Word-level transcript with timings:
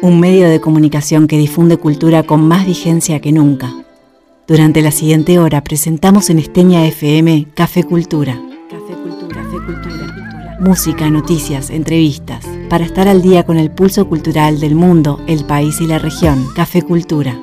un 0.00 0.20
medio 0.20 0.48
de 0.48 0.60
comunicación 0.60 1.26
que 1.26 1.38
difunde 1.38 1.76
cultura 1.76 2.22
con 2.22 2.46
más 2.46 2.66
vigencia 2.66 3.20
que 3.20 3.32
nunca. 3.32 3.74
Durante 4.46 4.80
la 4.80 4.90
siguiente 4.90 5.38
hora 5.38 5.62
presentamos 5.62 6.30
en 6.30 6.38
Esteña 6.38 6.86
FM 6.86 7.48
Café 7.54 7.82
Cultura. 7.82 8.40
Café 8.70 8.94
Cultura, 9.02 9.42
Café 9.42 9.56
Cultura. 9.56 10.58
Música, 10.60 11.10
noticias, 11.10 11.70
entrevistas, 11.70 12.44
para 12.68 12.84
estar 12.84 13.08
al 13.08 13.22
día 13.22 13.44
con 13.44 13.58
el 13.58 13.70
pulso 13.70 14.08
cultural 14.08 14.60
del 14.60 14.74
mundo, 14.74 15.20
el 15.26 15.44
país 15.44 15.80
y 15.80 15.86
la 15.86 15.98
región. 15.98 16.46
Café 16.54 16.82
Cultura. 16.82 17.38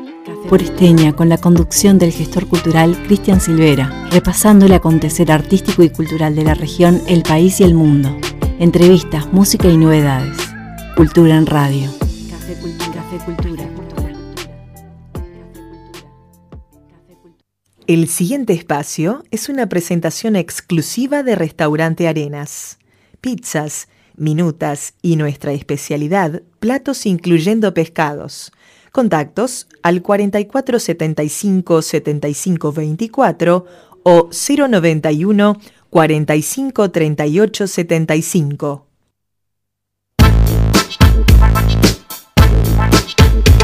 Por 0.50 0.62
Esteña, 0.62 1.14
con 1.14 1.28
la 1.28 1.38
conducción 1.38 1.98
del 1.98 2.12
gestor 2.12 2.48
cultural 2.48 2.96
Cristian 3.08 3.42
Silvera, 3.42 4.08
repasando 4.12 4.68
el 4.68 4.74
acontecer 4.74 5.32
artístico 5.32 5.84
y 5.84 5.90
cultural 5.90 6.36
de 6.36 6.44
la 6.44 6.54
región, 6.54 7.02
el 7.08 7.24
país 7.24 7.60
y 7.60 7.64
el 7.64 7.74
mundo. 7.74 8.16
Entrevistas, 8.60 9.32
música 9.34 9.68
y 9.68 9.78
novedades. 9.78 10.38
Cultura 10.96 11.36
en 11.36 11.48
radio. 11.48 12.05
Cultura. 13.20 13.64
El 17.88 18.08
siguiente 18.10 18.54
espacio 18.54 19.24
es 19.32 19.48
una 19.48 19.70
presentación 19.70 20.36
exclusiva 20.36 21.24
de 21.24 21.36
Restaurante 21.36 22.08
Arenas. 22.08 22.80
Pizzas, 23.22 23.88
minutas 24.16 24.96
y 25.02 25.16
nuestra 25.16 25.54
especialidad, 25.54 26.42
platos 26.60 27.06
incluyendo 27.06 27.74
pescados. 27.74 28.52
Contactos 28.92 29.68
al 29.84 30.02
4475 30.02 31.82
7524 31.82 33.66
o 34.04 34.30
091 34.32 35.58
45 35.90 36.92
38 36.92 37.68
75. 37.68 38.86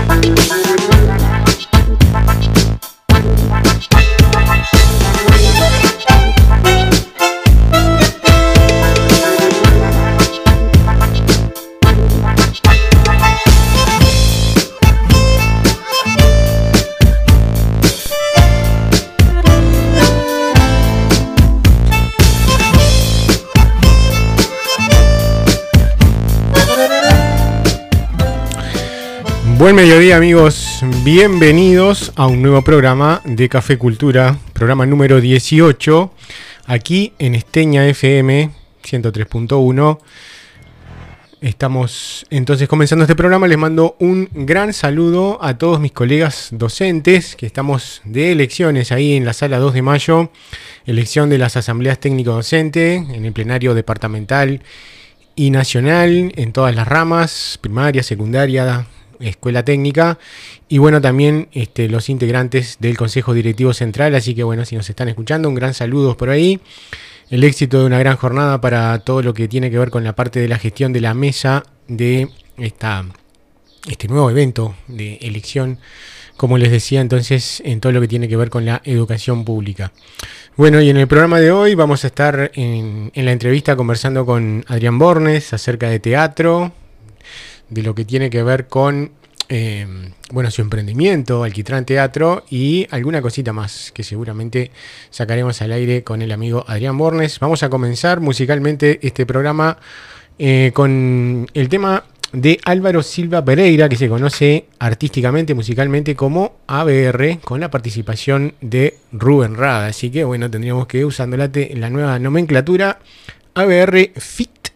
Thank 0.08 0.71
Buen 29.62 29.76
mediodía 29.76 30.18
amigos, 30.18 30.84
bienvenidos 31.04 32.14
a 32.16 32.26
un 32.26 32.42
nuevo 32.42 32.64
programa 32.64 33.22
de 33.26 33.48
Café 33.48 33.78
Cultura, 33.78 34.36
programa 34.54 34.88
número 34.88 35.22
18, 35.22 36.12
aquí 36.66 37.14
en 37.20 37.36
Esteña 37.36 37.86
FM 37.86 38.50
103.1. 38.84 40.00
Estamos 41.42 42.26
entonces 42.32 42.68
comenzando 42.68 43.04
este 43.04 43.16
programa, 43.16 43.48
les 43.48 43.60
mando 43.60 43.96
un 44.00 44.28
gran 44.34 44.74
saludo 44.74 45.38
a 45.44 45.60
todos 45.60 45.80
mis 45.80 45.92
colegas 45.92 46.48
docentes, 46.54 47.36
que 47.36 47.46
estamos 47.46 48.02
de 48.04 48.32
elecciones 48.32 48.92
ahí 48.92 49.14
en 49.14 49.26
la 49.26 49.34
sala 49.34 49.60
2 49.60 49.76
de 49.76 49.82
mayo, 49.84 50.32
elección 50.88 51.30
de 51.30 51.38
las 51.38 51.56
asambleas 51.56 52.00
técnico-docente, 52.00 52.96
en 52.96 53.26
el 53.26 53.32
plenario 53.32 53.76
departamental 53.76 54.64
y 55.36 55.52
nacional, 55.52 56.34
en 56.36 56.52
todas 56.52 56.76
las 56.76 56.88
ramas, 56.88 57.60
primaria, 57.62 58.02
secundaria, 58.02 58.88
Escuela 59.22 59.64
Técnica 59.64 60.18
y 60.68 60.78
bueno, 60.78 61.02
también 61.02 61.50
este, 61.52 61.90
los 61.90 62.10
integrantes 62.10 62.78
del 62.80 62.98
Consejo 62.98 63.34
Directivo 63.34 63.74
Central, 63.74 64.16
así 64.16 64.36
que 64.36 64.44
bueno, 64.44 64.66
si 64.66 64.76
nos 64.76 64.90
están 64.90 65.10
escuchando, 65.10 65.50
un 65.50 65.56
gran 65.56 65.74
saludo 65.74 66.18
por 66.18 66.30
ahí. 66.30 66.60
El 67.30 67.44
éxito 67.44 67.80
de 67.80 67.86
una 67.86 68.00
gran 68.00 68.18
jornada 68.18 68.60
para 68.60 69.00
todo 69.00 69.22
lo 69.22 69.34
que 69.34 69.48
tiene 69.48 69.72
que 69.72 69.80
ver 69.80 69.90
con 69.90 70.04
la 70.04 70.14
parte 70.14 70.40
de 70.40 70.50
la 70.50 70.58
gestión 70.58 70.92
de 70.92 71.00
la 71.00 71.14
mesa 71.14 71.64
de 71.88 72.30
esta, 72.58 73.06
este 73.90 74.08
nuevo 74.08 74.30
evento 74.30 74.76
de 74.88 75.16
elección, 75.22 75.80
como 76.36 76.58
les 76.58 76.72
decía 76.72 77.00
entonces, 77.00 77.62
en 77.66 77.80
todo 77.80 77.92
lo 77.94 78.02
que 78.02 78.08
tiene 78.08 78.28
que 78.28 78.36
ver 78.36 78.50
con 78.50 78.66
la 78.66 78.82
educación 78.84 79.46
pública. 79.46 79.94
Bueno, 80.58 80.82
y 80.82 80.90
en 80.90 80.98
el 80.98 81.08
programa 81.08 81.40
de 81.40 81.52
hoy 81.52 81.76
vamos 81.76 82.04
a 82.04 82.08
estar 82.08 82.52
en, 82.54 83.12
en 83.14 83.26
la 83.26 83.32
entrevista 83.32 83.76
conversando 83.78 84.26
con 84.26 84.66
Adrián 84.68 85.00
Bornes 85.00 85.54
acerca 85.54 85.90
de 85.90 86.00
teatro, 86.00 86.74
de 87.72 87.82
lo 87.82 87.96
que 87.96 88.06
tiene 88.06 88.30
que 88.30 88.44
ver 88.44 88.68
con 88.68 89.12
eh, 89.50 89.86
bueno, 90.32 90.50
su 90.52 90.62
emprendimiento, 90.62 91.44
Alquitrán 91.44 91.86
Teatro 91.86 92.46
y 92.50 92.88
alguna 92.92 93.22
cosita 93.22 93.52
más 93.52 93.92
que 93.92 94.04
seguramente 94.04 94.72
sacaremos 95.10 95.62
al 95.62 95.72
aire 95.72 96.04
con 96.04 96.22
el 96.22 96.32
amigo 96.32 96.64
Adrián 96.68 96.98
Bornes. 96.98 97.40
Vamos 97.40 97.64
a 97.64 97.70
comenzar 97.70 98.22
musicalmente 98.22 99.00
este 99.02 99.26
programa 99.26 99.78
eh, 100.40 100.72
con 100.74 101.48
el 101.54 101.68
tema 101.68 102.06
de 102.32 102.60
Álvaro 102.64 103.04
Silva 103.04 103.44
Pereira, 103.44 103.90
que 103.90 103.98
se 103.98 104.08
conoce 104.08 104.68
artísticamente, 104.80 105.54
musicalmente 105.54 106.16
como 106.16 106.60
ABR, 106.68 107.40
con 107.42 107.60
la 107.60 107.70
participación 107.70 108.54
de 108.62 108.98
Rubén 109.12 109.56
Rada. 109.56 109.88
Así 109.88 110.10
que 110.12 110.24
bueno, 110.24 110.50
tendríamos 110.50 110.88
que 110.88 111.04
usando 111.04 111.36
la, 111.36 111.50
la 111.74 111.90
nueva 111.90 112.20
nomenclatura 112.20 113.00
ABR 113.54 114.12
Fit 114.16 114.70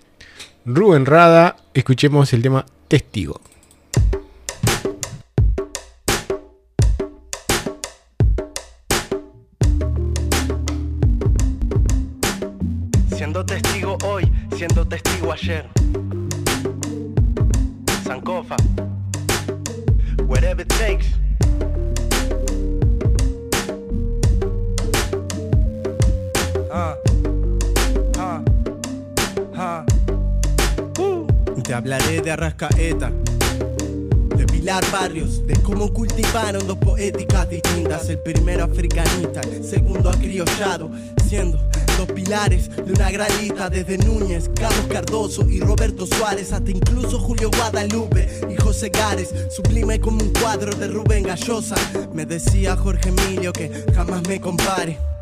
Rubén 0.65 1.05
Rada. 1.05 1.55
Escuchemos 1.73 2.33
el 2.33 2.41
tema 2.41 2.65
testigo. 2.87 3.39
Siendo 13.15 13.45
testigo 13.45 13.97
hoy, 14.03 14.31
siendo 14.55 14.87
testigo 14.87 15.31
ayer. 15.31 15.67
Sankofa, 18.03 18.55
whatever 20.27 20.61
it 20.61 20.69
takes. 20.69 21.07
Ah. 26.71 26.95
Te 31.65 31.73
hablaré 31.73 32.21
de 32.21 32.29
Arrascaeta, 32.29 33.11
de 34.37 34.45
Pilar 34.45 34.83
Barrios, 34.91 35.47
de 35.47 35.55
cómo 35.63 35.91
cultivaron 35.91 36.67
dos 36.67 36.77
poéticas 36.77 37.49
distintas. 37.49 38.07
El 38.07 38.19
primero 38.19 38.65
africanista, 38.65 39.41
el 39.41 39.63
segundo 39.63 40.11
acriollado, 40.11 40.91
siendo 41.27 41.57
dos 41.97 42.11
pilares 42.13 42.69
de 42.75 42.93
una 42.93 43.09
gran 43.09 43.29
lista 43.41 43.67
desde 43.67 43.97
Núñez, 43.97 44.47
Carlos 44.53 44.85
Cardoso 44.91 45.49
y 45.49 45.59
Roberto 45.59 46.05
Suárez, 46.05 46.53
hasta 46.53 46.69
incluso 46.69 47.17
Julio 47.17 47.49
Guadalupe 47.49 48.29
y 48.47 48.61
José 48.61 48.89
Gares, 48.89 49.33
sublime 49.49 49.99
como 49.99 50.23
un 50.23 50.33
cuadro 50.33 50.71
de 50.71 50.87
Rubén 50.87 51.23
Gallosa. 51.23 51.77
Me 52.13 52.27
decía 52.27 52.75
Jorge 52.75 53.09
Emilio 53.09 53.51
que 53.51 53.71
jamás 53.95 54.21
me 54.27 54.39
compare. 54.39 55.14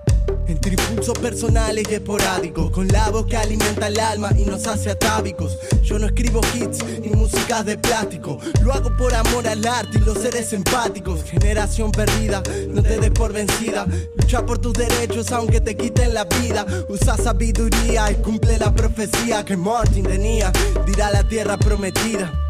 Entre 0.47 0.71
impulsos 0.71 1.17
personales 1.19 1.85
y 1.89 1.93
esporádicos, 1.93 2.69
con 2.71 2.87
la 2.87 3.09
voz 3.09 3.25
que 3.27 3.37
alimenta 3.37 3.87
el 3.87 3.99
alma 3.99 4.31
y 4.37 4.45
nos 4.45 4.67
hace 4.67 4.91
atávicos. 4.91 5.57
Yo 5.81 5.97
no 5.99 6.07
escribo 6.07 6.41
hits 6.53 6.83
ni 7.01 7.09
músicas 7.09 7.65
de 7.65 7.77
plástico, 7.77 8.37
lo 8.61 8.73
hago 8.73 8.95
por 8.97 9.13
amor 9.13 9.47
al 9.47 9.65
arte 9.65 9.99
y 9.99 10.01
los 10.01 10.17
seres 10.17 10.51
empáticos. 10.53 11.23
Generación 11.23 11.91
perdida, 11.91 12.43
no 12.69 12.83
te 12.83 12.97
des 12.99 13.11
por 13.11 13.31
vencida. 13.31 13.85
Lucha 14.15 14.45
por 14.45 14.59
tus 14.59 14.73
derechos 14.73 15.31
aunque 15.31 15.61
te 15.61 15.77
quiten 15.77 16.13
la 16.13 16.25
vida. 16.25 16.65
Usa 16.89 17.17
sabiduría 17.17 18.11
y 18.11 18.15
cumple 18.15 18.57
la 18.57 18.73
profecía 18.73 19.45
que 19.45 19.55
Martin 19.55 20.05
tenía. 20.05 20.51
Dirá 20.85 21.11
la 21.11 21.27
tierra 21.27 21.57
prometida. 21.57 22.42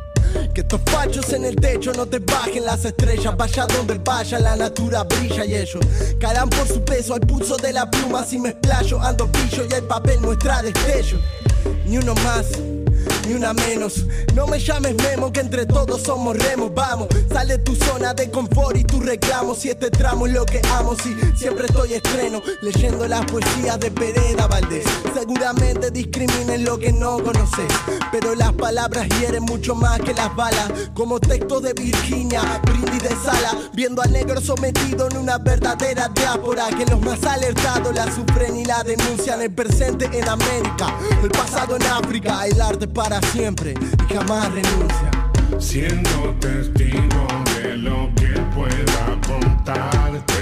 Que 0.53 0.61
estos 0.61 0.81
fachos 0.85 1.31
en 1.33 1.45
el 1.45 1.55
techo 1.55 1.91
no 1.93 2.05
te 2.05 2.19
bajen 2.19 2.65
las 2.65 2.85
estrellas. 2.85 3.35
Vaya 3.37 3.65
donde 3.67 3.99
vaya, 4.03 4.39
la 4.39 4.55
natura 4.55 5.03
brilla 5.03 5.45
y 5.45 5.55
ellos 5.55 5.83
caerán 6.19 6.49
por 6.49 6.67
su 6.67 6.83
peso 6.83 7.13
al 7.13 7.21
pulso 7.21 7.57
de 7.57 7.73
la 7.73 7.89
pluma. 7.89 8.23
Si 8.23 8.39
me 8.39 8.49
explayo, 8.49 9.01
ando 9.01 9.31
pillo 9.31 9.65
y 9.69 9.73
el 9.73 9.83
papel 9.83 10.19
muestra 10.21 10.61
destello. 10.61 11.17
Ni 11.85 11.97
uno 11.97 12.13
más 12.15 12.47
ni 13.27 13.33
una 13.33 13.53
menos. 13.53 14.05
No 14.33 14.47
me 14.47 14.59
llames 14.59 14.95
Memo, 14.95 15.31
que 15.31 15.39
entre 15.39 15.65
todos 15.65 16.01
somos 16.01 16.37
remos. 16.37 16.73
Vamos, 16.73 17.07
sale 17.31 17.57
tu 17.59 17.75
zona 17.75 18.13
de 18.13 18.29
confort 18.29 18.77
y 18.77 18.83
tu 18.83 18.99
reclamo. 18.99 19.55
Si 19.55 19.69
este 19.69 19.89
tramo 19.89 20.27
es 20.27 20.33
lo 20.33 20.45
que 20.45 20.61
amo, 20.71 20.95
si 20.95 21.15
siempre 21.37 21.65
estoy 21.65 21.93
estreno, 21.93 22.41
leyendo 22.61 23.07
las 23.07 23.25
poesías 23.25 23.79
de 23.79 23.91
Pereda 23.91 24.47
Valdés. 24.47 24.85
Seguramente 25.13 25.91
discriminen 25.91 26.63
lo 26.63 26.77
que 26.77 26.91
no 26.91 27.21
conoces, 27.23 27.67
pero 28.11 28.35
las 28.35 28.53
palabras 28.53 29.07
hieren 29.19 29.43
mucho 29.43 29.75
más 29.75 29.99
que 29.99 30.13
las 30.13 30.35
balas. 30.35 30.71
Como 30.93 31.19
texto 31.19 31.59
de 31.59 31.73
Virginia, 31.73 32.61
brindis 32.63 33.03
de 33.03 33.15
sala, 33.23 33.57
viendo 33.73 34.01
al 34.01 34.11
negro 34.11 34.41
sometido 34.41 35.07
en 35.09 35.17
una 35.17 35.37
verdadera 35.37 36.09
diáspora. 36.09 36.67
Que 36.69 36.85
los 36.85 37.01
más 37.01 37.23
alertados 37.23 37.93
la 37.93 38.05
sufren 38.13 38.57
y 38.57 38.65
la 38.65 38.83
denuncian. 38.83 39.41
El 39.41 39.51
presente 39.51 40.09
en 40.11 40.27
América, 40.27 40.95
el 41.21 41.29
pasado 41.29 41.75
en 41.75 41.83
África, 41.83 42.45
el 42.45 42.61
arte 42.61 42.87
para 42.87 43.12
siempre 43.21 43.73
y 44.09 44.13
jamás 44.13 44.51
renuncia. 44.51 45.11
siendo 45.59 46.35
testigo 46.39 47.27
de 47.61 47.77
lo 47.77 48.09
que 48.15 48.39
pueda 48.55 49.19
contarte. 49.27 50.32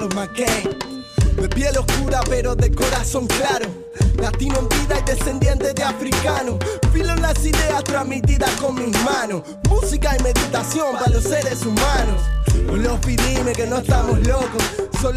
Carlos 0.00 0.14
McKay 0.14 0.78
De 1.36 1.48
piel 1.50 1.76
oscura 1.76 2.20
pero 2.28 2.56
de 2.56 2.74
corazón 2.74 3.26
claro. 3.26 3.66
Latino 4.16 4.58
en 4.58 4.68
vida 4.68 4.98
y 4.98 5.10
descendiente 5.10 5.74
de 5.74 5.82
africano. 5.82 6.58
Filo 6.92 7.12
en 7.12 7.22
las 7.22 7.38
ideas 7.44 7.84
transmitidas 7.84 8.50
con 8.60 8.74
mis 8.74 8.98
manos. 9.04 9.42
Música 9.68 10.16
y 10.18 10.22
meditación 10.22 10.94
para 10.94 11.10
los 11.10 11.24
seres 11.24 11.64
humanos. 11.64 12.22
Lofi 12.72 13.16
dime 13.16 13.52
que 13.52 13.66
no 13.66 13.78
estamos 13.78 14.26
locos 14.26 14.59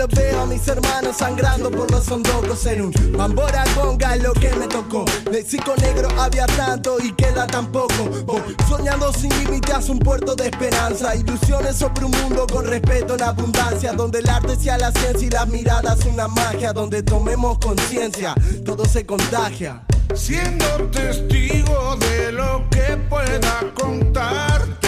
Veo 0.08 0.42
a 0.42 0.46
mis 0.46 0.68
hermanos 0.68 1.18
sangrando 1.18 1.72
por 1.72 1.90
los 1.90 2.10
hondocos 2.10 2.66
En 2.66 2.82
un 2.82 2.94
bambora 3.18 3.64
conga 3.74 4.16
es 4.16 4.24
lo 4.24 4.34
que 4.34 4.54
me 4.56 4.68
tocó. 4.68 5.06
Lexico 5.32 5.74
negro 5.78 6.10
había 6.20 6.46
tanto 6.46 6.98
y 7.02 7.14
queda 7.14 7.48
tan 7.48 7.72
poco. 7.72 8.10
Voy 8.26 8.42
soñando 8.68 9.14
sin 9.14 9.30
límites 9.40 9.90
un 9.90 10.00
puerto 10.00 10.36
de 10.36 10.48
esperanza. 10.48 11.16
Ilusiones 11.16 11.78
sobre 11.78 12.06
un 12.06 12.12
mundo 12.12 12.46
con 12.52 12.66
respeto 12.66 13.16
en 13.16 13.24
abundancia 13.24 13.94
Donde 13.94 14.20
el 14.20 14.30
arte 14.30 14.56
sea 14.56 14.78
la 14.78 14.92
ciencia 14.92 15.28
y 15.28 15.30
las 15.30 15.48
miradas 15.48 16.06
una 16.06 16.28
magia 16.28 16.74
Donde 16.74 17.04
tomemos 17.04 17.60
conciencia, 17.60 18.36
todo 18.66 18.86
se 18.86 19.06
contagia. 19.06 19.84
Siendo 20.14 20.66
testigo 20.92 21.96
de 21.98 22.32
lo 22.34 22.64
que 22.70 22.98
pueda 23.10 23.74
contarte. 23.74 24.83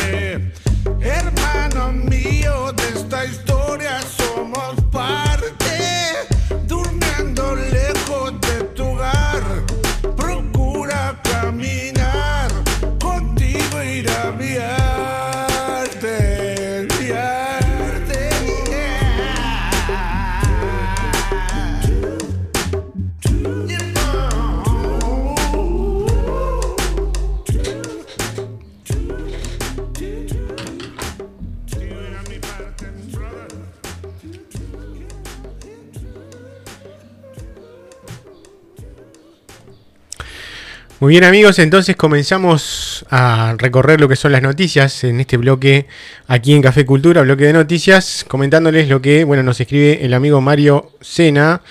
Muy 41.05 41.11
bien 41.11 41.23
amigos, 41.23 41.59
entonces 41.59 41.95
comenzamos 41.95 43.05
a 43.11 43.53
recorrer 43.59 44.01
lo 44.01 44.09
que 44.09 44.15
son 44.15 44.31
las 44.31 44.41
noticias 44.41 45.03
en 45.03 45.19
este 45.19 45.37
bloque 45.37 45.85
aquí 46.25 46.51
en 46.51 46.63
Café 46.63 46.83
Cultura, 46.83 47.21
bloque 47.21 47.43
de 47.43 47.53
noticias, 47.53 48.25
comentándoles 48.27 48.89
lo 48.89 49.03
que 49.03 49.23
bueno, 49.23 49.43
nos 49.43 49.61
escribe 49.61 50.03
el 50.03 50.15
amigo 50.15 50.41
Mario 50.41 50.93
Sena. 51.01 51.61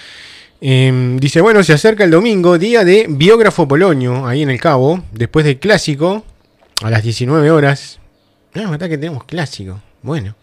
Eh, 0.61 1.17
dice, 1.19 1.41
bueno, 1.41 1.65
se 1.65 1.73
acerca 1.73 2.05
el 2.05 2.13
domingo, 2.13 2.59
día 2.59 2.85
de 2.85 3.07
biógrafo 3.09 3.67
Polonio, 3.67 4.25
ahí 4.25 4.43
en 4.43 4.51
el 4.51 4.61
Cabo, 4.61 5.03
después 5.11 5.45
del 5.45 5.59
clásico, 5.59 6.25
a 6.85 6.91
las 6.91 7.03
19 7.03 7.51
horas. 7.51 7.99
Ah, 8.55 8.71
verdad 8.71 8.89
que 8.89 8.99
tenemos 8.99 9.25
clásico. 9.25 9.83
Bueno, 10.03 10.37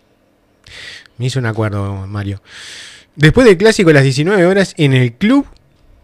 me 1.17 1.27
hizo 1.27 1.39
un 1.39 1.45
acuerdo 1.45 2.07
Mario. 2.07 2.41
Después 3.15 3.47
del 3.47 3.55
clásico 3.55 3.91
a 3.91 3.93
las 3.93 4.03
19 4.03 4.45
horas 4.45 4.73
en 4.75 4.91
el 4.91 5.13
Club 5.13 5.47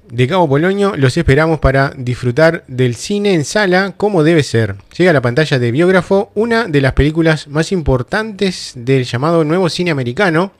de 0.09 0.27
Cabo 0.27 0.47
Polonio 0.47 0.95
los 0.95 1.17
esperamos 1.17 1.59
para 1.59 1.93
disfrutar 1.97 2.63
del 2.67 2.95
cine 2.95 3.33
en 3.33 3.43
sala 3.43 3.93
como 3.97 4.23
debe 4.23 4.43
ser. 4.43 4.75
Llega 4.97 5.11
a 5.11 5.13
la 5.13 5.21
pantalla 5.21 5.59
de 5.59 5.71
Biógrafo, 5.71 6.31
una 6.33 6.65
de 6.65 6.81
las 6.81 6.93
películas 6.93 7.47
más 7.47 7.71
importantes 7.71 8.73
del 8.75 9.03
llamado 9.03 9.43
nuevo 9.43 9.69
cine 9.69 9.91
americano. 9.91 10.53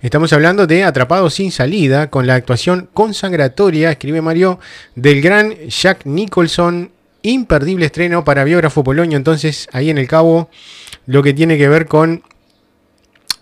Estamos 0.00 0.32
hablando 0.32 0.66
de 0.66 0.84
Atrapado 0.84 1.28
sin 1.30 1.52
salida, 1.52 2.10
con 2.10 2.26
la 2.26 2.34
actuación 2.34 2.88
consagratoria, 2.92 3.90
escribe 3.90 4.22
Mario, 4.22 4.58
del 4.94 5.20
gran 5.20 5.54
Jack 5.68 6.06
Nicholson. 6.06 6.90
Imperdible 7.22 7.86
estreno 7.86 8.24
para 8.24 8.44
Biógrafo 8.44 8.84
Polonio, 8.84 9.16
entonces 9.16 9.68
ahí 9.72 9.90
en 9.90 9.98
el 9.98 10.06
Cabo, 10.06 10.48
lo 11.06 11.24
que 11.24 11.34
tiene 11.34 11.58
que 11.58 11.68
ver 11.68 11.86
con... 11.86 12.22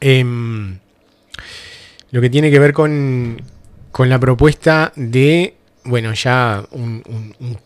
em, 0.01 0.79
lo 2.11 2.21
que 2.23 2.31
tiene 2.31 2.51
que 2.51 2.59
ver 2.59 2.73
con, 2.73 3.43
con 3.95 4.09
la 4.09 4.19
propuesta 4.19 4.93
de, 4.97 5.55
bueno, 5.85 6.15
ya 6.15 6.65
un, 6.73 7.05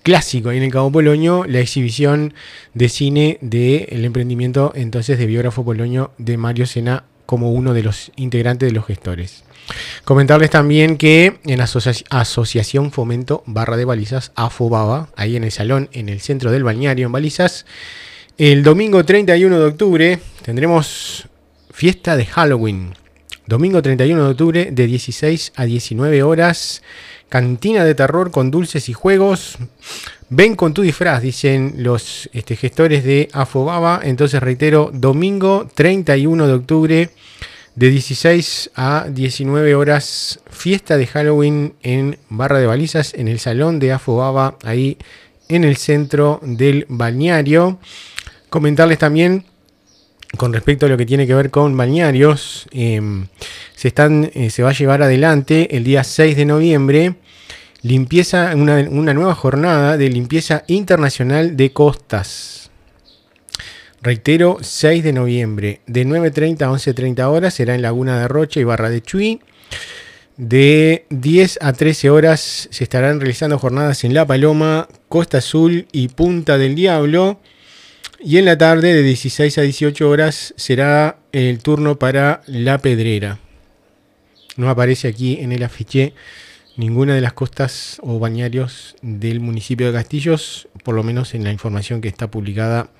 clásico 0.02 0.50
ahí 0.50 0.58
en 0.58 0.64
el 0.64 0.70
Cabo 0.70 0.92
Polonio, 0.92 1.46
la 1.46 1.60
exhibición 1.60 2.34
de 2.74 2.90
cine 2.90 3.38
del 3.40 4.04
emprendimiento 4.04 4.72
entonces 4.74 5.18
de 5.18 5.24
biógrafo 5.24 5.64
Polonio 5.64 6.10
de 6.18 6.36
Mario 6.36 6.66
Sena 6.66 7.04
como 7.24 7.52
uno 7.52 7.72
de 7.72 7.82
los 7.82 8.12
integrantes 8.16 8.68
de 8.68 8.74
los 8.74 8.84
gestores. 8.84 9.42
Comentarles 10.04 10.50
también 10.50 10.98
que 10.98 11.38
en 11.46 11.62
asocia- 11.62 12.04
Asociación 12.10 12.92
Fomento 12.92 13.42
Barra 13.46 13.78
de 13.78 13.86
Balizas, 13.86 14.32
AFOBABA, 14.34 15.08
ahí 15.16 15.34
en 15.34 15.44
el 15.44 15.50
salón, 15.50 15.88
en 15.92 16.10
el 16.10 16.20
centro 16.20 16.52
del 16.52 16.62
balneario 16.62 17.06
en 17.06 17.12
Balizas, 17.12 17.64
el 18.36 18.62
domingo 18.62 19.02
31 19.02 19.58
de 19.58 19.64
octubre 19.64 20.18
tendremos 20.42 21.26
fiesta 21.70 22.18
de 22.18 22.26
Halloween. 22.26 22.92
Domingo 23.48 23.80
31 23.80 24.24
de 24.24 24.30
octubre 24.30 24.68
de 24.70 24.86
16 24.86 25.54
a 25.56 25.64
19 25.64 26.22
horas. 26.22 26.82
Cantina 27.30 27.82
de 27.82 27.94
terror 27.94 28.30
con 28.30 28.50
dulces 28.50 28.90
y 28.90 28.92
juegos. 28.92 29.56
Ven 30.28 30.54
con 30.54 30.74
tu 30.74 30.82
disfraz, 30.82 31.22
dicen 31.22 31.72
los 31.78 32.28
este, 32.34 32.56
gestores 32.56 33.04
de 33.04 33.30
Afobaba. 33.32 34.00
Entonces 34.04 34.42
reitero, 34.42 34.90
domingo 34.92 35.66
31 35.74 36.46
de 36.46 36.52
octubre 36.52 37.10
de 37.74 37.88
16 37.88 38.72
a 38.74 39.06
19 39.08 39.74
horas. 39.74 40.40
Fiesta 40.50 40.98
de 40.98 41.06
Halloween 41.06 41.72
en 41.82 42.18
Barra 42.28 42.58
de 42.58 42.66
Balizas, 42.66 43.14
en 43.14 43.28
el 43.28 43.38
salón 43.38 43.78
de 43.78 43.92
Afobaba, 43.92 44.58
ahí 44.62 44.98
en 45.48 45.64
el 45.64 45.78
centro 45.78 46.38
del 46.42 46.84
balneario. 46.90 47.78
Comentarles 48.50 48.98
también 48.98 49.46
con 50.36 50.52
respecto 50.52 50.86
a 50.86 50.88
lo 50.88 50.96
que 50.96 51.06
tiene 51.06 51.26
que 51.26 51.34
ver 51.34 51.50
con 51.50 51.76
balnearios, 51.76 52.68
eh, 52.72 53.00
se, 53.74 53.92
eh, 53.96 54.50
se 54.50 54.62
va 54.62 54.70
a 54.70 54.74
llevar 54.74 55.02
adelante 55.02 55.76
el 55.76 55.84
día 55.84 56.04
6 56.04 56.36
de 56.36 56.44
noviembre 56.44 57.14
limpieza, 57.82 58.52
una, 58.54 58.86
una 58.90 59.14
nueva 59.14 59.34
jornada 59.34 59.96
de 59.96 60.08
limpieza 60.08 60.64
internacional 60.66 61.56
de 61.56 61.72
costas. 61.72 62.70
Reitero, 64.00 64.58
6 64.60 65.02
de 65.02 65.12
noviembre, 65.12 65.80
de 65.86 66.06
9.30 66.06 66.62
a 66.62 66.70
11.30 66.70 67.24
horas, 67.24 67.54
será 67.54 67.74
en 67.74 67.82
Laguna 67.82 68.20
de 68.20 68.28
Rocha 68.28 68.60
y 68.60 68.64
Barra 68.64 68.90
de 68.90 69.02
Chuy. 69.02 69.40
De 70.36 71.04
10 71.10 71.58
a 71.62 71.72
13 71.72 72.10
horas 72.10 72.68
se 72.70 72.84
estarán 72.84 73.18
realizando 73.18 73.58
jornadas 73.58 74.04
en 74.04 74.14
La 74.14 74.24
Paloma, 74.24 74.86
Costa 75.08 75.38
Azul 75.38 75.88
y 75.90 76.08
Punta 76.08 76.58
del 76.58 76.76
Diablo. 76.76 77.40
Y 78.20 78.38
en 78.38 78.46
la 78.46 78.58
tarde, 78.58 78.94
de 78.94 79.02
16 79.02 79.58
a 79.58 79.62
18 79.62 80.08
horas, 80.08 80.52
será 80.56 81.18
el 81.30 81.60
turno 81.60 82.00
para 82.00 82.42
La 82.46 82.78
Pedrera. 82.78 83.38
No 84.56 84.68
aparece 84.68 85.06
aquí 85.06 85.38
en 85.40 85.52
el 85.52 85.62
afiche 85.62 86.14
ninguna 86.76 87.14
de 87.14 87.20
las 87.20 87.32
costas 87.32 88.00
o 88.02 88.18
bañarios 88.18 88.96
del 89.02 89.38
municipio 89.38 89.86
de 89.86 89.92
Castillos, 89.92 90.68
por 90.82 90.96
lo 90.96 91.04
menos 91.04 91.34
en 91.34 91.44
la 91.44 91.52
información 91.52 92.00
que 92.00 92.08
está 92.08 92.28
publicada 92.28 92.90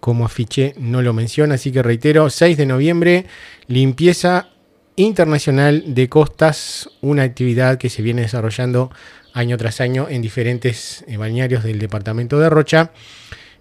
como 0.00 0.24
afiche 0.24 0.74
no 0.76 1.02
lo 1.02 1.12
menciona, 1.12 1.54
así 1.54 1.70
que 1.70 1.82
reitero, 1.82 2.28
6 2.28 2.56
de 2.56 2.66
noviembre, 2.66 3.26
limpieza 3.68 4.48
internacional 4.96 5.94
de 5.94 6.08
costas, 6.08 6.90
una 7.00 7.22
actividad 7.22 7.78
que 7.78 7.90
se 7.90 8.02
viene 8.02 8.22
desarrollando 8.22 8.90
año 9.32 9.56
tras 9.56 9.80
año 9.80 10.08
en 10.08 10.20
diferentes 10.20 11.04
eh, 11.06 11.16
balnearios 11.16 11.64
del 11.64 11.78
departamento 11.78 12.38
de 12.38 12.50
Rocha. 12.50 12.90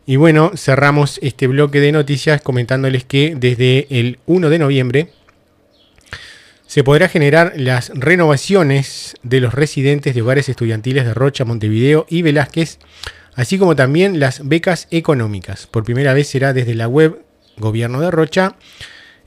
Y 0.06 0.18
bueno, 0.18 0.52
cerramos 0.56 1.20
este 1.22 1.48
bloque 1.48 1.80
de 1.80 1.94
noticias 1.94 2.42
comentándoles 2.42 3.06
que 3.06 3.36
desde 3.38 3.88
el 3.90 4.20
1 4.26 4.50
de 4.50 4.60
noviembre 4.60 5.10
se 6.68 6.84
podrá 6.84 7.08
generar 7.08 7.54
las 7.56 7.92
renovaciones 7.94 9.16
de 9.24 9.40
los 9.40 9.54
residentes 9.54 10.16
de 10.16 10.22
hogares 10.22 10.50
estudiantiles 10.50 11.06
de 11.06 11.14
Rocha, 11.14 11.46
Montevideo 11.46 12.06
y 12.10 12.22
Velázquez, 12.22 12.80
así 13.36 13.58
como 13.58 13.76
también 13.76 14.20
las 14.20 14.48
becas 14.48 14.88
económicas. 14.92 15.68
Por 15.68 15.84
primera 15.84 16.14
vez 16.14 16.28
será 16.28 16.52
desde 16.52 16.76
la 16.76 16.88
web 16.88 17.22
Gobierno 17.58 18.02
de 18.02 18.12
Rocha. 18.12 18.56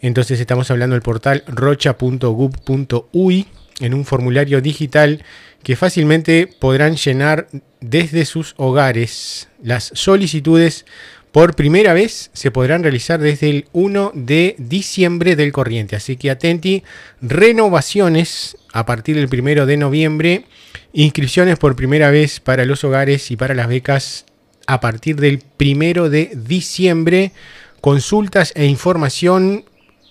Entonces 0.01 0.41
estamos 0.41 0.71
hablando 0.71 0.95
del 0.95 1.03
portal 1.03 1.45
rocha.gov.uy 1.47 3.47
en 3.81 3.95
un 3.95 4.05
formulario 4.05 4.61
digital 4.61 5.25
que 5.67 5.75
fácilmente 5.75 6.47
podrán 6.47 6.95
llenar 6.95 7.49
desde 7.81 8.25
sus 8.25 8.55
hogares. 8.57 9.49
Las 9.61 9.91
solicitudes 9.95 10.87
por 11.33 11.57
primera 11.57 11.93
vez 11.93 12.31
se 12.35 12.53
podrán 12.53 12.85
realizar 12.85 13.19
desde 13.19 13.51
el 13.51 13.67
1 13.73 14.13
de 14.15 14.55
diciembre 14.59 15.35
del 15.35 15.51
corriente. 15.51 15.97
Así 15.97 16.17
que 16.17 16.31
atenti, 16.31 16.85
renovaciones 17.21 18.57
a 18.73 18.87
partir 18.87 19.17
del 19.17 19.29
1 19.29 19.67
de 19.67 19.77
noviembre, 19.77 20.45
inscripciones 20.93 21.59
por 21.59 21.75
primera 21.75 22.13
vez 22.13 22.39
para 22.39 22.65
los 22.65 22.85
hogares 22.85 23.33
y 23.33 23.37
para 23.37 23.57
las 23.57 23.67
becas 23.67 24.25
a 24.69 24.79
partir 24.79 25.17
del 25.17 25.43
1 25.59 26.09
de 26.11 26.31
diciembre, 26.47 27.33
consultas 27.81 28.53
e 28.55 28.67
información 28.67 29.65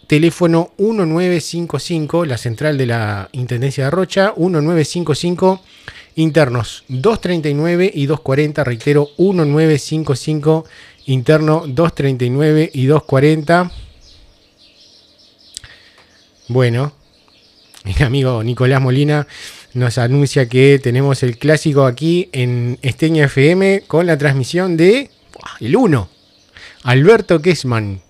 teléfono 0.08 0.72
1955, 0.78 2.26
la 2.26 2.38
central 2.38 2.78
de 2.78 2.86
la 2.86 3.30
Intendencia 3.32 3.86
de 3.86 3.92
Rocha, 3.92 4.34
1955, 4.38 5.62
internos 6.16 6.84
239 6.88 7.92
y 7.94 8.06
240, 8.06 8.64
reitero, 8.64 9.10
1955, 9.18 10.66
interno 11.06 11.64
239 11.68 12.72
y 12.74 12.86
240. 12.86 13.72
Bueno, 16.48 16.94
mi 17.84 18.06
amigo 18.06 18.44
Nicolás 18.44 18.82
Molina 18.82 19.28
nos 19.74 19.98
anuncia 19.98 20.48
que 20.48 20.80
tenemos 20.82 21.24
el 21.24 21.38
clásico 21.38 21.86
aquí 21.86 22.30
en 22.32 22.80
Esteña 22.82 23.26
FM 23.26 23.84
con 23.88 24.06
la 24.06 24.18
transmisión 24.18 24.78
de 24.78 25.10
el 25.60 25.76
1, 25.76 26.10
Alberto 26.84 27.42
Kessman 27.42 28.05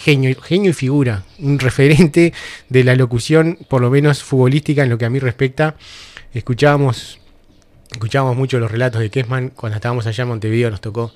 genio, 0.00 0.34
genio 0.40 0.70
y 0.70 0.72
figura, 0.72 1.24
un 1.38 1.58
referente 1.58 2.32
de 2.68 2.84
la 2.84 2.96
locución, 2.96 3.58
por 3.68 3.82
lo 3.82 3.90
menos 3.90 4.22
futbolística 4.22 4.82
en 4.82 4.88
lo 4.88 4.98
que 4.98 5.04
a 5.04 5.10
mí 5.10 5.18
respecta. 5.18 5.76
Escuchábamos, 6.32 7.18
escuchábamos 7.92 8.36
mucho 8.36 8.58
los 8.58 8.70
relatos 8.70 9.00
de 9.02 9.10
Kessman 9.10 9.50
cuando 9.50 9.76
estábamos 9.76 10.06
allá 10.06 10.22
en 10.22 10.28
Montevideo, 10.28 10.70
nos 10.70 10.80
tocó 10.80 11.12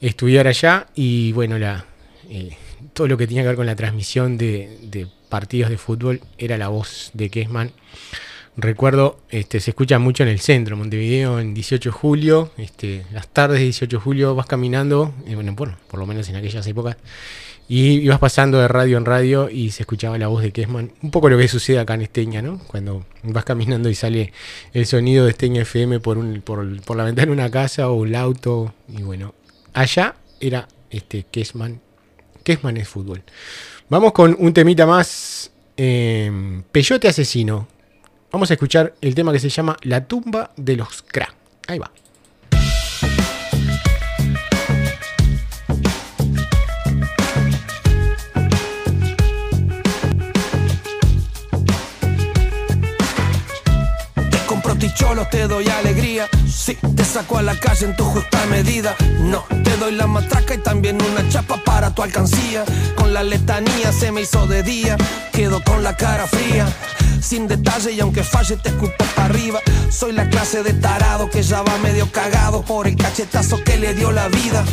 estudiar 0.00 0.48
allá 0.48 0.88
y 0.94 1.32
bueno, 1.32 1.56
eh, 2.28 2.56
todo 2.92 3.06
lo 3.06 3.16
que 3.16 3.26
tenía 3.26 3.42
que 3.42 3.48
ver 3.48 3.56
con 3.56 3.66
la 3.66 3.76
transmisión 3.76 4.36
de, 4.36 5.06
partidos 5.28 5.70
de 5.70 5.78
fútbol 5.78 6.20
era 6.38 6.58
la 6.58 6.68
voz 6.68 7.10
de 7.14 7.30
Kessman. 7.30 7.70
Recuerdo, 8.56 9.20
este, 9.30 9.60
se 9.60 9.70
escucha 9.70 10.00
mucho 10.00 10.24
en 10.24 10.30
el 10.30 10.40
centro, 10.40 10.76
Montevideo, 10.76 11.38
en 11.38 11.54
18 11.54 11.90
de 11.90 11.92
julio, 11.92 12.50
este, 12.56 13.06
las 13.12 13.28
tardes 13.28 13.58
de 13.60 13.64
18 13.66 13.98
de 13.98 14.02
julio 14.02 14.34
vas 14.34 14.46
caminando, 14.46 15.14
bueno, 15.32 15.54
por 15.54 16.00
lo 16.00 16.06
menos 16.06 16.28
en 16.28 16.34
aquellas 16.34 16.66
épocas, 16.66 16.96
y 17.68 18.00
ibas 18.00 18.18
pasando 18.18 18.58
de 18.58 18.66
radio 18.66 18.96
en 18.96 19.04
radio 19.04 19.50
y 19.50 19.70
se 19.72 19.82
escuchaba 19.82 20.16
la 20.16 20.28
voz 20.28 20.42
de 20.42 20.52
Kessman. 20.52 20.90
Un 21.02 21.10
poco 21.10 21.28
lo 21.28 21.36
que 21.36 21.48
sucede 21.48 21.78
acá 21.78 21.94
en 21.94 22.02
Esteña, 22.02 22.40
¿no? 22.40 22.58
Cuando 22.66 23.04
vas 23.22 23.44
caminando 23.44 23.90
y 23.90 23.94
sale 23.94 24.32
el 24.72 24.86
sonido 24.86 25.26
de 25.26 25.32
Esteña 25.32 25.62
FM 25.62 26.00
por, 26.00 26.16
un, 26.16 26.40
por, 26.40 26.64
la 26.96 27.04
ventana 27.04 27.26
de 27.26 27.32
una 27.32 27.50
casa 27.50 27.90
o 27.90 28.06
el 28.06 28.14
auto. 28.14 28.72
Y 28.88 29.02
bueno, 29.02 29.34
allá 29.74 30.14
era 30.40 30.66
este 30.88 31.26
Kessman. 31.30 31.80
Kessman 32.42 32.78
es 32.78 32.88
fútbol. 32.88 33.22
Vamos 33.90 34.12
con 34.12 34.34
un 34.38 34.54
temita 34.54 34.86
más. 34.86 35.50
Eh, 35.76 36.62
Peyote 36.72 37.08
Asesino. 37.08 37.68
Vamos 38.32 38.50
a 38.50 38.54
escuchar 38.54 38.94
el 39.02 39.14
tema 39.14 39.30
que 39.32 39.40
se 39.40 39.50
llama 39.50 39.76
La 39.82 40.06
tumba 40.06 40.52
de 40.56 40.76
los 40.76 41.02
cra. 41.02 41.34
Ahí 41.66 41.78
va. 41.78 41.90
Cholo 54.98 55.28
te 55.28 55.46
doy 55.46 55.68
alegría. 55.68 56.28
Sí, 56.52 56.76
te 56.96 57.04
saco 57.04 57.38
a 57.38 57.42
la 57.42 57.54
calle 57.54 57.86
en 57.86 57.94
tu 57.94 58.04
justa 58.04 58.44
medida. 58.46 58.96
No, 59.20 59.44
te 59.62 59.76
doy 59.76 59.92
la 59.94 60.08
matraca 60.08 60.56
y 60.56 60.58
también 60.58 60.98
una 61.00 61.28
chapa 61.28 61.62
para 61.64 61.94
tu 61.94 62.02
alcancía. 62.02 62.64
Con 62.96 63.14
la 63.14 63.22
letanía 63.22 63.92
se 63.92 64.10
me 64.10 64.22
hizo 64.22 64.48
de 64.48 64.64
día. 64.64 64.96
Quedo 65.32 65.62
con 65.62 65.84
la 65.84 65.96
cara 65.96 66.26
fría. 66.26 66.66
Sin 67.22 67.46
detalle 67.46 67.92
y 67.92 68.00
aunque 68.00 68.24
falle 68.24 68.56
te 68.56 68.70
escupo 68.70 69.04
para 69.14 69.26
arriba. 69.26 69.60
Soy 69.88 70.10
la 70.10 70.28
clase 70.30 70.64
de 70.64 70.72
tarado 70.72 71.30
que 71.30 71.44
ya 71.44 71.62
va 71.62 71.78
medio 71.78 72.10
cagado 72.10 72.62
por 72.62 72.88
el 72.88 72.96
cachetazo 72.96 73.62
que 73.62 73.78
le 73.78 73.94
dio 73.94 74.10
la 74.10 74.26
vida. 74.26 74.64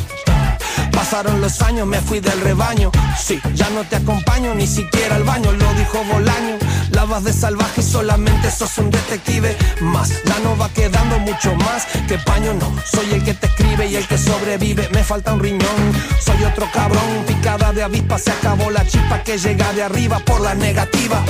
Pasaron 0.95 1.41
los 1.41 1.61
años, 1.61 1.85
me 1.85 1.99
fui 1.99 2.19
del 2.21 2.39
rebaño. 2.41 2.89
Sí, 3.21 3.39
ya 3.53 3.69
no 3.71 3.83
te 3.83 3.97
acompaño 3.97 4.55
ni 4.55 4.65
siquiera 4.65 5.15
al 5.15 5.23
baño, 5.23 5.51
lo 5.51 5.73
dijo 5.73 6.03
Bolaño. 6.05 6.57
Lavas 6.91 7.23
de 7.25 7.33
salvaje 7.33 7.81
y 7.81 7.83
solamente 7.83 8.49
sos 8.49 8.77
un 8.77 8.89
detective 8.89 9.57
más. 9.81 10.09
Ya 10.23 10.39
no 10.39 10.57
va 10.57 10.69
quedando 10.69 11.19
mucho 11.19 11.53
más 11.55 11.85
que 12.07 12.17
paño, 12.19 12.53
no. 12.53 12.73
Soy 12.85 13.13
el 13.13 13.23
que 13.23 13.33
te 13.33 13.47
escribe 13.47 13.87
y 13.87 13.97
el 13.97 14.07
que 14.07 14.17
sobrevive. 14.17 14.89
Me 14.93 15.03
falta 15.03 15.33
un 15.33 15.41
riñón, 15.41 15.93
soy 16.19 16.43
otro 16.45 16.67
cabrón. 16.73 17.25
Picada 17.27 17.73
de 17.73 17.83
avispa, 17.83 18.17
se 18.17 18.31
acabó 18.31 18.71
la 18.71 18.85
chispa 18.87 19.21
que 19.23 19.37
llega 19.37 19.73
de 19.73 19.83
arriba 19.83 20.19
por 20.19 20.39
la 20.39 20.55
negativa. 20.55 21.21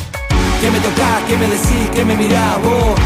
¿Qué 0.61 0.69
me 0.71 0.79
toca? 0.79 1.21
¿Qué 1.27 1.37
me 1.37 1.47
decís? 1.47 1.89
¿Qué 1.93 2.05
me 2.05 2.15
mirás 2.15 2.61
vos? 2.61 2.99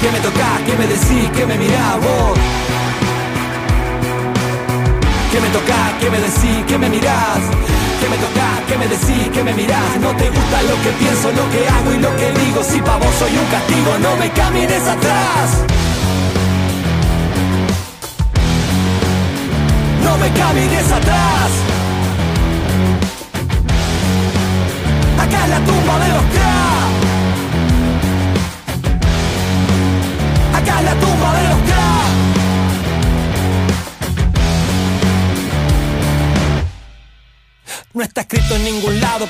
¿Qué 0.00 0.10
me 0.10 0.18
toca? 0.20 0.60
¿Qué 0.66 0.76
me 0.76 0.86
decís? 0.86 1.30
¿Qué 1.34 1.46
me 1.46 1.56
mirás 1.56 2.00
vos? 2.00 2.38
¿Qué 5.30 5.40
me 5.40 5.48
toca? 5.50 5.96
¿Qué 6.00 6.10
me 6.10 6.18
decís? 6.18 6.64
¿Qué 6.66 6.76
me 6.76 6.88
mirás? 6.88 7.38
¿Qué 8.00 8.08
me 8.08 8.16
toca? 8.16 8.46
¿Qué 8.66 8.76
me 8.76 8.88
decís? 8.88 9.28
¿Qué 9.32 9.44
me 9.44 9.52
mirás? 9.54 9.96
No 10.00 10.10
te 10.16 10.28
gusta 10.28 10.62
lo 10.62 10.74
que 10.82 10.90
pienso, 10.98 11.30
lo 11.30 11.48
que 11.52 11.68
hago 11.68 11.94
y 11.94 11.98
lo 11.98 12.16
que 12.16 12.32
digo. 12.32 12.64
Si 12.64 12.80
pa' 12.80 12.96
vos 12.96 13.14
soy 13.16 13.30
un 13.38 13.46
castigo, 13.46 13.98
no 14.02 14.16
me 14.16 14.28
camines 14.30 14.82
atrás. 14.82 15.64
No 20.02 20.18
me 20.18 20.30
camines 20.32 20.90
atrás. 20.90 21.79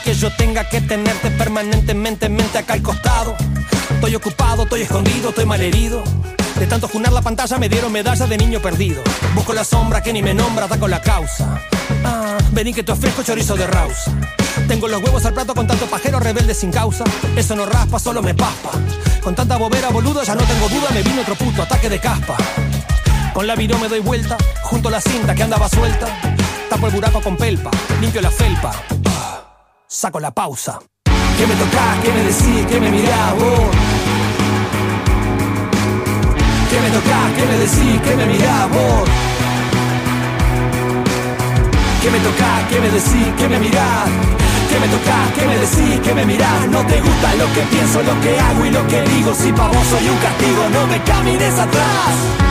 Que 0.05 0.15
yo 0.15 0.31
tenga 0.37 0.69
que 0.69 0.81
tenerte 0.81 1.31
permanentemente 1.31 2.29
mente 2.29 2.59
acá 2.59 2.75
al 2.75 2.83
costado. 2.83 3.35
Estoy 3.95 4.15
ocupado, 4.15 4.63
estoy 4.65 4.83
escondido, 4.83 5.31
estoy 5.31 5.47
malherido. 5.47 6.05
De 6.59 6.67
tanto 6.67 6.87
junar 6.87 7.13
la 7.13 7.23
pantalla 7.23 7.59
me 7.59 7.69
dieron 7.69 7.91
medalla 7.91 8.27
de 8.27 8.37
niño 8.37 8.61
perdido. 8.61 9.03
Busco 9.35 9.53
la 9.53 9.65
sombra 9.65 10.03
que 10.03 10.13
ni 10.13 10.23
me 10.23 10.33
nombra, 10.33 10.69
da 10.69 10.79
con 10.79 10.91
la 10.91 11.01
causa. 11.01 11.61
Ah, 12.05 12.37
vení 12.53 12.73
que 12.73 12.83
te 12.83 12.93
ofrezco 12.93 13.23
chorizo 13.23 13.57
de 13.57 13.67
rausa. 13.67 14.13
Tengo 14.69 14.87
los 14.87 15.03
huevos 15.03 15.25
al 15.25 15.33
plato 15.33 15.55
con 15.55 15.67
tanto 15.67 15.87
pajero 15.87 16.21
rebelde 16.21 16.55
sin 16.55 16.71
causa. 16.71 17.03
Eso 17.35 17.57
no 17.57 17.67
raspa, 17.67 17.99
solo 17.99 18.23
me 18.23 18.35
paspa. 18.35 18.71
Con 19.23 19.35
tanta 19.35 19.57
bobera, 19.57 19.89
boludo, 19.89 20.23
ya 20.23 20.35
no 20.35 20.43
tengo 20.43 20.69
duda, 20.69 20.91
me 20.93 21.03
vino 21.03 21.23
otro 21.23 21.35
puto 21.35 21.63
ataque 21.63 21.89
de 21.89 21.99
caspa. 21.99 22.37
Con 23.33 23.47
la 23.47 23.57
viró 23.57 23.79
me 23.79 23.89
doy 23.89 24.01
vuelta, 24.01 24.37
junto 24.63 24.89
a 24.89 24.93
la 24.93 25.01
cinta 25.01 25.35
que 25.35 25.43
andaba 25.43 25.69
suelta. 25.69 26.07
Tapo 26.69 26.87
el 26.87 26.93
buraco 26.93 27.21
con 27.21 27.37
pelpa, 27.37 27.71
limpio 28.01 28.21
la 28.21 28.31
felpa 28.31 28.73
saco 29.91 30.21
la 30.21 30.31
pausa. 30.31 30.79
¿Qué 31.37 31.47
me 31.47 31.55
toca? 31.57 31.83
¿Qué 32.03 32.13
me 32.13 32.23
decís? 32.23 32.67
¿Qué 32.71 32.81
me 32.81 32.91
mirás 32.91 33.35
vos? 33.35 33.71
¿Qué 36.71 36.81
me 36.81 36.91
toca? 36.91 37.19
¿Qué 37.35 37.45
me 37.45 37.59
decís? 37.59 38.01
¿Qué 38.05 38.17
me 38.17 38.27
mirás 38.27 38.71
vos? 38.71 39.09
¿Qué 42.03 42.11
me 42.11 42.19
toca? 42.21 42.69
¿Qué 42.71 42.81
me 42.81 42.91
decís? 42.91 43.35
¿Qué 43.37 43.49
me 43.49 43.59
mirás? 43.59 44.09
¿Qué 44.71 44.79
me 44.79 44.87
tocás? 44.87 45.33
¿Qué 45.35 45.47
me 45.47 45.59
decís? 45.59 46.01
¿Qué 46.05 46.15
me 46.15 46.25
mirás? 46.25 46.69
No 46.69 46.87
te 46.87 47.01
gusta 47.01 47.35
lo 47.35 47.53
que 47.53 47.63
pienso, 47.63 48.03
lo 48.05 48.21
que 48.21 48.39
hago 48.39 48.67
y 48.67 48.71
lo 48.71 48.87
que 48.87 49.03
digo 49.03 49.35
Si 49.35 49.51
pa' 49.51 49.67
vos 49.67 49.87
soy 49.89 50.09
un 50.09 50.19
castigo, 50.19 50.69
no 50.73 50.87
me 50.87 51.03
camines 51.03 51.59
atrás 51.59 52.50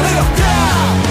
I 0.00 1.07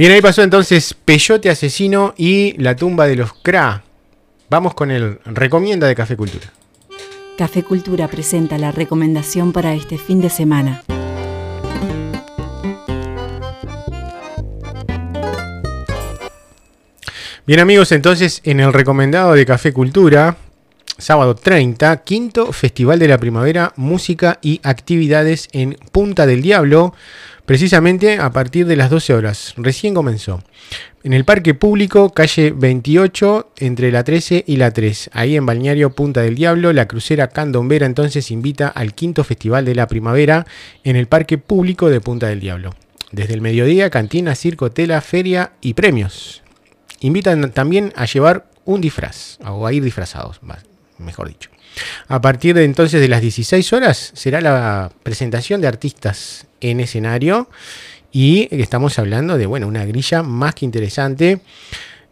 Bien, 0.00 0.12
ahí 0.12 0.22
pasó 0.22 0.42
entonces 0.42 0.94
Peyote 0.94 1.50
Asesino 1.50 2.14
y 2.16 2.54
La 2.56 2.74
tumba 2.74 3.06
de 3.06 3.16
los 3.16 3.34
Kra. 3.34 3.84
Vamos 4.48 4.72
con 4.72 4.90
el 4.90 5.18
recomienda 5.26 5.86
de 5.86 5.94
Café 5.94 6.16
Cultura. 6.16 6.46
Café 7.36 7.62
Cultura 7.62 8.08
presenta 8.08 8.56
la 8.56 8.72
recomendación 8.72 9.52
para 9.52 9.74
este 9.74 9.98
fin 9.98 10.22
de 10.22 10.30
semana. 10.30 10.82
Bien 17.46 17.60
amigos, 17.60 17.92
entonces 17.92 18.40
en 18.44 18.60
el 18.60 18.72
recomendado 18.72 19.34
de 19.34 19.44
Café 19.44 19.74
Cultura, 19.74 20.38
sábado 20.96 21.34
30, 21.34 21.98
quinto 22.04 22.54
Festival 22.54 22.98
de 22.98 23.08
la 23.08 23.18
Primavera, 23.18 23.74
Música 23.76 24.38
y 24.40 24.62
Actividades 24.62 25.50
en 25.52 25.76
Punta 25.92 26.24
del 26.24 26.40
Diablo 26.40 26.94
precisamente 27.46 28.18
a 28.18 28.30
partir 28.32 28.66
de 28.66 28.76
las 28.76 28.90
12 28.90 29.14
horas. 29.14 29.54
Recién 29.56 29.94
comenzó. 29.94 30.42
En 31.02 31.12
el 31.12 31.24
parque 31.24 31.54
público, 31.54 32.10
calle 32.10 32.52
28, 32.54 33.52
entre 33.58 33.90
la 33.90 34.04
13 34.04 34.44
y 34.46 34.56
la 34.56 34.70
3. 34.70 35.10
Ahí 35.12 35.36
en 35.36 35.46
Balneario 35.46 35.90
Punta 35.90 36.20
del 36.20 36.34
Diablo, 36.34 36.72
la 36.72 36.86
crucera 36.86 37.28
Candombera 37.28 37.86
entonces 37.86 38.30
invita 38.30 38.68
al 38.68 38.94
quinto 38.94 39.24
Festival 39.24 39.64
de 39.64 39.74
la 39.74 39.86
Primavera 39.86 40.46
en 40.84 40.96
el 40.96 41.06
parque 41.06 41.38
público 41.38 41.88
de 41.88 42.00
Punta 42.00 42.26
del 42.26 42.40
Diablo. 42.40 42.74
Desde 43.12 43.34
el 43.34 43.40
mediodía, 43.40 43.90
cantina, 43.90 44.34
circo, 44.34 44.70
tela, 44.70 45.00
feria 45.00 45.52
y 45.60 45.74
premios. 45.74 46.42
Invitan 47.00 47.50
también 47.52 47.92
a 47.96 48.04
llevar 48.04 48.46
un 48.64 48.80
disfraz, 48.80 49.38
o 49.44 49.66
a 49.66 49.72
ir 49.72 49.82
disfrazados, 49.82 50.40
mejor 50.98 51.28
dicho. 51.28 51.50
A 52.08 52.20
partir 52.20 52.54
de 52.54 52.64
entonces 52.64 53.00
de 53.00 53.08
las 53.08 53.22
16 53.22 53.72
horas 53.72 54.12
será 54.14 54.40
la 54.40 54.92
presentación 55.02 55.60
de 55.60 55.68
artistas 55.68 56.46
en 56.60 56.80
escenario 56.80 57.48
y 58.12 58.48
estamos 58.50 58.98
hablando 58.98 59.38
de 59.38 59.46
bueno, 59.46 59.66
una 59.68 59.84
grilla 59.84 60.22
más 60.22 60.54
que 60.54 60.64
interesante. 60.64 61.40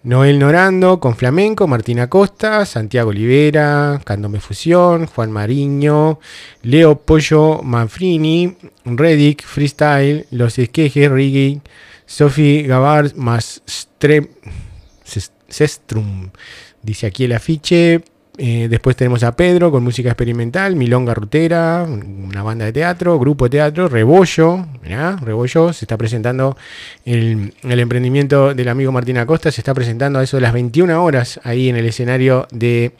Noel 0.04 0.38
Norando 0.38 1.00
con 1.00 1.16
flamenco, 1.16 1.66
Martina 1.66 2.08
Costa, 2.08 2.64
Santiago 2.64 3.10
Olivera, 3.10 4.00
Candome 4.04 4.38
Fusión, 4.38 5.06
Juan 5.06 5.32
Mariño, 5.32 6.20
Leo 6.62 7.00
Pollo 7.00 7.62
Manfrini, 7.64 8.56
Redick, 8.84 9.42
Freestyle, 9.44 10.26
Los 10.30 10.58
Esquejes, 10.58 11.10
Riggy, 11.10 11.60
Sophie 12.06 12.62
Gavar 12.62 13.16
más 13.16 13.62
Sestrum. 15.48 16.30
Dice 16.80 17.06
aquí 17.06 17.24
el 17.24 17.32
afiche, 17.32 18.02
eh, 18.40 18.68
después 18.70 18.94
tenemos 18.94 19.24
a 19.24 19.34
Pedro 19.34 19.72
con 19.72 19.82
música 19.82 20.10
experimental, 20.10 20.76
Milonga 20.76 21.12
Rutera, 21.12 21.82
una 21.82 22.40
banda 22.44 22.66
de 22.66 22.72
teatro, 22.72 23.18
grupo 23.18 23.46
de 23.46 23.50
teatro, 23.50 23.88
Rebollo, 23.88 24.64
Rebollo, 25.20 25.72
se 25.72 25.84
está 25.84 25.96
presentando 25.96 26.56
el, 27.04 27.52
emprendimiento 27.64 28.54
del 28.54 28.68
amigo 28.68 28.92
Martín 28.92 29.18
Acosta, 29.18 29.50
se 29.50 29.60
está 29.60 29.74
presentando 29.74 30.20
a 30.20 30.22
eso 30.22 30.36
de 30.36 30.42
las 30.42 30.52
21 30.52 31.02
horas 31.02 31.40
ahí 31.42 31.68
en 31.68 31.74
el 31.74 31.86
escenario 31.86 32.46
de, 32.52 32.92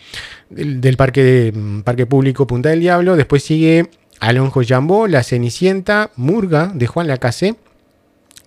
del, 0.51 0.97
parque, 0.97 1.53
mm, 1.55 1.83
parque 1.83 2.07
Público 2.07 2.49
Punta 2.49 2.71
del 2.71 2.81
Diablo. 2.81 3.15
Después 3.15 3.45
sigue 3.45 3.91
Alonjo 4.19 4.63
Jambó, 4.67 5.07
La 5.07 5.23
Cenicienta, 5.23 6.11
Murga 6.17 6.73
de 6.75 6.89
Juan 6.89 7.07
Lacase. 7.07 7.55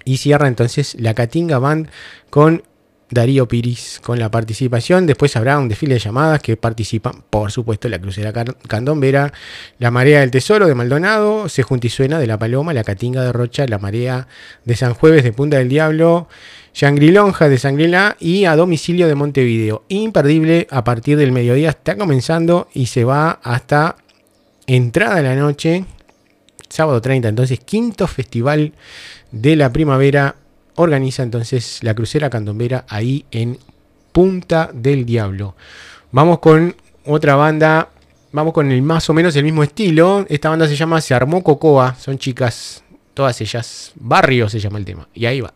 Y 0.04 0.18
cierra 0.18 0.48
entonces 0.48 0.96
la 1.00 1.14
Catinga 1.14 1.60
Band 1.60 1.88
con 2.30 2.64
Darío 3.12 3.48
Piris 3.48 4.00
con 4.02 4.18
la 4.18 4.32
participación. 4.32 5.06
Después 5.06 5.36
habrá 5.36 5.60
un 5.60 5.68
desfile 5.68 5.96
de 5.96 6.00
llamadas 6.00 6.42
que 6.42 6.56
participan, 6.58 7.24
por 7.30 7.52
supuesto, 7.52 7.90
la 7.90 8.00
crucera 8.00 8.32
Candombera, 8.68 9.34
la 9.80 9.92
Marea 9.92 10.22
del 10.22 10.32
Tesoro 10.32 10.66
de 10.66 10.76
Maldonado, 10.76 11.50
Se 11.50 11.64
Suena 11.90 12.20
de 12.20 12.28
La 12.28 12.40
Paloma, 12.40 12.74
la 12.74 12.84
Catinga 12.84 13.22
de 13.22 13.34
Rocha, 13.34 13.66
la 13.68 13.78
Marea 13.78 14.28
de 14.64 14.76
San 14.76 14.94
Jueves 14.94 15.24
de 15.24 15.34
Punta 15.34 15.58
del 15.58 15.68
Diablo, 15.68 16.30
Shangri-Lonja 16.74 17.50
de 17.50 17.58
Sangrila 17.58 18.16
y 18.20 18.46
a 18.46 18.56
domicilio 18.56 19.08
de 19.08 19.16
Montevideo. 19.16 19.84
Imperdible 19.90 20.68
a 20.72 20.84
partir 20.86 21.18
del 21.18 21.34
mediodía, 21.34 21.70
está 21.70 21.98
comenzando 21.98 22.70
y 22.74 22.86
se 22.86 23.04
va 23.04 23.40
hasta 23.44 23.98
entrada 24.68 25.16
de 25.18 25.24
la 25.24 25.36
noche, 25.36 25.84
sábado 26.70 27.02
30, 27.02 27.28
entonces 27.28 27.60
quinto 27.60 28.08
festival 28.08 28.72
de 29.32 29.58
la 29.58 29.74
primavera 29.74 30.36
organiza 30.76 31.24
entonces 31.24 31.80
la 31.84 31.94
crucera 31.94 32.30
candombera 32.30 32.86
ahí 32.88 33.26
en 33.32 33.58
Punta 34.12 34.70
del 34.74 35.06
Diablo. 35.06 35.56
Vamos 36.12 36.40
con 36.40 36.76
otra 37.06 37.36
banda, 37.36 37.90
vamos 38.32 38.54
con 38.54 38.72
el 38.72 38.82
más 38.82 39.10
o 39.10 39.14
menos 39.14 39.36
el 39.36 39.44
mismo 39.44 39.64
estilo. 39.64 40.26
Esta 40.30 40.50
banda 40.50 40.68
se 40.68 40.76
llama 40.76 41.00
Se 41.02 41.14
Armó 41.14 41.44
Cocoa, 41.44 41.96
son 41.96 42.18
chicas, 42.18 42.84
todas 43.14 43.40
ellas, 43.42 43.94
Barrio 43.96 44.50
se 44.50 44.60
llama 44.60 44.80
el 44.80 44.86
tema. 44.86 45.08
Y 45.14 45.26
ahí 45.26 45.42
va. 45.42 45.54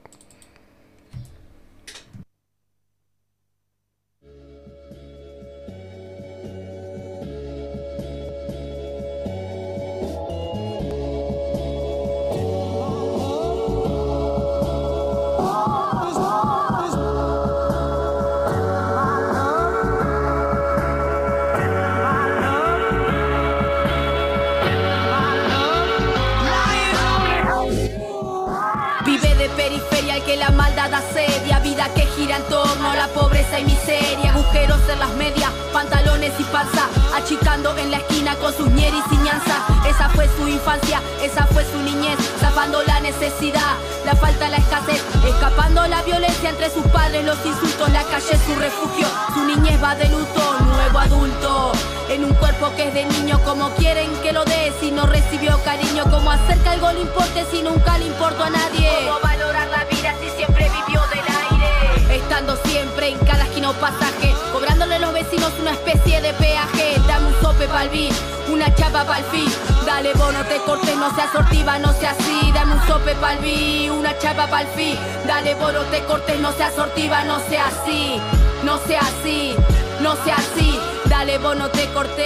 Pobreza 33.15 33.59
y 33.59 33.65
miseria, 33.65 34.31
agujeros 34.31 34.81
en 34.89 34.99
las 34.99 35.09
medias, 35.15 35.49
pantalones 35.71 36.33
y 36.37 36.43
panza, 36.43 36.87
achicando 37.15 37.75
en 37.77 37.91
la 37.91 37.97
esquina 37.97 38.35
con 38.35 38.53
sus 38.53 38.69
ñeris 38.69 39.03
y 39.11 39.17
ñanza. 39.17 39.65
Esa 39.87 40.09
fue 40.09 40.27
su 40.37 40.47
infancia, 40.47 41.01
esa 41.23 41.45
fue 41.47 41.63
su 41.65 41.81
niñez, 41.81 42.17
zafando 42.39 42.83
la 42.83 42.99
necesidad, 42.99 43.75
la 44.05 44.15
falta, 44.15 44.49
la 44.49 44.57
escasez, 44.57 45.01
escapando 45.25 45.87
la 45.87 46.01
violencia 46.03 46.49
entre 46.49 46.69
sus 46.69 46.85
padres, 46.87 47.25
los 47.25 47.43
insultos, 47.45 47.89
la 47.91 48.03
calle 48.03 48.37
su 48.45 48.55
refugio, 48.55 49.07
su 49.33 49.43
niñez 49.45 49.81
va 49.81 49.95
de 49.95 50.09
luto, 50.09 50.64
adulto. 51.05 51.71
En 52.09 52.23
un 52.23 52.33
cuerpo 52.35 52.71
que 52.75 52.87
es 52.87 52.93
de 52.93 53.05
niño, 53.05 53.39
como 53.43 53.69
quieren 53.71 54.11
que 54.21 54.31
lo 54.31 54.45
dé 54.45 54.71
si 54.79 54.91
no 54.91 55.05
recibió 55.05 55.57
cariño, 55.63 56.03
como 56.11 56.31
hacer 56.31 56.57
que 56.59 56.69
algo 56.69 56.91
le 56.91 57.01
importe 57.01 57.45
si 57.51 57.61
nunca 57.61 57.97
le 57.97 58.05
importó 58.05 58.43
a 58.43 58.49
nadie. 58.49 58.89
Cómo 59.05 59.19
valorar 59.21 59.67
la 59.69 59.83
vida 59.85 60.13
si 60.21 60.29
siempre 60.37 60.69
vivió 60.69 61.01
del 61.09 61.25
aire, 61.49 62.15
estando 62.15 62.55
siempre 62.57 63.09
en 63.09 63.19
cada 63.19 63.43
esquina 63.45 63.71
o 63.71 63.73
pasaje, 63.73 64.35
cobrándole 64.53 64.95
a 64.95 64.99
los 64.99 65.13
vecinos 65.13 65.51
una 65.59 65.71
especie 65.71 66.21
de 66.21 66.33
peaje. 66.33 66.95
Dame 67.07 67.27
un 67.27 67.41
sope 67.41 67.67
pa'l 67.67 67.89
beat, 67.89 68.13
una 68.49 68.73
chapa 68.75 69.03
pa'l 69.05 69.23
fin. 69.31 69.51
Dale 69.85 70.13
vos 70.13 70.33
no 70.33 70.43
te 70.45 70.57
cortes, 70.57 70.95
no 70.95 71.13
seas 71.15 71.31
sortiva, 71.31 71.79
no 71.79 71.91
seas 71.93 72.15
así. 72.19 72.51
Dame 72.53 72.73
un 72.75 72.87
sope 72.87 73.15
pa'l 73.15 73.39
beat, 73.39 73.91
una 73.91 74.17
chapa 74.19 74.47
pa'l 74.47 74.67
fin. 74.75 74.97
Dale 75.25 75.55
vos 75.55 75.73
no 75.73 75.81
te 75.85 76.03
cortes, 76.05 76.39
no 76.39 76.51
seas 76.53 76.73
sortiva, 76.75 77.23
no 77.23 77.39
seas 77.49 77.73
así. 77.73 78.21
No 78.63 78.79
sea 78.87 79.01
así, 79.01 79.55
no 80.01 80.15
sea 80.23 80.37
así. 80.37 80.79
Dale 81.09 81.37
vos 81.37 81.55
te 81.71 81.87
cortes. 81.93 82.25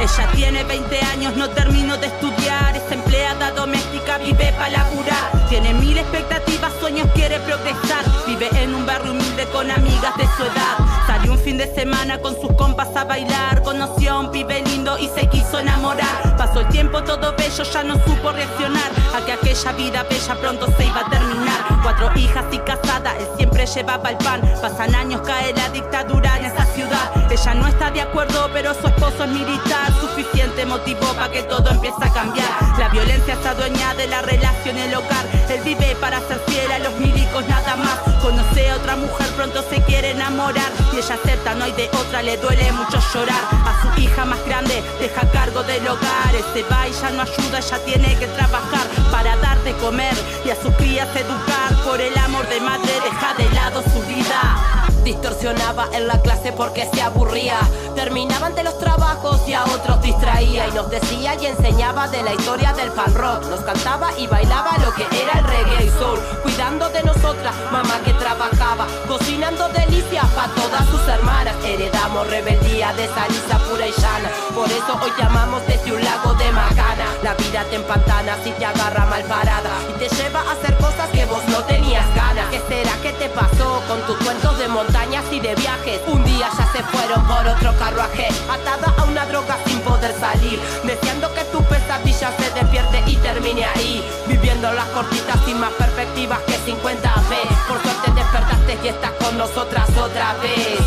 Ella 0.00 0.30
tiene 0.34 0.64
20 0.64 1.00
años, 1.12 1.36
no 1.36 1.48
terminó 1.50 1.96
de 1.98 2.06
estudiar. 2.06 2.76
Es 2.76 2.90
empleada 2.90 3.50
doméstica, 3.52 4.18
vive 4.18 4.52
para 4.52 4.70
laburar. 4.70 5.48
Tiene 5.48 5.74
mil 5.74 5.98
expectativas, 5.98 6.72
sueños, 6.80 7.08
quiere 7.14 7.38
progresar. 7.40 8.04
Vive 8.26 8.48
en 8.52 8.74
un 8.74 8.86
barrio 8.86 9.12
humilde 9.12 9.46
con 9.52 9.70
amigas 9.70 10.16
de 10.16 10.24
su 10.36 10.44
edad. 10.44 10.99
Salió 11.20 11.34
un 11.34 11.38
fin 11.38 11.58
de 11.58 11.66
semana 11.74 12.18
con 12.18 12.34
sus 12.40 12.50
compas 12.54 12.96
a 12.96 13.04
bailar. 13.04 13.62
Conoció 13.62 14.12
a 14.12 14.20
un 14.20 14.30
pibe 14.30 14.62
lindo 14.62 14.96
y 14.96 15.06
se 15.08 15.26
quiso 15.28 15.58
enamorar. 15.58 16.34
Pasó 16.38 16.60
el 16.60 16.68
tiempo 16.68 17.04
todo 17.04 17.34
bello, 17.36 17.62
ya 17.62 17.84
no 17.84 17.94
supo 18.06 18.32
reaccionar. 18.32 18.90
A 19.14 19.22
que 19.26 19.32
aquella 19.32 19.72
vida 19.72 20.02
bella 20.04 20.34
pronto 20.40 20.66
se 20.78 20.86
iba 20.86 21.00
a 21.00 21.10
terminar. 21.10 21.60
Cuatro 21.82 22.10
hijas 22.16 22.46
y 22.52 22.58
casada, 22.60 23.14
él 23.18 23.26
siempre 23.36 23.66
llevaba 23.66 24.08
el 24.08 24.16
pan. 24.16 24.40
Pasan 24.62 24.94
años, 24.94 25.20
cae 25.20 25.52
la 25.52 25.68
dictadura 25.68 26.38
en 26.38 26.46
esa 26.46 26.64
ciudad. 26.64 27.10
Ella 27.30 27.54
no 27.54 27.66
está 27.66 27.90
de 27.90 28.00
acuerdo, 28.00 28.48
pero 28.54 28.72
su 28.72 28.86
esposo 28.86 29.24
es 29.24 29.30
militar 29.30 29.92
suficiente 30.00 30.64
motivo 30.64 31.06
para 31.14 31.30
que 31.30 31.42
todo 31.42 31.70
empiece 31.70 32.02
a 32.02 32.12
cambiar. 32.14 32.48
La 32.78 32.88
violencia 32.88 33.34
está 33.34 33.52
dueña 33.54 33.92
de 33.94 34.06
la 34.06 34.22
relación 34.22 34.78
en 34.78 34.88
el 34.88 34.94
hogar. 34.94 35.26
Él 35.50 35.60
vive 35.64 35.94
para 36.00 36.18
ser 36.20 36.40
fiel 36.46 36.72
a 36.72 36.78
los 36.78 36.94
milicos 36.98 37.46
nada 37.46 37.76
más. 37.76 37.98
Conoce 38.22 38.70
a 38.70 38.76
otra 38.76 38.96
mujer, 38.96 39.26
pronto 39.36 39.62
se 39.68 39.82
quiere 39.82 40.12
enamorar. 40.12 40.70
Y 40.92 40.98
acepta, 41.14 41.54
no 41.54 41.64
hay 41.64 41.72
de 41.72 41.88
otra, 41.88 42.22
le 42.22 42.36
duele 42.36 42.72
mucho 42.72 42.98
llorar. 43.12 43.44
A 43.52 43.82
su 43.82 44.00
hija 44.00 44.24
más 44.24 44.44
grande 44.46 44.82
deja 45.00 45.28
cargo 45.30 45.62
del 45.62 45.86
hogar. 45.86 46.30
Se 46.54 46.62
va 46.64 46.88
y 46.88 46.92
ya 46.92 47.10
no 47.10 47.22
ayuda, 47.22 47.58
ella 47.58 47.84
tiene 47.84 48.18
que 48.18 48.26
trabajar 48.28 48.86
para 49.10 49.36
dar 49.36 49.58
de 49.64 49.72
comer 49.74 50.14
y 50.44 50.50
a 50.50 50.56
sus 50.56 50.74
crías 50.76 51.08
educar. 51.14 51.74
Por 51.84 52.00
el 52.00 52.16
amor 52.18 52.48
de 52.48 52.60
madre 52.60 52.92
deja 53.04 53.34
de 53.34 53.50
lado 53.54 53.82
su 53.82 54.02
vida. 54.06 54.69
Distorsionaba 55.04 55.88
en 55.92 56.06
la 56.06 56.20
clase 56.20 56.52
porque 56.52 56.88
se 56.92 57.00
aburría. 57.00 57.58
Terminaban 57.94 58.54
de 58.54 58.62
los 58.64 58.78
trabajos 58.78 59.40
y 59.48 59.54
a 59.54 59.64
otros 59.64 60.02
distraía. 60.02 60.68
Y 60.68 60.72
nos 60.72 60.90
decía 60.90 61.34
y 61.40 61.46
enseñaba 61.46 62.06
de 62.08 62.22
la 62.22 62.34
historia 62.34 62.72
del 62.74 62.90
pan 62.92 63.14
rock. 63.14 63.46
Nos 63.46 63.60
cantaba 63.60 64.10
y 64.18 64.26
bailaba 64.26 64.76
lo 64.78 64.92
que 64.94 65.06
era 65.22 65.38
el 65.38 65.44
reggae 65.44 65.86
y 65.86 65.90
soul. 65.98 66.20
Cuidando 66.42 66.88
de 66.90 67.02
nosotras, 67.02 67.54
mamá 67.72 68.00
que 68.04 68.12
trabajaba. 68.14 68.86
Cocinando 69.08 69.68
delicias 69.70 70.26
para 70.34 70.52
todas 70.54 70.86
sus 70.86 71.06
hermanas. 71.08 71.56
Heredamos 71.64 72.28
rebeldía 72.28 72.92
de 72.92 73.04
esa 73.04 73.58
pura 73.68 73.86
y 73.86 73.92
llana. 73.92 74.30
Por 74.54 74.68
eso 74.68 74.98
hoy 75.02 75.12
llamamos 75.18 75.66
desde 75.66 75.92
un 75.92 76.04
lago 76.04 76.34
de 76.34 76.52
macana. 76.52 77.06
La 77.22 77.34
vida 77.34 77.64
te 77.70 77.76
empantana 77.76 78.36
si 78.44 78.50
te 78.52 78.66
agarra 78.66 79.06
mal 79.06 79.22
parada. 79.24 79.70
Y 79.88 79.98
te 79.98 80.08
lleva 80.14 80.40
a 80.40 80.52
hacer 80.52 80.76
cosas 80.76 81.08
que 81.10 81.24
vos 81.24 81.42
no 81.48 81.58
tenías 81.64 82.06
ganas. 82.14 82.48
¿Qué 82.50 82.60
será 82.68 82.92
que 83.02 83.12
te 83.12 83.28
pasó 83.30 83.82
con 83.88 84.00
tus 84.02 84.16
cuentos 84.18 84.58
de 84.58 84.68
montaña? 84.68 84.89
Y 85.30 85.40
de 85.40 85.54
viajes. 85.54 86.00
Un 86.08 86.24
día 86.24 86.48
ya 86.56 86.72
se 86.72 86.82
fueron 86.82 87.24
por 87.26 87.46
otro 87.46 87.72
carruaje, 87.78 88.28
atada 88.48 88.94
a 88.96 89.04
una 89.04 89.24
droga 89.26 89.56
sin 89.64 89.78
poder 89.80 90.12
salir, 90.18 90.58
deseando 90.84 91.32
que 91.34 91.44
tu 91.44 91.62
pesadilla 91.64 92.32
se 92.36 92.50
despierte 92.50 93.02
y 93.06 93.16
termine 93.16 93.64
ahí, 93.64 94.04
viviendo 94.26 94.72
las 94.72 94.86
cortitas 94.86 95.36
y 95.46 95.54
más 95.54 95.72
perspectivas 95.72 96.40
que 96.40 96.54
50 96.54 97.14
b 97.28 97.36
Por 97.68 97.82
suerte 97.82 98.10
despertaste 98.12 98.78
y 98.82 98.88
estás 98.88 99.12
con 99.12 99.38
nosotras 99.38 99.88
otra 99.96 100.34
vez. 100.42 100.80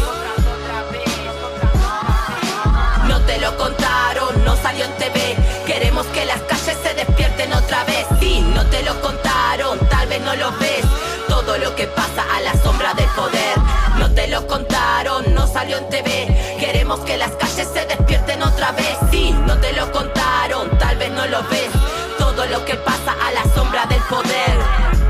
No 3.07 3.19
te 3.21 3.39
lo 3.39 3.55
contaron, 3.57 4.43
no 4.43 4.55
salió 4.57 4.85
en 4.85 4.93
TV. 4.93 5.37
Queremos 5.65 6.05
que 6.07 6.25
las 6.25 6.41
calles 6.41 6.77
se 6.83 6.93
despierten 6.93 7.53
otra 7.53 7.83
vez. 7.85 8.05
Sí, 8.19 8.41
no 8.41 8.65
te 8.65 8.83
lo 8.83 8.99
contaron, 9.01 9.79
tal 9.87 10.07
vez 10.07 10.21
no 10.21 10.35
lo 10.35 10.51
ves. 10.57 11.12
Todo 11.33 11.57
lo 11.57 11.75
que 11.75 11.87
pasa 11.87 12.23
a 12.31 12.41
la 12.41 12.53
sombra 12.61 12.93
del 12.93 13.09
poder 13.09 13.57
no 13.97 14.07
te 14.13 14.27
lo 14.27 14.45
contaron, 14.45 15.33
no 15.33 15.47
salió 15.47 15.79
en 15.79 15.89
TV. 15.89 16.57
Queremos 16.59 16.99
que 16.99 17.17
las 17.17 17.31
calles 17.31 17.67
se 17.73 17.85
despierten 17.87 18.43
otra 18.43 18.71
vez. 18.73 18.95
Sí, 19.09 19.35
no 19.47 19.57
te 19.57 19.73
lo 19.73 19.91
contaron, 19.91 20.69
tal 20.77 20.95
vez 20.97 21.11
no 21.11 21.25
lo 21.25 21.41
ves. 21.49 21.71
Todo 22.19 22.45
lo 22.45 22.63
que 22.65 22.75
pasa 22.75 23.15
a 23.19 23.31
la 23.31 23.43
sombra 23.55 23.87
del 23.87 24.01
poder. 24.03 24.57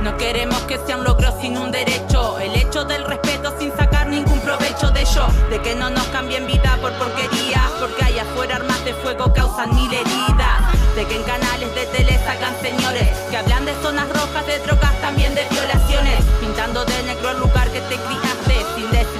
No 0.01 0.15
queremos 0.15 0.59
que 0.61 0.79
sea 0.87 0.95
un 0.95 1.03
logro 1.03 1.29
sin 1.41 1.57
un 1.57 1.71
derecho. 1.71 2.39
El 2.39 2.55
hecho 2.55 2.85
del 2.85 3.03
respeto 3.03 3.53
sin 3.59 3.75
sacar 3.75 4.07
ningún 4.07 4.39
provecho 4.39 4.91
de 4.91 5.01
ello. 5.01 5.27
De 5.49 5.61
que 5.61 5.75
no 5.75 5.89
nos 5.89 6.05
cambien 6.07 6.47
vida 6.47 6.77
por 6.81 6.93
porquería. 6.93 7.69
Porque 7.81 8.05
allá 8.05 8.23
afuera 8.23 8.55
armas 8.55 8.83
de 8.85 8.93
fuego 8.93 9.33
causan 9.33 9.75
mil 9.75 9.93
heridas. 9.93 10.95
De 10.95 11.05
que 11.05 11.17
en 11.17 11.23
canales 11.23 11.75
de 11.75 11.85
tele 11.87 12.17
sacan 12.25 12.55
señores 12.61 13.09
que 13.29 13.37
hablan 13.37 13.65
de 13.65 13.73
zonas 13.81 14.07
rojas, 14.09 14.47
de 14.47 14.59
drogas, 14.59 14.93
también 15.01 15.35
de 15.35 15.41
violaciones. 15.41 15.62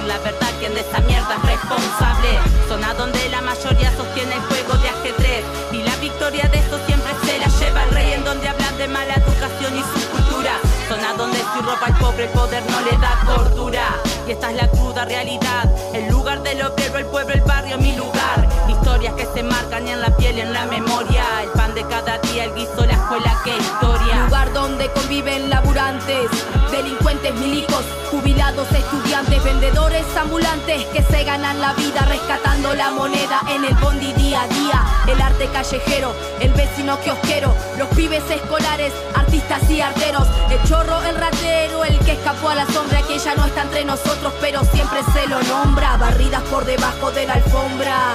La 0.06 0.18
verdad 0.18 0.48
quien 0.58 0.74
de 0.74 0.80
esta 0.80 1.00
mierda 1.00 1.36
es 1.36 1.42
responsable. 1.42 2.38
Zona 2.68 2.94
donde 2.94 3.28
la 3.28 3.40
mayoría 3.40 3.90
sostiene 3.96 4.34
el 4.34 4.40
juego 4.42 4.74
de 4.74 4.88
ajedrez. 4.88 5.44
Y 5.72 5.82
la 5.82 5.96
victoria 5.96 6.48
de 6.48 6.58
eso 6.58 6.78
siempre 6.86 7.12
se 7.24 7.38
la 7.38 7.46
lleva 7.46 7.84
el 7.84 7.90
rey. 7.90 8.12
En 8.12 8.24
donde 8.24 8.48
hablan 8.48 8.76
de 8.78 8.88
mala 8.88 9.14
educación 9.14 9.76
y 9.76 9.82
su 9.82 10.08
cultura. 10.10 10.52
Zona 10.88 11.14
donde 11.14 11.38
si 11.38 11.60
ropa 11.60 11.86
al 11.86 11.98
pobre 11.98 12.26
poder 12.28 12.62
no 12.70 12.80
le 12.80 12.96
da 12.98 13.20
cordura. 13.26 13.96
Y 14.26 14.32
esta 14.32 14.50
es 14.50 14.56
la 14.56 14.68
cruda 14.68 15.04
realidad. 15.04 15.70
El 15.94 16.08
lugar 16.08 16.42
del 16.42 16.62
obrero, 16.62 16.98
el 16.98 17.06
pueblo, 17.06 17.34
el 17.34 17.42
barrio, 17.42 17.78
mi 17.78 17.96
lugar. 17.96 18.48
Historias 18.94 19.14
que 19.14 19.34
se 19.34 19.42
marcan 19.42 19.88
en 19.88 20.00
la 20.00 20.16
piel 20.16 20.38
y 20.38 20.42
en 20.42 20.52
la 20.52 20.66
memoria. 20.66 21.24
El 21.42 21.48
pan 21.50 21.74
de 21.74 21.82
cada 21.88 22.16
día, 22.18 22.44
el 22.44 22.54
guiso, 22.54 22.86
la 22.86 22.92
escuela, 22.92 23.36
que 23.42 23.56
historia. 23.56 24.24
Lugar 24.26 24.52
donde 24.52 24.88
conviven 24.92 25.50
laburantes, 25.50 26.30
delincuentes, 26.70 27.34
milicos, 27.34 27.84
jubilados, 28.12 28.70
estudiantes, 28.70 29.42
vendedores, 29.42 30.04
ambulantes 30.16 30.84
que 30.92 31.02
se 31.02 31.24
ganan 31.24 31.60
la 31.60 31.72
vida 31.72 32.02
rescatando 32.02 32.72
la 32.74 32.92
moneda 32.92 33.42
en 33.48 33.64
el 33.64 33.74
bondi 33.74 34.12
día 34.12 34.42
a 34.42 34.46
día. 34.46 34.84
El 35.08 35.20
arte 35.20 35.48
callejero, 35.48 36.14
el 36.38 36.52
vecino 36.52 36.96
kiosquero, 37.00 37.52
los 37.76 37.88
pibes 37.88 38.22
escolares, 38.30 38.92
artistas 39.16 39.68
y 39.70 39.80
arteros. 39.80 40.28
El 40.50 40.62
chorro, 40.68 41.02
el 41.02 41.16
ratero, 41.16 41.84
el 41.84 41.98
que 41.98 42.12
escapó 42.12 42.50
a 42.50 42.54
la 42.54 42.66
sombra, 42.66 43.02
que 43.02 43.18
ya 43.18 43.34
no 43.34 43.44
está 43.44 43.62
entre 43.62 43.84
nosotros, 43.84 44.32
pero 44.40 44.64
siempre 44.66 45.00
se 45.12 45.26
lo 45.26 45.42
nombra. 45.42 45.96
Barridas 45.96 46.42
por 46.44 46.64
debajo 46.64 47.10
de 47.10 47.26
la 47.26 47.34
alfombra, 47.34 48.12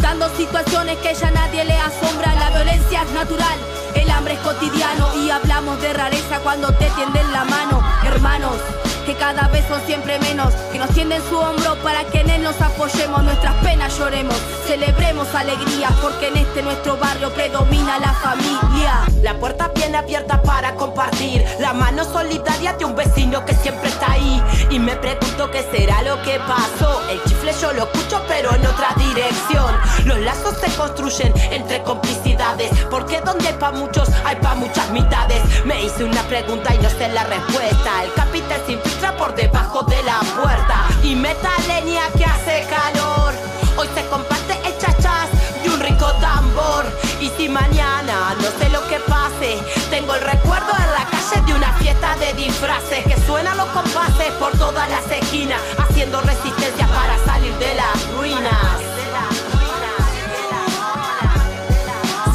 ocultando 0.00 0.34
situaciones 0.34 0.96
que 0.98 1.12
ya 1.12 1.30
nadie 1.30 1.62
le 1.62 1.74
asombra. 1.74 2.34
La 2.34 2.48
violencia 2.50 3.02
es 3.02 3.10
natural, 3.12 3.58
el 3.94 4.10
hambre 4.10 4.34
es 4.34 4.40
cotidiano 4.40 5.14
y 5.16 5.30
hablamos 5.30 5.80
de 5.82 5.92
rareza 5.92 6.38
cuando 6.42 6.72
te 6.72 6.88
tienden 6.90 7.30
la 7.32 7.44
mano, 7.44 7.82
hermanos 8.04 8.56
que 9.00 9.14
cada 9.14 9.48
vez 9.48 9.64
son 9.68 9.80
siempre 9.86 10.18
menos, 10.20 10.52
que 10.72 10.78
nos 10.78 10.90
tienden 10.90 11.22
su 11.28 11.38
hombro 11.38 11.76
para 11.82 12.04
que 12.04 12.20
en 12.20 12.30
él 12.30 12.42
nos 12.42 12.60
apoyemos, 12.60 13.22
nuestras 13.22 13.54
penas 13.56 13.96
lloremos, 13.98 14.36
celebremos 14.66 15.34
alegrías, 15.34 15.92
porque 16.02 16.28
en 16.28 16.36
este 16.38 16.62
nuestro 16.62 16.96
barrio 16.96 17.32
predomina 17.32 17.98
la 17.98 18.12
familia. 18.14 19.02
La 19.22 19.34
puerta 19.34 19.70
bien 19.74 19.94
abierta 19.94 20.40
para 20.42 20.74
compartir, 20.74 21.44
la 21.58 21.72
mano 21.72 22.04
solidaria 22.04 22.72
de 22.74 22.84
un 22.84 22.94
vecino 22.94 23.44
que 23.44 23.54
siempre 23.54 23.88
está 23.88 24.12
ahí. 24.12 24.42
Y 24.70 24.78
me 24.78 24.96
pregunto 24.96 25.50
qué 25.50 25.62
será 25.70 26.02
lo 26.02 26.20
que 26.22 26.38
pasó. 26.40 27.02
El 27.10 27.22
chifle 27.24 27.52
yo 27.60 27.72
lo 27.72 27.84
escucho, 27.84 28.22
pero 28.28 28.54
en 28.54 28.66
otra 28.66 28.94
dirección. 28.96 29.74
Los 30.04 30.18
lazos 30.20 30.56
se 30.58 30.70
construyen 30.76 31.32
entre 31.50 31.82
complicidades, 31.82 32.70
porque 32.90 33.20
donde 33.20 33.48
hay 33.48 33.54
pa' 33.54 33.72
muchos, 33.72 34.08
hay 34.24 34.36
pa' 34.36 34.54
muchas 34.54 34.90
mitades. 34.90 35.42
Me 35.64 35.84
hice 35.84 36.04
una 36.04 36.22
pregunta 36.24 36.74
y 36.74 36.78
no 36.78 36.88
sé 36.90 37.08
la 37.08 37.24
respuesta. 37.24 38.04
El 38.04 38.12
capital 38.14 38.60
sin 38.66 38.78
por 39.18 39.34
debajo 39.34 39.82
de 39.82 40.02
la 40.02 40.20
puerta 40.40 40.86
y 41.02 41.14
meta 41.14 41.50
leña 41.68 42.02
que 42.16 42.24
hace 42.24 42.66
calor. 42.68 43.34
Hoy 43.76 43.88
se 43.94 44.04
comparte 44.06 44.58
el 44.64 44.76
chachas 44.78 45.28
de 45.62 45.68
un 45.68 45.80
rico 45.80 46.06
tambor. 46.20 46.86
Y 47.20 47.28
si 47.36 47.48
mañana 47.48 48.34
no 48.40 48.50
sé 48.58 48.68
lo 48.70 48.86
que 48.88 48.98
pase, 49.00 49.58
tengo 49.90 50.14
el 50.14 50.22
recuerdo 50.22 50.72
en 50.76 50.92
la 50.92 51.06
calle 51.10 51.42
de 51.46 51.54
una 51.54 51.72
fiesta 51.74 52.16
de 52.16 52.32
disfraces 52.34 53.04
que 53.04 53.20
suenan 53.26 53.56
los 53.56 53.68
compases 53.68 54.32
por 54.38 54.52
todas 54.58 54.88
las 54.88 55.10
esquinas, 55.10 55.60
haciendo 55.78 56.20
resistencia 56.22 56.86
para 56.88 57.18
salir 57.24 57.54
de 57.58 57.74
las 57.74 58.16
ruinas. 58.16 58.80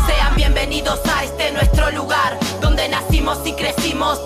Sean 0.08 0.36
bienvenidos 0.36 1.00
a 1.16 1.24
este 1.24 1.52
nuestro 1.52 1.92
lugar, 1.92 2.38
donde 2.62 2.88
nacimos 2.90 3.40
y 3.46 3.54
crecimos, 3.54 4.24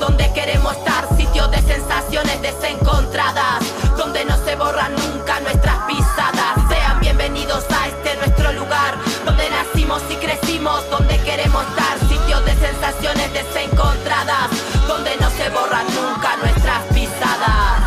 borran 4.60 4.94
nunca 4.94 5.40
nuestras 5.40 5.78
pisadas. 5.88 6.68
Sean 6.68 7.00
bienvenidos 7.00 7.66
a 7.72 7.88
este 7.88 8.16
nuestro 8.18 8.52
lugar, 8.52 8.94
donde 9.26 9.50
nacimos 9.50 10.04
y 10.12 10.16
crecimos, 10.16 10.88
donde 10.92 11.18
queremos 11.24 11.64
estar. 11.66 11.98
Sitios 12.00 12.46
de 12.46 12.54
sensaciones 12.56 13.34
desencontradas, 13.34 14.50
donde 14.86 15.16
no 15.22 15.30
se 15.32 15.50
borran 15.50 15.86
nunca 15.96 16.36
nuestras 16.38 16.84
pisadas. 16.94 17.80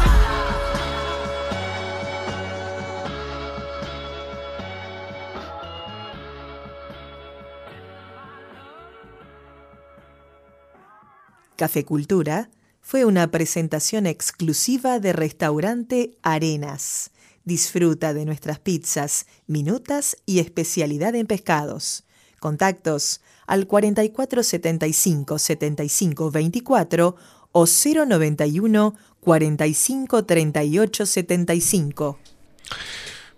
Café 11.55 11.85
Cultura 11.85 12.49
fue 12.93 13.07
una 13.07 13.31
presentación 13.31 14.05
exclusiva 14.05 15.01
de 15.01 15.15
restaurante 15.15 16.19
Arenas. 16.23 17.11
Disfruta 17.43 18.13
de 18.13 18.27
nuestras 18.27 18.59
pizzas, 18.59 19.25
minutas 19.47 20.19
y 20.27 20.41
especialidad 20.41 21.15
en 21.15 21.27
pescados. 21.27 22.05
Contactos 22.39 23.23
al 23.47 23.67
4475 23.67 25.39
75 25.39 26.31
24 26.31 27.17
o 27.53 27.65
091 27.65 28.95
45 29.21 30.25
38 30.27 31.07
75. 31.07 32.19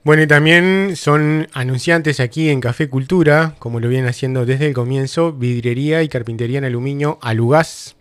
Bueno, 0.02 0.22
y 0.24 0.26
también 0.26 0.96
son 0.96 1.46
anunciantes 1.52 2.18
aquí 2.18 2.48
en 2.50 2.60
Café 2.60 2.90
Cultura, 2.90 3.54
como 3.60 3.78
lo 3.78 3.88
vienen 3.88 4.08
haciendo 4.08 4.46
desde 4.46 4.66
el 4.66 4.74
comienzo, 4.74 5.32
vidriería 5.32 6.02
y 6.02 6.08
carpintería 6.08 6.58
en 6.58 6.64
aluminio 6.64 7.20
Alugás. 7.22 7.94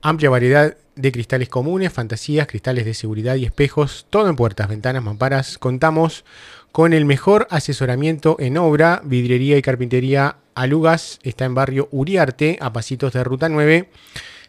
Amplia 0.00 0.30
variedad 0.30 0.76
de 0.98 1.12
cristales 1.12 1.48
comunes, 1.48 1.92
fantasías, 1.92 2.46
cristales 2.46 2.84
de 2.84 2.94
seguridad 2.94 3.36
y 3.36 3.44
espejos, 3.44 4.06
todo 4.10 4.28
en 4.28 4.36
puertas, 4.36 4.68
ventanas, 4.68 5.02
mamparas. 5.02 5.56
Contamos 5.58 6.24
con 6.72 6.92
el 6.92 7.04
mejor 7.04 7.46
asesoramiento 7.50 8.36
en 8.38 8.58
obra, 8.58 9.00
vidriería 9.04 9.56
y 9.56 9.62
carpintería 9.62 10.36
Alugas. 10.54 11.20
Está 11.22 11.44
en 11.44 11.54
barrio 11.54 11.88
Uriarte, 11.92 12.58
a 12.60 12.72
pasitos 12.72 13.12
de 13.12 13.24
Ruta 13.24 13.48
9. 13.48 13.88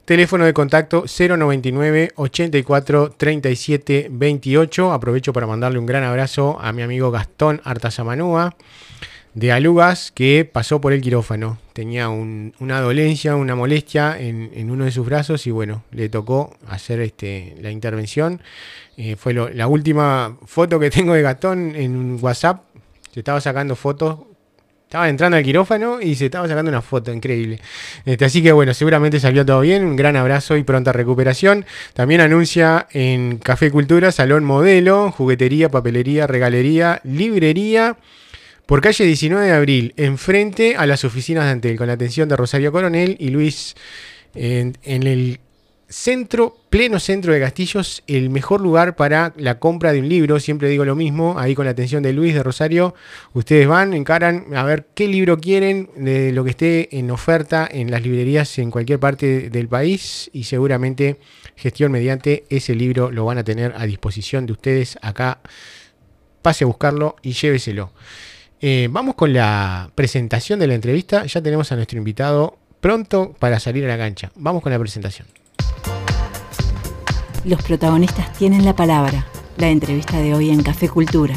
Teléfono 0.05 0.45
de 0.45 0.53
contacto 0.53 1.05
099 1.05 2.13
84 2.15 3.11
37 3.15 4.07
28. 4.09 4.91
Aprovecho 4.91 5.33
para 5.33 5.45
mandarle 5.45 5.77
un 5.77 5.85
gran 5.85 6.03
abrazo 6.03 6.57
a 6.59 6.73
mi 6.73 6.81
amigo 6.81 7.11
Gastón 7.11 7.61
Artazamanúa 7.63 8.55
de 9.39 9.53
Alugas 9.53 10.11
que 10.11 10.43
pasó 10.43 10.81
por 10.81 10.91
el 10.91 10.99
quirófano. 10.99 11.57
Tenía 11.71 12.09
una 12.09 12.81
dolencia, 12.81 13.37
una 13.37 13.55
molestia 13.55 14.17
en, 14.19 14.69
uno 14.69 14.83
de 14.83 14.91
sus 14.91 15.05
brazos 15.05 15.47
y 15.47 15.51
bueno, 15.51 15.83
le 15.91 16.09
tocó 16.09 16.57
hacer 16.67 16.99
este, 16.99 17.55
la 17.61 17.71
intervención. 17.71 18.41
Eh, 18.97 19.15
fue 19.15 19.33
la 19.33 19.67
última 19.67 20.37
foto 20.45 20.77
que 20.77 20.89
tengo 20.89 21.13
de 21.13 21.21
Gastón 21.21 21.73
en 21.77 22.19
WhatsApp. 22.21 22.63
Se 23.13 23.21
estaba 23.21 23.39
sacando 23.39 23.77
fotos 23.77 24.19
estaba 24.83 25.07
entrando 25.07 25.37
al 25.37 25.43
quirófano 25.43 26.01
y 26.01 26.15
se 26.15 26.25
estaba 26.25 26.47
sacando 26.47 26.69
una 26.69 26.81
foto 26.81 27.13
increíble. 27.13 27.61
Este, 28.05 28.25
así 28.25 28.41
que 28.41 28.51
bueno, 28.51 28.73
seguramente 28.73 29.19
salió 29.19 29.45
todo 29.45 29.61
bien. 29.61 29.85
Un 29.85 29.95
gran 29.95 30.15
abrazo 30.15 30.57
y 30.57 30.63
pronta 30.63 30.91
recuperación. 30.91 31.63
También 31.93 32.21
anuncia 32.21 32.87
en 32.91 33.37
Café 33.37 33.69
Cultura, 33.69 34.11
Salón 34.11 34.43
Modelo, 34.43 35.11
juguetería, 35.11 35.69
papelería, 35.69 36.25
regalería, 36.25 37.01
librería. 37.03 37.97
Por 38.69 38.81
calle 38.81 39.03
19 39.03 39.47
de 39.47 39.51
abril, 39.51 39.93
enfrente 39.97 40.75
a 40.75 40.85
las 40.85 41.03
oficinas 41.03 41.45
de 41.45 41.49
Antel, 41.49 41.75
con 41.75 41.87
la 41.87 41.93
atención 41.93 42.29
de 42.29 42.35
Rosario 42.35 42.71
Coronel 42.71 43.17
y 43.19 43.29
Luis 43.29 43.75
en, 44.35 44.77
el 44.83 45.39
centro, 45.87 46.55
pleno 46.69 46.99
centro 46.99 47.33
de 47.33 47.39
Castillos, 47.39 48.03
el 48.05 48.29
mejor 48.29 48.61
lugar 48.61 48.95
para 48.95 49.33
la 49.37 49.57
compra 49.57 49.91
de 49.91 50.01
un 50.01 50.07
libro. 50.07 50.39
Siempre 50.39 50.69
digo 50.69 50.85
lo 50.85 50.95
mismo, 50.95 51.39
ahí 51.39 51.55
con 51.55 51.65
la 51.65 51.71
atención 51.71 52.03
de 52.03 52.13
Luis 52.13 52.35
de 52.35 52.43
Rosario. 52.43 52.93
Ustedes 53.33 53.67
van, 53.67 53.95
encaran 53.95 54.55
a 54.55 54.61
ver 54.65 54.85
qué 54.93 55.07
libro 55.07 55.39
quieren 55.39 55.89
de 55.95 56.31
lo 56.31 56.43
que 56.43 56.51
esté 56.51 56.95
en 56.99 57.09
oferta 57.09 57.67
en 57.71 57.89
las 57.89 58.03
librerías 58.03 58.59
en 58.59 58.69
cualquier 58.69 58.99
parte 58.99 59.49
del 59.49 59.67
país 59.67 60.29
y 60.31 60.43
seguramente 60.43 61.17
gestión 61.55 61.91
mediante 61.91 62.43
ese 62.51 62.75
libro 62.75 63.09
lo 63.09 63.25
van 63.25 63.39
a 63.39 63.43
tener 63.43 63.73
a 63.75 63.87
disposición 63.87 64.45
de 64.45 64.51
ustedes 64.53 64.99
acá. 65.01 65.39
Pase 66.43 66.65
a 66.65 66.67
buscarlo 66.67 67.15
y 67.23 67.31
lléveselo. 67.31 67.93
Eh, 68.61 68.89
vamos 68.91 69.15
con 69.15 69.31
la 69.31 69.89
presentación 69.95 70.59
de 70.59 70.67
la 70.67 70.73
entrevista. 70.73 71.25
Ya 71.25 71.41
tenemos 71.41 71.71
a 71.71 71.77
nuestro 71.77 71.97
invitado 71.97 72.57
pronto 72.81 73.33
para 73.39 73.57
salir 73.57 73.85
a 73.85 73.87
la 73.87 73.97
cancha. 73.97 74.31
Vamos 74.35 74.61
con 74.61 74.73
la 74.73 74.79
presentación. 74.79 75.27
Los 77.45 77.63
protagonistas 77.63 78.33
tienen 78.33 78.65
la 78.65 78.75
palabra. 78.75 79.25
La 79.55 79.69
entrevista 79.69 80.19
de 80.19 80.33
hoy 80.33 80.49
en 80.49 80.61
Café 80.61 80.89
Cultura. 80.89 81.35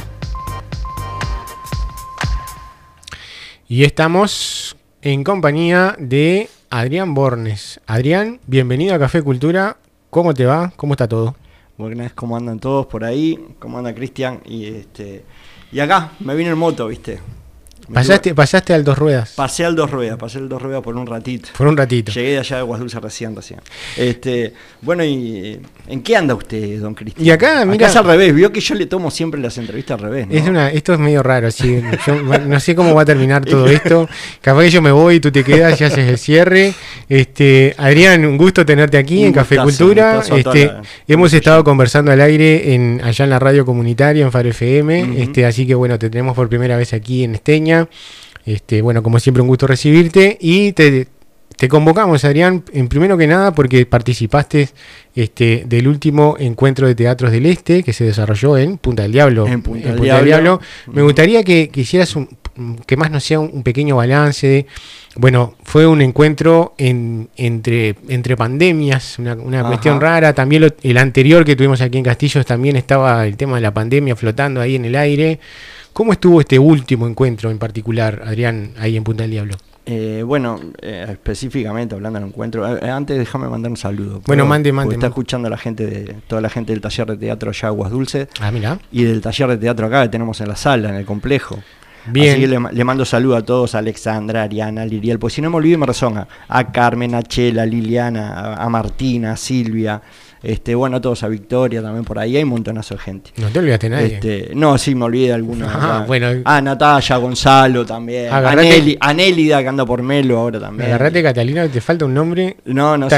Y 3.69 3.85
estamos 3.85 4.77
en 5.01 5.23
compañía 5.23 5.95
de 6.01 6.49
Adrián 6.71 7.15
Bornes. 7.15 7.81
Adrián, 7.87 8.41
bienvenido 8.49 8.97
a 8.97 8.99
Café 8.99 9.23
Cultura. 9.23 9.77
¿Cómo 10.11 10.35
te 10.35 10.45
va? 10.45 10.73
¿Cómo 10.75 10.95
está 10.95 11.07
todo? 11.07 11.37
Buenas, 11.79 12.13
¿cómo 12.15 12.37
andan 12.37 12.59
todos 12.59 12.87
por 12.87 13.05
ahí? 13.05 13.39
¿Cómo 13.61 13.79
anda 13.79 13.95
Cristian? 13.95 14.41
Y 14.45 14.67
este 14.67 15.25
y 15.73 15.81
acá 15.81 16.13
me 16.21 16.35
vine 16.35 16.51
en 16.51 16.59
moto, 16.59 16.87
¿viste? 16.87 17.21
Pasaste, 17.93 18.35
pasaste 18.35 18.75
al 18.75 18.85
dos 18.85 18.99
ruedas. 18.99 19.33
Pasé 19.35 19.65
al 19.65 19.75
dos 19.75 19.91
ruedas, 19.91 20.19
pasé 20.19 20.39
al 20.39 20.49
dos 20.49 20.61
ruedas 20.61 20.83
por 20.83 20.97
un 20.97 21.07
ratito. 21.07 21.49
Por 21.57 21.67
un 21.67 21.77
ratito. 21.77 22.13
Llegué 22.13 22.33
de 22.33 22.39
allá 22.39 22.57
de 22.59 22.63
Guasdulce 22.63 23.01
recién, 23.01 23.35
recién. 23.35 23.61
Este, 23.97 24.53
bueno, 24.81 25.05
¿y 25.05 25.61
en 25.89 26.03
qué 26.03 26.17
anda 26.17 26.35
usted, 26.35 26.79
don 26.81 26.95
Cristian? 26.95 27.27
Y 27.27 27.31
acá, 27.31 27.65
mira. 27.65 27.87
es 27.87 27.97
al 27.97 28.05
revés, 28.05 28.35
vio 28.35 28.53
que 28.53 28.61
yo 28.61 28.75
le 28.75 28.87
tomo 28.87 29.11
siempre 29.11 29.41
las 29.41 29.57
entrevistas 29.59 29.99
al 29.99 30.11
revés. 30.11 30.27
Es 30.31 30.47
una, 30.47 30.71
esto 30.71 30.93
es 30.93 30.99
medio 30.99 31.23
raro, 31.23 31.51
sí. 31.51 31.81
no 32.47 32.61
sé 32.61 32.75
cómo 32.75 32.95
va 32.95 33.03
a 33.03 33.05
terminar 33.07 33.45
todo 33.45 33.67
esto. 33.69 34.09
Capaz 34.41 34.63
que 34.63 34.71
yo 34.71 34.83
me 34.83 34.93
voy 34.93 35.21
tú 35.21 35.31
te 35.31 35.45
quedas 35.45 35.81
y 35.81 35.85
haces 35.85 36.09
el 36.09 36.19
cierre. 36.19 36.75
Este, 37.09 37.75
Adrián, 37.79 38.25
un 38.25 38.37
gusto 38.37 38.65
tenerte 38.67 38.99
aquí 38.99 39.25
en 39.25 39.33
Café 39.33 39.57
Cultura. 39.57 40.23
Este, 40.35 40.71
hemos 41.09 41.33
estado 41.33 41.65
conversando 41.65 42.13
al 42.13 42.21
aire 42.21 42.75
en, 42.75 43.01
allá 43.03 43.25
en 43.25 43.31
la 43.31 43.39
radio 43.39 43.65
comunitaria, 43.65 44.25
en 44.25 44.33
Faro 44.33 44.49
FM. 44.49 45.23
este, 45.23 45.47
así 45.47 45.67
que 45.67 45.75
bueno, 45.75 45.99
te 45.99 46.11
tenemos 46.11 46.35
por 46.35 46.49
primera 46.49 46.77
vez 46.77 46.93
aquí 46.93 47.25
en 47.25 47.35
Esteña. 47.35 47.72
Este, 48.45 48.83
bueno, 48.83 49.03
como 49.03 49.21
siempre, 49.21 49.43
un 49.43 49.49
gusto 49.49 49.67
recibirte 49.67 50.37
y 50.41 50.73
te, 50.73 51.07
convocamos, 51.69 52.25
Adrián, 52.25 52.65
en 52.73 52.89
primero 52.89 53.17
que 53.17 53.29
nada 53.29 53.55
porque 53.55 53.87
participaste 53.87 54.69
este, 55.15 55.63
del 55.67 55.87
último 55.87 56.37
encuentro 56.41 56.89
de 56.89 56.97
teatros 56.97 57.31
del 57.31 57.47
Este 57.47 57.85
que 57.85 57.93
se 57.93 58.05
desarrolló 58.05 58.59
en 58.59 58.79
Punta 58.79 59.03
del 59.03 59.13
Diablo. 59.13 59.47
En 59.47 59.63
Punta, 59.63 59.95
del, 59.95 60.25
Diablo. 60.25 60.61
Me 60.93 61.03
gustaría 61.03 61.45
que, 61.45 61.71
hicieras 61.73 62.17
un, 62.17 62.29
que 62.85 62.97
más 62.97 63.13
no 63.13 63.21
sea 63.21 63.39
un, 63.39 63.63
pequeño 63.63 63.97
balance. 63.97 64.67
Bueno, 65.15 65.55
fue 65.63 65.87
un 65.87 66.03
encuentro 66.03 66.75
entre, 66.79 67.95
entre 68.09 68.37
pandemias, 68.37 69.21
una, 69.21 69.63
cuestión 69.65 70.01
rara. 70.01 70.33
También 70.33 70.75
el 70.83 70.99
anterior 70.99 71.45
que 71.45 71.55
tuvimos 71.55 71.81
aquí 71.81 71.99
en 71.99 72.05
Castillos 72.05 72.45
también 72.45 72.75
estaba 72.75 73.25
el 73.25 73.37
tema 73.37 73.55
de 73.55 73.61
la 73.61 73.73
pandemia 73.73 74.17
flotando 74.17 74.61
ahí 74.61 74.75
en 74.75 74.85
el 74.85 74.97
aire. 74.97 75.39
¿Cómo 75.93 76.13
estuvo 76.13 76.41
este 76.41 76.59
último 76.59 77.07
encuentro 77.07 77.51
en 77.51 77.59
particular, 77.59 78.23
Adrián, 78.25 78.73
ahí 78.79 78.97
en 78.97 79.05
Punta 79.05 79.25
del 79.25 79.33
Diablo? 79.33 79.55
Eh, 79.85 80.23
bueno, 80.25 80.59
eh, 80.81 81.07
específicamente 81.11 81.95
hablando 81.95 82.19
del 82.19 82.29
encuentro, 82.29 82.79
eh, 82.79 82.89
antes 82.89 83.19
déjame 83.19 83.49
mandar 83.49 83.71
un 83.71 83.77
saludo. 83.77 84.23
Bueno, 84.27 84.47
mande, 84.47 84.73
mande. 84.73 84.95
Está 84.95 85.09
escuchando 85.09 85.51
la 85.51 85.59
gente 85.59 85.87
de 85.87 86.15
toda 86.27 86.41
la 86.41 86.49
gente 86.49 86.73
del 86.73 86.81
taller 86.81 87.09
de 87.09 87.17
teatro 87.19 87.51
allá 87.51 87.69
Aguas 87.69 87.91
Dulce. 87.91 88.29
Ah, 88.41 88.51
mira. 88.51 88.79
Y 88.91 89.03
del 89.03 89.21
taller 89.21 89.49
de 89.49 89.57
teatro 89.59 89.87
acá 89.87 90.05
que 90.05 90.09
tenemos 90.09 90.41
en 90.41 90.49
la 90.49 90.57
sala, 90.57 90.89
en 90.89 90.95
el 90.95 91.05
complejo. 91.05 91.59
Bien. 92.07 92.33
Así 92.33 92.41
que 92.41 92.49
le, 92.49 92.85
mando 92.85 93.05
saludo 93.05 93.37
a 93.37 93.43
todos, 93.43 93.75
a 93.75 93.79
Alexandra, 93.79 94.43
Ariana, 94.43 94.87
Liriel, 94.87 95.19
pues 95.19 95.35
si 95.35 95.43
no 95.43 95.51
me 95.51 95.57
olvido 95.57 95.79
me 95.79 95.87
rezonga, 95.87 96.27
a 96.49 96.73
Carmen, 96.73 97.15
a 97.15 97.23
Chela, 97.23 97.63
a 97.63 97.67
Liliana, 97.67 98.55
a 98.55 98.69
Martina, 98.69 99.33
a 99.33 99.37
Silvia, 99.37 100.03
este, 100.43 100.75
bueno, 100.75 101.01
todos 101.01 101.23
a 101.23 101.29
Victoria 101.29 101.83
también 101.83 102.05
por 102.05 102.19
ahí, 102.19 102.37
hay 102.37 102.43
un 102.43 102.49
montonazo 102.51 102.95
de 102.95 103.01
gente. 103.01 103.31
No 103.37 103.49
te 103.49 103.59
olvidaste 103.61 103.89
nadie. 103.89 104.15
Este, 104.15 104.51
no, 104.55 104.77
sí, 104.79 104.95
me 104.95 105.05
olvidé 105.05 105.29
de 105.29 105.33
algunos. 105.35 105.71
Ah, 105.73 106.05
bueno. 106.07 106.29
Ah, 106.45 106.61
Natalia, 106.61 107.17
Gonzalo 107.17 107.87
también. 107.87 108.29
Anélida, 109.01 109.63
que 109.63 109.69
anda 109.69 109.87
por 109.87 110.03
Melo 110.03 110.39
ahora 110.39 110.59
también. 110.61 110.89
Agarrate, 110.89 111.23
Catalina, 111.23 111.69
te 111.69 111.81
falta 111.81 112.05
un 112.05 112.15
nombre. 112.15 112.57
No, 112.65 112.97
no, 112.97 113.09
sí. 113.09 113.17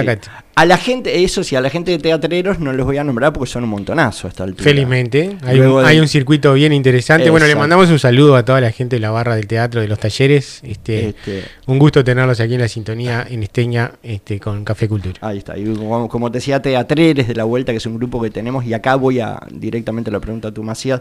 A 0.56 0.64
la 0.66 0.78
gente, 0.78 1.24
eso 1.24 1.42
sí, 1.42 1.56
a 1.56 1.60
la 1.60 1.68
gente 1.68 1.90
de 1.90 1.98
teatreros 1.98 2.60
no 2.60 2.72
los 2.72 2.86
voy 2.86 2.96
a 2.98 3.04
nombrar 3.04 3.32
porque 3.32 3.50
son 3.50 3.64
un 3.64 3.70
montonazo 3.70 4.28
hasta 4.28 4.44
el 4.44 4.54
Felizmente, 4.54 5.36
hay 5.42 5.58
un, 5.58 5.84
hay 5.84 5.98
un, 5.98 6.06
circuito 6.06 6.52
bien 6.54 6.72
interesante. 6.72 7.28
Bueno, 7.28 7.46
le 7.46 7.56
mandamos 7.56 7.90
un 7.90 7.98
saludo 7.98 8.36
a 8.36 8.44
toda 8.44 8.60
la 8.60 8.70
gente 8.70 8.96
de 8.96 9.00
la 9.00 9.10
barra 9.10 9.34
del 9.34 9.48
teatro, 9.48 9.80
de 9.80 9.88
los 9.88 9.98
talleres. 9.98 10.60
Este, 10.62 11.08
este 11.08 11.44
un 11.66 11.80
gusto 11.80 12.04
tenerlos 12.04 12.38
aquí 12.38 12.54
en 12.54 12.60
la 12.60 12.68
sintonía 12.68 13.26
en 13.28 13.42
Esteña 13.42 13.92
este, 14.02 14.38
con 14.38 14.64
Café 14.64 14.88
Cultura. 14.88 15.18
Ahí 15.22 15.38
está, 15.38 15.58
y 15.58 15.64
como, 15.74 16.30
te 16.30 16.38
decía, 16.38 16.62
Teatreres 16.62 17.26
de 17.26 17.34
la 17.34 17.44
Vuelta, 17.44 17.72
que 17.72 17.78
es 17.78 17.86
un 17.86 17.96
grupo 17.96 18.22
que 18.22 18.30
tenemos, 18.30 18.64
y 18.64 18.74
acá 18.74 18.94
voy 18.94 19.18
a 19.18 19.40
directamente 19.50 20.10
a 20.10 20.12
la 20.12 20.20
pregunta 20.20 20.48
a 20.48 20.52
tu 20.52 20.62
Macías. 20.62 21.00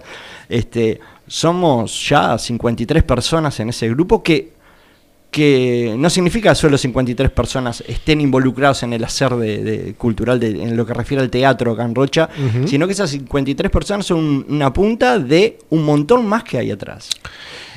Este, 0.49 0.99
somos 1.27 2.09
ya 2.09 2.39
53 2.39 3.03
personas 3.03 3.59
en 3.59 3.69
ese 3.69 3.87
grupo 3.89 4.23
que 4.23 4.62
que 5.33 5.95
no 5.97 6.11
significa 6.11 6.51
que 6.51 6.55
solo 6.55 6.77
53 6.77 7.31
personas 7.31 7.83
estén 7.87 8.21
involucrados 8.21 8.83
en 8.83 8.93
el 8.93 9.03
hacer 9.03 9.35
de, 9.35 9.95
cultural, 9.97 10.41
en 10.43 10.77
lo 10.77 10.85
que 10.85 10.93
refiere 10.93 11.23
al 11.23 11.31
teatro 11.31 11.71
acá 11.71 11.83
en 11.83 11.95
Rocha, 11.95 12.29
sino 12.65 12.85
que 12.85 12.93
esas 12.93 13.09
53 13.09 13.71
personas 13.71 14.05
son 14.05 14.45
una 14.47 14.71
punta 14.71 15.17
de 15.17 15.57
un 15.71 15.83
montón 15.83 16.25
más 16.27 16.43
que 16.43 16.59
hay 16.59 16.69
atrás. 16.69 17.09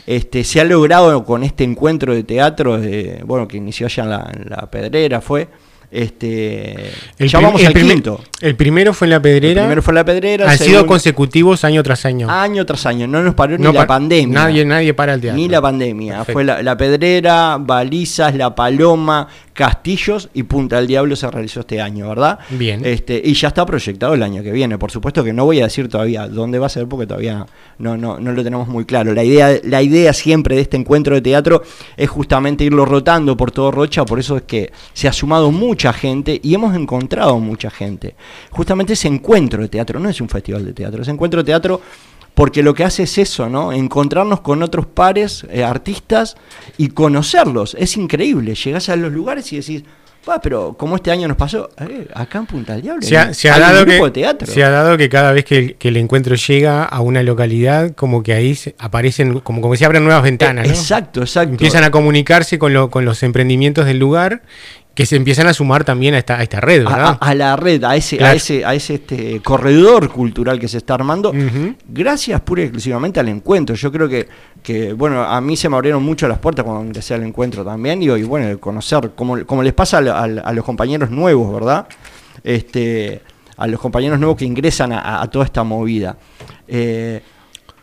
Este, 0.07 0.45
se 0.45 0.61
ha 0.61 0.65
logrado 0.65 1.25
con 1.25 1.43
este 1.43 1.65
encuentro 1.65 2.15
de 2.15 2.25
teatro, 2.25 2.79
bueno, 3.25 3.49
que 3.49 3.57
inició 3.57 3.87
allá 3.87 4.05
en 4.35 4.51
la, 4.51 4.71
Pedrera, 4.71 5.23
fue, 5.23 5.49
Este, 5.91 6.91
El, 7.19 7.29
ya 7.29 7.41
vamos 7.41 7.61
el 7.61 7.69
al 7.69 7.75
quinto. 7.75 8.21
el 8.41 8.57
primero 8.57 8.93
fue 8.93 9.07
en 9.07 9.11
la 9.13 9.23
pedrera. 9.23 9.61
El 9.63 9.67
primero 9.67 9.83
fue 9.83 9.95
la 9.95 10.05
pedrera. 10.05 10.51
Han 10.51 10.59
sido 10.59 10.87
consecutivos 10.87 11.65
año 11.65 11.83
tras 11.83 12.05
año. 12.05 12.29
año 12.31 12.65
tras 12.67 12.87
año. 12.87 13.07
No 13.07 13.23
nos 13.23 13.35
paró 13.35 13.57
No 13.59 13.69
ni 13.71 13.75
la 13.75 13.81
pa- 13.83 13.87
pandemia. 13.95 14.35
Nadie, 14.35 14.65
nadie 14.65 14.95
para 14.95 15.15
el 15.15 15.21
teatro. 15.21 15.37
Ni 15.41 15.49
la 15.49 15.61
pandemia. 15.63 16.13
Perfecto. 16.19 16.33
Fue 16.33 16.45
la, 16.45 16.63
la 16.63 16.77
Pedrera, 16.77 17.59
Balizas, 17.61 18.35
La 18.35 18.55
Paloma, 18.55 19.29
Castillos 19.53 20.29
y 20.35 20.43
Punta 20.43 20.77
del 20.77 20.87
Diablo 20.87 21.17
se 21.17 21.31
realizó 21.31 21.61
este 21.61 21.81
año, 21.81 22.09
¿verdad? 22.09 22.39
Bien. 22.51 22.85
Este, 22.85 23.21
y 23.25 23.33
ya 23.35 23.49
está 23.49 23.65
proyectado 23.65 24.13
el 24.15 24.23
año 24.23 24.43
que 24.43 24.53
viene. 24.53 24.77
Por 24.79 24.91
supuesto 24.91 25.25
que 25.25 25.33
no 25.33 25.45
voy 25.47 25.61
a 25.61 25.65
decir 25.65 25.89
todavía 25.89 26.29
dónde 26.29 26.59
va 26.59 26.67
a 26.67 26.69
ser 26.71 26.87
porque 26.87 27.07
todavía 27.07 27.47
no, 27.79 27.97
no, 27.97 28.19
no 28.21 28.33
lo 28.33 28.45
tenemos 28.45 28.69
muy 28.69 28.85
claro. 28.85 29.15
La 29.15 29.25
idea, 29.25 29.57
la 29.65 29.83
idea 29.83 30.13
siempre 30.13 30.57
de 30.57 30.63
este 30.63 30.77
encuentro 30.77 31.15
de 31.15 31.23
teatro 31.23 31.63
es 31.97 32.11
justamente 32.11 32.65
irlo 32.65 32.85
rotando 32.85 33.37
por 33.37 33.51
todo 33.51 33.71
Rocha, 33.71 34.05
por 34.05 34.19
eso 34.19 34.37
es 34.37 34.43
que 34.43 34.73
se 34.93 35.09
ha 35.09 35.13
sumado 35.13 35.51
mucha 35.77 35.93
gente 35.93 36.41
y 36.43 36.55
hemos 36.55 36.75
encontrado 36.75 37.39
mucha 37.39 37.69
gente. 37.69 38.15
Justamente 38.51 38.95
ese 38.95 39.09
encuentro 39.09 39.61
de 39.61 39.69
teatro, 39.69 40.01
no 40.01 40.09
es 40.09 40.19
un 40.23 40.29
festival 40.31 40.65
de 40.65 40.73
teatro, 40.73 41.03
ese 41.03 41.11
encuentro 41.11 41.43
de 41.43 41.45
teatro 41.45 41.83
porque 42.33 42.63
lo 42.63 42.73
que 42.75 42.83
hace 42.85 43.03
es 43.03 43.19
eso, 43.19 43.49
¿no? 43.51 43.73
Encontrarnos 43.75 44.41
con 44.41 44.63
otros 44.63 44.87
pares, 44.87 45.45
eh, 45.51 45.65
artistas, 45.65 46.37
y 46.79 46.89
conocerlos. 46.89 47.77
Es 47.79 47.97
increíble. 47.99 48.55
Llegás 48.55 48.89
a 48.91 48.97
los 48.97 49.11
lugares 49.13 49.51
y 49.55 49.57
decís, 49.57 49.85
"Pa, 50.25 50.41
pero 50.41 50.75
como 50.79 50.97
este 50.97 51.11
año 51.11 51.29
nos 51.29 51.37
pasó, 51.39 51.71
eh, 51.79 52.09
acá 52.15 52.39
en 52.39 52.47
Punta 52.47 52.73
del 52.75 52.83
Diablo. 52.83 53.03
Se 53.03 53.17
ha, 53.17 53.33
se 53.35 53.49
dado 53.49 53.85
que, 53.87 54.11
teatro. 54.11 54.51
se 54.53 54.63
ha 54.65 54.69
dado 54.71 54.97
que 54.99 55.09
cada 55.11 55.33
vez 55.33 55.45
que 55.47 55.59
el, 55.59 55.75
que 55.77 55.89
el 55.89 55.97
encuentro 55.99 56.35
llega 56.37 56.85
a 56.85 57.01
una 57.01 57.23
localidad, 57.23 57.95
como 57.95 58.23
que 58.23 58.33
ahí 58.35 58.55
se- 58.55 58.75
aparecen, 58.79 59.41
como, 59.41 59.61
como 59.63 59.73
que 59.73 59.79
se 59.79 59.85
abren 59.87 60.05
nuevas 60.05 60.23
ventanas. 60.23 60.67
Eh, 60.67 60.69
¿no? 60.69 60.75
Exacto, 60.75 61.21
exacto. 61.21 61.51
Empiezan 61.53 61.85
a 61.85 61.91
comunicarse 61.91 62.59
con, 62.59 62.73
lo- 62.75 62.91
con 62.91 63.05
los 63.07 63.23
emprendimientos 63.23 63.87
del 63.87 63.99
lugar, 63.99 64.43
que 64.97 65.07
se 65.07 65.15
empiezan 65.15 65.47
a 65.47 65.53
sumar 65.55 65.85
también 65.85 66.15
a 66.15 66.19
esta, 66.19 66.39
a 66.39 66.43
esta 66.43 66.59
red, 66.61 66.83
¿verdad? 66.83 67.19
a- 67.21 67.29
a 67.31 67.35
la 67.35 67.55
red, 67.55 67.85
a 67.85 67.95
ese, 67.95 68.17
a 68.25 68.35
ese, 68.35 68.65
a 68.65 68.75
ese 68.75 68.95
este, 68.95 69.41
corredor 69.43 70.09
cultural 70.11 70.59
que 70.59 70.67
se 70.69 70.79
está 70.79 70.95
armando, 70.95 71.33
gracias 71.87 72.41
pura 72.41 72.63
y 72.63 72.65
exclusivamente 72.65 73.21
al 73.21 73.29
encuentro. 73.29 73.77
Yo 73.77 73.93
creo 73.93 74.09
que, 74.09 74.27
que, 74.63 74.95
bueno, 74.95 75.23
a 75.23 75.39
mí 75.41 75.55
se 75.57 75.69
me 75.69 75.77
abrieron 75.77 76.03
mucho 76.03 76.27
las 76.27 76.39
puertas 76.39 76.65
cuando 76.65 76.83
ingresé 76.85 77.13
al 77.15 77.23
encuentro 77.25 77.63
también, 77.65 78.01
digo, 78.01 78.17
y 78.17 78.23
bueno, 78.25 78.49
el 78.49 78.59
conocer, 78.59 79.13
como, 79.15 79.45
como 79.45 79.63
les 79.63 79.75
pasa 79.75 79.99
a, 79.99 80.01
a- 80.01 80.23
a 80.25 80.53
los 80.53 80.65
compañeros 80.65 81.11
nuevos, 81.11 81.53
¿verdad? 81.53 81.87
Este, 82.43 83.21
a 83.59 83.67
los 83.67 83.79
compañeros 83.81 84.19
nuevos 84.19 84.37
que 84.39 84.45
ingresan 84.47 84.93
a, 84.93 85.21
a 85.23 85.31
toda 85.31 85.45
esta 85.45 85.63
movida. 85.63 86.17
Eh, 86.69 87.21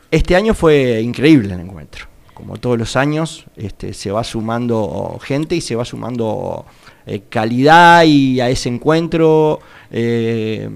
este 0.09 0.35
año 0.35 0.53
fue 0.53 0.99
increíble 1.01 1.53
el 1.53 1.59
encuentro. 1.61 2.07
Como 2.33 2.57
todos 2.57 2.77
los 2.79 2.95
años, 2.95 3.45
este, 3.55 3.93
se 3.93 4.11
va 4.11 4.23
sumando 4.23 5.19
gente 5.23 5.55
y 5.55 5.61
se 5.61 5.75
va 5.75 5.85
sumando 5.85 6.65
eh, 7.05 7.23
calidad 7.29 8.03
y 8.05 8.39
a 8.39 8.49
ese 8.49 8.69
encuentro, 8.69 9.59
eh, 9.91 10.69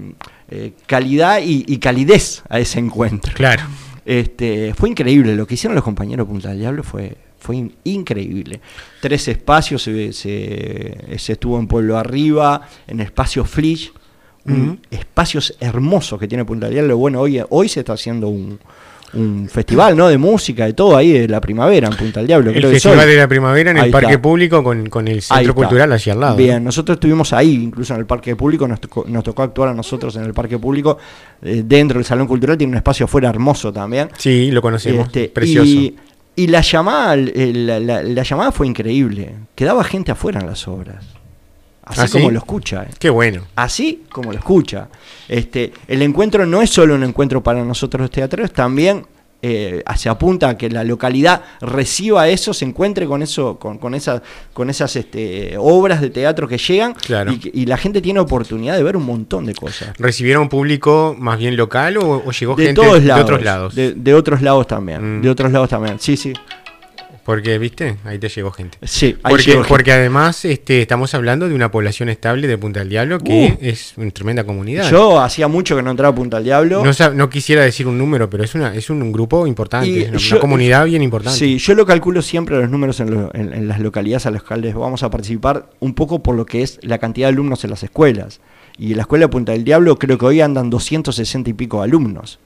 eh, 0.50 0.72
calidad 0.86 1.40
y, 1.42 1.64
y 1.66 1.78
calidez 1.78 2.42
a 2.48 2.58
ese 2.58 2.78
encuentro. 2.78 3.32
Claro. 3.34 3.62
Este, 4.04 4.72
fue 4.74 4.88
increíble, 4.88 5.34
lo 5.36 5.46
que 5.46 5.54
hicieron 5.54 5.74
los 5.74 5.84
compañeros 5.84 6.26
de 6.26 6.32
Punta 6.32 6.48
del 6.50 6.60
Diablo 6.60 6.82
fue, 6.82 7.16
fue 7.38 7.56
in- 7.56 7.74
increíble. 7.84 8.60
Tres 9.02 9.28
espacios, 9.28 9.82
se, 9.82 10.12
se- 10.14 11.18
se 11.18 11.32
estuvo 11.32 11.58
en 11.58 11.66
Pueblo 11.66 11.98
Arriba, 11.98 12.62
en 12.86 13.00
Espacio 13.00 13.44
Flish, 13.44 13.92
un 14.46 14.62
Ujú. 14.70 14.78
espacios 14.90 15.54
hermosos 15.60 16.18
que 16.18 16.26
tiene 16.26 16.44
Punta 16.46 16.66
del 16.66 16.74
Diablo. 16.76 16.96
Bueno, 16.96 17.20
hoy, 17.20 17.38
hoy 17.50 17.68
se 17.68 17.80
está 17.80 17.92
haciendo 17.92 18.28
un, 18.28 18.58
un 19.14 19.48
festival 19.48 19.96
¿no? 19.96 20.08
de 20.08 20.18
música, 20.18 20.66
de 20.66 20.74
todo 20.74 20.96
ahí 20.96 21.10
de 21.12 21.28
la 21.28 21.40
primavera 21.40 21.88
en 21.88 21.96
Punta 21.96 22.20
del 22.20 22.26
Diablo. 22.26 22.50
El 22.50 22.56
creo 22.58 22.70
Festival 22.70 23.06
de 23.06 23.16
la 23.16 23.26
Primavera 23.28 23.70
en 23.70 23.78
el 23.78 23.90
Parque 23.90 24.10
está. 24.12 24.22
Público 24.22 24.62
con, 24.62 24.86
con 24.88 25.08
el 25.08 25.22
Centro. 25.22 25.54
Cultural 25.54 25.90
allí 25.92 26.10
al 26.10 26.20
lado. 26.20 26.32
¿no? 26.32 26.36
Bien, 26.38 26.62
nosotros 26.62 26.96
estuvimos 26.96 27.32
ahí, 27.32 27.54
incluso 27.54 27.94
en 27.94 28.00
el 28.00 28.06
Parque 28.06 28.36
Público, 28.36 28.68
nos 28.68 28.80
tocó, 28.80 29.04
nos 29.08 29.24
tocó 29.24 29.42
actuar 29.42 29.70
a 29.70 29.74
nosotros 29.74 30.14
en 30.16 30.24
el 30.24 30.34
Parque 30.34 30.58
Público. 30.58 30.98
eh, 31.42 31.62
dentro 31.64 31.98
del 31.98 32.04
Salón 32.04 32.26
Cultural 32.26 32.58
tiene 32.58 32.72
un 32.72 32.76
espacio 32.76 33.04
afuera 33.06 33.30
hermoso 33.30 33.72
también. 33.72 34.10
Sí, 34.18 34.50
lo 34.50 34.60
conocemos. 34.60 35.06
Este, 35.06 35.28
Precioso. 35.28 35.66
Y, 35.66 35.96
y 36.36 36.46
la 36.48 36.60
llamada, 36.60 37.14
el- 37.14 37.66
la, 37.66 37.80
la- 37.80 38.02
la 38.02 38.22
llamada 38.22 38.52
fue 38.52 38.66
increíble. 38.66 39.34
Quedaba 39.54 39.82
gente 39.84 40.12
afuera 40.12 40.40
en 40.40 40.46
las 40.46 40.68
obras. 40.68 41.04
Así 41.88 42.00
¿Ah, 42.00 42.06
sí? 42.08 42.12
como 42.18 42.30
lo 42.30 42.38
escucha. 42.38 42.82
eh. 42.84 42.94
Qué 42.98 43.10
bueno. 43.10 43.42
Así 43.56 44.04
como 44.10 44.32
lo 44.32 44.38
escucha. 44.38 44.88
Este, 45.28 45.72
el 45.86 46.02
encuentro 46.02 46.46
no 46.46 46.62
es 46.62 46.70
solo 46.70 46.94
un 46.94 47.04
encuentro 47.04 47.42
para 47.42 47.64
nosotros 47.64 48.00
los 48.02 48.10
teatreros, 48.10 48.52
también 48.52 49.06
eh, 49.40 49.84
se 49.96 50.08
apunta 50.08 50.48
a 50.48 50.58
que 50.58 50.68
la 50.68 50.82
localidad 50.82 51.42
reciba 51.60 52.26
eso, 52.28 52.52
se 52.52 52.64
encuentre 52.64 53.06
con 53.06 53.22
eso, 53.22 53.56
con, 53.56 53.78
con 53.78 53.94
esas, 53.94 54.20
con 54.52 54.68
esas 54.68 54.96
este, 54.96 55.54
obras 55.58 56.00
de 56.00 56.10
teatro 56.10 56.48
que 56.48 56.58
llegan 56.58 56.92
Claro. 56.94 57.32
y, 57.32 57.64
la 57.66 57.76
gente 57.76 58.00
tiene 58.02 58.18
oportunidad 58.18 58.76
de 58.76 58.82
ver 58.82 58.96
un 58.96 59.04
montón 59.06 59.46
de 59.46 59.54
cosas. 59.54 59.90
¿Recibieron 59.96 60.48
público 60.48 61.14
más 61.16 61.38
bien 61.38 61.56
local 61.56 61.98
o, 61.98 62.22
o 62.26 62.32
llegó 62.32 62.56
De 62.56 62.64
gente 62.66 62.80
todos 62.82 63.00
de 63.00 63.06
lados. 63.06 63.22
otros 63.24 63.42
lados? 63.44 63.74
De, 63.76 63.92
de 63.92 64.14
otros 64.14 64.42
lados 64.42 64.66
también. 64.66 65.18
Mm. 65.18 65.22
De 65.22 65.30
otros 65.30 65.52
lados 65.52 65.68
también. 65.68 66.00
Sí, 66.00 66.16
sí. 66.16 66.32
Porque, 67.28 67.58
viste, 67.58 67.96
ahí 68.04 68.18
te 68.18 68.30
llegó 68.30 68.50
gente. 68.52 68.78
Sí, 68.84 69.08
ahí 69.22 69.32
Porque, 69.32 69.44
llegó 69.44 69.58
gente. 69.58 69.68
porque 69.68 69.92
además 69.92 70.46
este, 70.46 70.80
estamos 70.80 71.12
hablando 71.14 71.46
de 71.46 71.54
una 71.54 71.70
población 71.70 72.08
estable 72.08 72.46
de 72.48 72.56
Punta 72.56 72.80
del 72.80 72.88
Diablo 72.88 73.18
que 73.18 73.54
Uh. 73.60 73.66
es 73.66 73.92
una 73.98 74.10
tremenda 74.12 74.44
comunidad. 74.44 74.90
Yo 74.90 75.20
hacía 75.20 75.46
mucho 75.46 75.76
que 75.76 75.82
no 75.82 75.90
entraba 75.90 76.12
a 76.12 76.14
Punta 76.14 76.38
del 76.38 76.44
Diablo. 76.44 76.82
no, 77.14 77.28
quisiera 77.28 77.60
decir 77.62 77.86
un 77.86 77.98
número, 77.98 78.30
pero 78.30 78.44
es 78.44 78.54
una 78.54 78.74
es 78.74 78.88
un, 78.88 79.12
grupo 79.12 79.46
importante, 79.46 79.88
Y 79.90 79.98
es 80.04 80.32
una, 80.32 80.40
comunidad 80.40 80.86
bien 80.86 81.02
importante. 81.02 81.38
Sí, 81.38 81.58
yo 81.58 81.74
lo 81.74 81.84
calculo 81.84 82.22
siempre 82.22 82.56
los 82.56 82.70
números 82.70 82.98
en, 83.00 83.10
lo- 83.10 83.30
en- 83.34 83.52
en 83.52 83.68
las 83.68 83.78
localidades 83.80 84.24
a 84.24 84.30
las 84.30 84.42
cuales 84.42 84.74
vamos 84.74 85.02
a 85.02 85.10
participar, 85.10 85.68
un 85.80 85.92
poco 85.92 86.22
por 86.22 86.34
lo 86.34 86.46
que 86.46 86.62
es 86.62 86.78
la 86.82 86.96
cantidad 86.96 87.26
de 87.28 87.34
alumnos 87.34 87.62
en 87.62 87.68
las 87.68 87.82
escuelas. 87.82 88.40
Y 88.78 88.92
en 88.92 88.96
la 88.96 89.02
escuela 89.02 89.26
de 89.26 89.28
Punta 89.28 89.52
del 89.52 89.64
Diablo 89.64 89.98
creo 89.98 90.16
que 90.16 90.24
hoy 90.24 90.40
andan 90.40 90.70
260 90.70 91.50
y 91.50 91.52
pico 91.52 91.82
alumnos. 91.82 92.38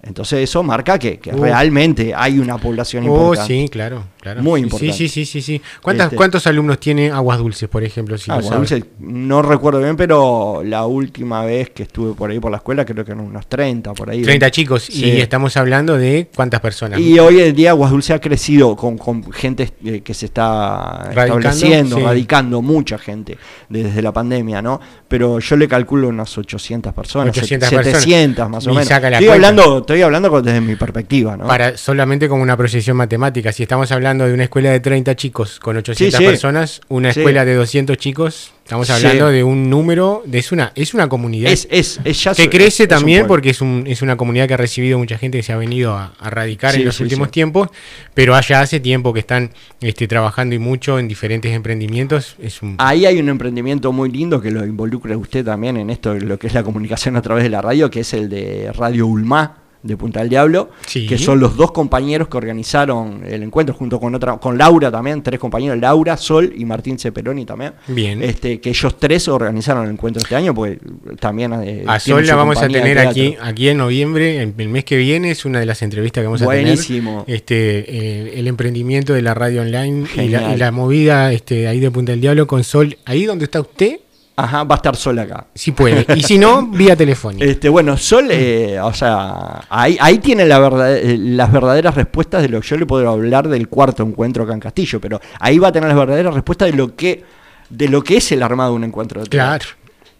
Entonces 0.00 0.38
eso 0.48 0.62
marca 0.62 0.96
que, 0.98 1.18
que 1.18 1.32
Uh. 1.34 1.42
realmente 1.42 2.14
hay 2.14 2.38
una 2.38 2.56
población 2.56 3.02
Oh, 3.08 3.12
importante. 3.34 3.52
sí, 3.52 3.68
claro, 3.68 4.04
claro. 4.20 4.42
Muy 4.42 4.60
Sí, 4.60 4.64
importante. 4.64 4.92
Sí, 4.94 5.08
sí, 5.08 5.26
sí, 5.26 5.42
sí. 5.42 5.60
¿Cuántas, 5.82 6.06
Este- 6.06 6.16
¿Cuántos 6.16 6.46
alumnos 6.46 6.78
tiene 6.78 7.10
Aguas 7.10 7.38
Dulces, 7.38 7.68
por 7.68 7.82
ejemplo? 7.82 8.16
Si 8.16 8.30
Ah, 8.30 8.36
lo 8.36 8.42
bueno, 8.42 8.56
sabes? 8.64 8.70
Dulce, 8.70 8.90
no 9.00 9.42
recuerdo 9.42 9.80
bien, 9.80 9.96
pero 9.96 10.62
la 10.64 10.86
última 10.86 11.44
vez 11.44 11.70
que 11.70 11.82
estuve 11.82 12.14
por 12.14 12.30
ahí 12.30 12.38
por 12.38 12.50
la 12.52 12.58
escuela 12.58 12.84
creo 12.84 13.04
que 13.04 13.10
eran 13.10 13.24
unos 13.24 13.48
30 13.48 13.92
por 13.92 14.08
ahí. 14.08 14.22
30 14.22 14.50
chicos. 14.52 14.84
Sí. 14.84 15.04
Y 15.04 15.20
estamos 15.20 15.56
hablando 15.56 15.96
de 15.98 16.28
cuántas 16.34 16.60
personas. 16.60 17.00
Y 17.00 17.18
hoy 17.18 17.40
en 17.40 17.54
día 17.56 17.70
Aguas 17.70 17.90
Dulce 17.90 18.12
ha 18.14 18.20
crecido 18.20 18.76
con, 18.76 18.98
con 18.98 19.30
gente 19.32 19.68
eh, 19.84 20.00
que 20.02 20.14
se 20.14 20.26
está 20.26 21.10
Radicando, 21.12 21.38
estableciendo, 21.40 21.96
sí. 21.96 22.02
radicando, 22.02 22.62
mucha 22.62 22.98
gente 22.98 23.36
desde 23.68 24.00
la 24.00 24.12
pandemia, 24.12 24.62
¿no? 24.62 24.80
Pero 25.08 25.40
yo 25.40 25.56
le 25.56 25.66
calculo 25.66 26.08
unas 26.08 26.38
800 26.38 26.94
personas, 26.94 27.30
800 27.36 27.68
set- 27.68 27.78
700 27.84 28.34
personas. 28.36 28.50
más 28.50 28.66
o 28.66 28.70
menos. 28.70 28.86
saca 28.86 29.10
la 29.10 29.16
Estoy 29.18 29.28
cuenta. 29.28 29.48
hablando, 29.48 29.82
estoy 29.88 30.02
hablando 30.02 30.42
desde 30.42 30.60
mi 30.60 30.76
perspectiva, 30.76 31.34
¿no? 31.34 31.46
Para, 31.46 31.78
solamente 31.78 32.28
como 32.28 32.42
una 32.42 32.58
proyección 32.58 32.94
matemática, 32.98 33.52
si 33.52 33.62
estamos 33.62 33.90
hablando 33.90 34.26
de 34.26 34.34
una 34.34 34.44
escuela 34.44 34.70
de 34.70 34.80
30 34.80 35.16
chicos 35.16 35.58
con 35.58 35.78
800 35.78 36.14
Sí, 36.18 36.22
sí. 36.24 36.28
personas, 36.28 36.82
una 36.88 37.10
Sí. 37.10 37.20
escuela 37.20 37.46
de 37.46 37.54
200 37.54 37.96
chicos, 37.96 38.52
estamos 38.64 38.90
hablando 38.90 39.30
de 39.30 39.42
un 39.42 39.70
número, 39.70 40.22
de, 40.26 40.38
es, 40.40 40.52
una, 40.52 40.72
es 40.74 40.92
una 40.92 41.08
comunidad 41.08 41.50
es, 41.50 41.66
es, 41.70 42.00
es 42.04 42.22
ya 42.22 42.34
que 42.34 42.44
su- 42.44 42.50
crece 42.50 42.82
es 42.82 42.88
también 42.90 43.26
porque 43.26 43.48
es, 43.48 43.62
un, 43.62 43.84
es 43.86 44.02
una 44.02 44.16
comunidad 44.18 44.46
que 44.46 44.52
ha 44.52 44.58
recibido 44.58 44.98
mucha 44.98 45.16
gente 45.16 45.38
que 45.38 45.42
se 45.42 45.54
ha 45.54 45.56
venido 45.56 45.94
a, 45.94 46.12
a 46.20 46.28
radicar 46.28 46.74
en 46.74 46.84
los 46.84 47.00
últimos 47.00 47.30
tiempos, 47.30 47.70
pero 48.12 48.34
allá 48.34 48.60
hace 48.60 48.80
tiempo 48.80 49.14
que 49.14 49.20
están 49.20 49.52
este, 49.80 50.06
trabajando 50.06 50.54
y 50.54 50.58
mucho 50.58 50.98
en 50.98 51.08
diferentes 51.08 51.50
emprendimientos. 51.52 52.36
Es 52.42 52.60
un, 52.60 52.74
Ahí 52.76 53.06
hay 53.06 53.18
un 53.20 53.30
emprendimiento 53.30 53.90
muy 53.92 54.10
lindo 54.10 54.38
que 54.42 54.50
lo 54.50 54.66
involucra 54.66 55.16
usted 55.16 55.46
también 55.46 55.78
en 55.78 55.88
esto, 55.88 56.12
lo 56.14 56.38
que 56.38 56.46
es 56.48 56.52
la 56.52 56.62
comunicación 56.62 57.16
a 57.16 57.22
través 57.22 57.42
de 57.44 57.48
la 57.48 57.62
radio, 57.62 57.90
que 57.90 58.00
es 58.00 58.12
el 58.12 58.28
de 58.28 58.70
Radio 58.74 59.06
Ulma 59.06 59.62
de 59.82 59.96
Punta 59.96 60.20
del 60.20 60.28
Diablo, 60.28 60.70
Sí. 60.86 61.06
que 61.06 61.18
son 61.18 61.38
los 61.40 61.56
dos 61.56 61.72
compañeros 61.72 62.28
que 62.28 62.36
organizaron 62.36 63.22
el 63.26 63.42
encuentro 63.42 63.74
junto 63.74 64.00
con 64.00 64.14
otra, 64.14 64.36
con 64.38 64.58
Laura 64.58 64.90
también, 64.90 65.22
tres 65.22 65.38
compañeros, 65.38 65.78
Laura, 65.78 66.16
Sol 66.16 66.52
y 66.56 66.64
Martín 66.64 66.98
Ceperoni 66.98 67.44
también. 67.44 67.72
Bien. 67.86 68.22
Este, 68.22 68.60
que 68.60 68.70
ellos 68.70 68.98
tres 68.98 69.28
organizaron 69.28 69.84
el 69.86 69.92
encuentro 69.92 70.20
este 70.22 70.34
año, 70.34 70.54
porque 70.54 70.78
también 71.20 71.52
eh, 71.62 71.84
a 71.86 72.00
Sol 72.00 72.26
la 72.26 72.34
vamos 72.34 72.58
a 72.58 72.68
tener 72.68 72.98
aquí, 72.98 73.36
aquí 73.40 73.68
en 73.68 73.78
noviembre, 73.78 74.42
el, 74.42 74.54
el 74.58 74.68
mes 74.68 74.84
que 74.84 74.96
viene, 74.96 75.30
es 75.30 75.44
una 75.44 75.60
de 75.60 75.66
las 75.66 75.82
entrevistas 75.82 76.22
que 76.22 76.26
vamos 76.26 76.42
a 76.42 76.46
Buenísimo. 76.46 77.24
tener. 77.24 77.36
Este, 77.36 77.78
eh, 77.88 78.32
el 78.40 78.46
emprendimiento 78.48 79.12
de 79.12 79.22
la 79.22 79.34
radio 79.34 79.62
online 79.62 80.00
y 80.16 80.28
la, 80.28 80.38
Genial. 80.40 80.54
y 80.54 80.56
la 80.58 80.70
movida 80.72 81.32
este, 81.32 81.68
ahí 81.68 81.80
de 81.80 81.90
Punta 81.90 82.12
del 82.12 82.20
Diablo 82.20 82.46
con 82.46 82.64
Sol, 82.64 82.96
ahí 83.04 83.24
donde 83.24 83.44
está 83.44 83.60
usted, 83.60 84.00
Ajá, 84.40 84.62
va 84.64 84.74
a 84.74 84.76
estar 84.76 84.94
Sol 84.96 85.18
acá. 85.18 85.46
si 85.54 85.72
puede. 85.72 86.06
Y 86.16 86.22
si 86.22 86.38
no, 86.38 86.66
vía 86.72 86.94
telefónica. 86.94 87.44
Este, 87.44 87.68
bueno, 87.68 87.96
Sol, 87.96 88.28
eh, 88.30 88.78
o 88.80 88.92
sea, 88.94 89.62
ahí, 89.68 89.96
ahí 90.00 90.18
tiene 90.18 90.44
la 90.46 90.58
verdad, 90.60 90.96
eh, 90.96 91.16
las 91.18 91.50
verdaderas 91.52 91.94
respuestas 91.94 92.42
de 92.42 92.48
lo 92.48 92.60
que 92.60 92.68
yo 92.68 92.76
le 92.76 92.86
puedo 92.86 93.08
hablar 93.10 93.48
del 93.48 93.68
cuarto 93.68 94.02
encuentro 94.04 94.44
acá 94.44 94.54
en 94.54 94.60
Castillo, 94.60 95.00
pero 95.00 95.20
ahí 95.40 95.58
va 95.58 95.68
a 95.68 95.72
tener 95.72 95.88
las 95.88 95.98
verdaderas 95.98 96.34
respuestas 96.34 96.70
de 96.70 96.76
lo 96.76 96.94
que, 96.94 97.24
de 97.68 97.88
lo 97.88 98.02
que 98.04 98.18
es 98.18 98.30
el 98.32 98.42
armado 98.42 98.70
de 98.70 98.76
un 98.76 98.84
encuentro 98.84 99.20
de 99.22 99.28
Claro. 99.28 99.64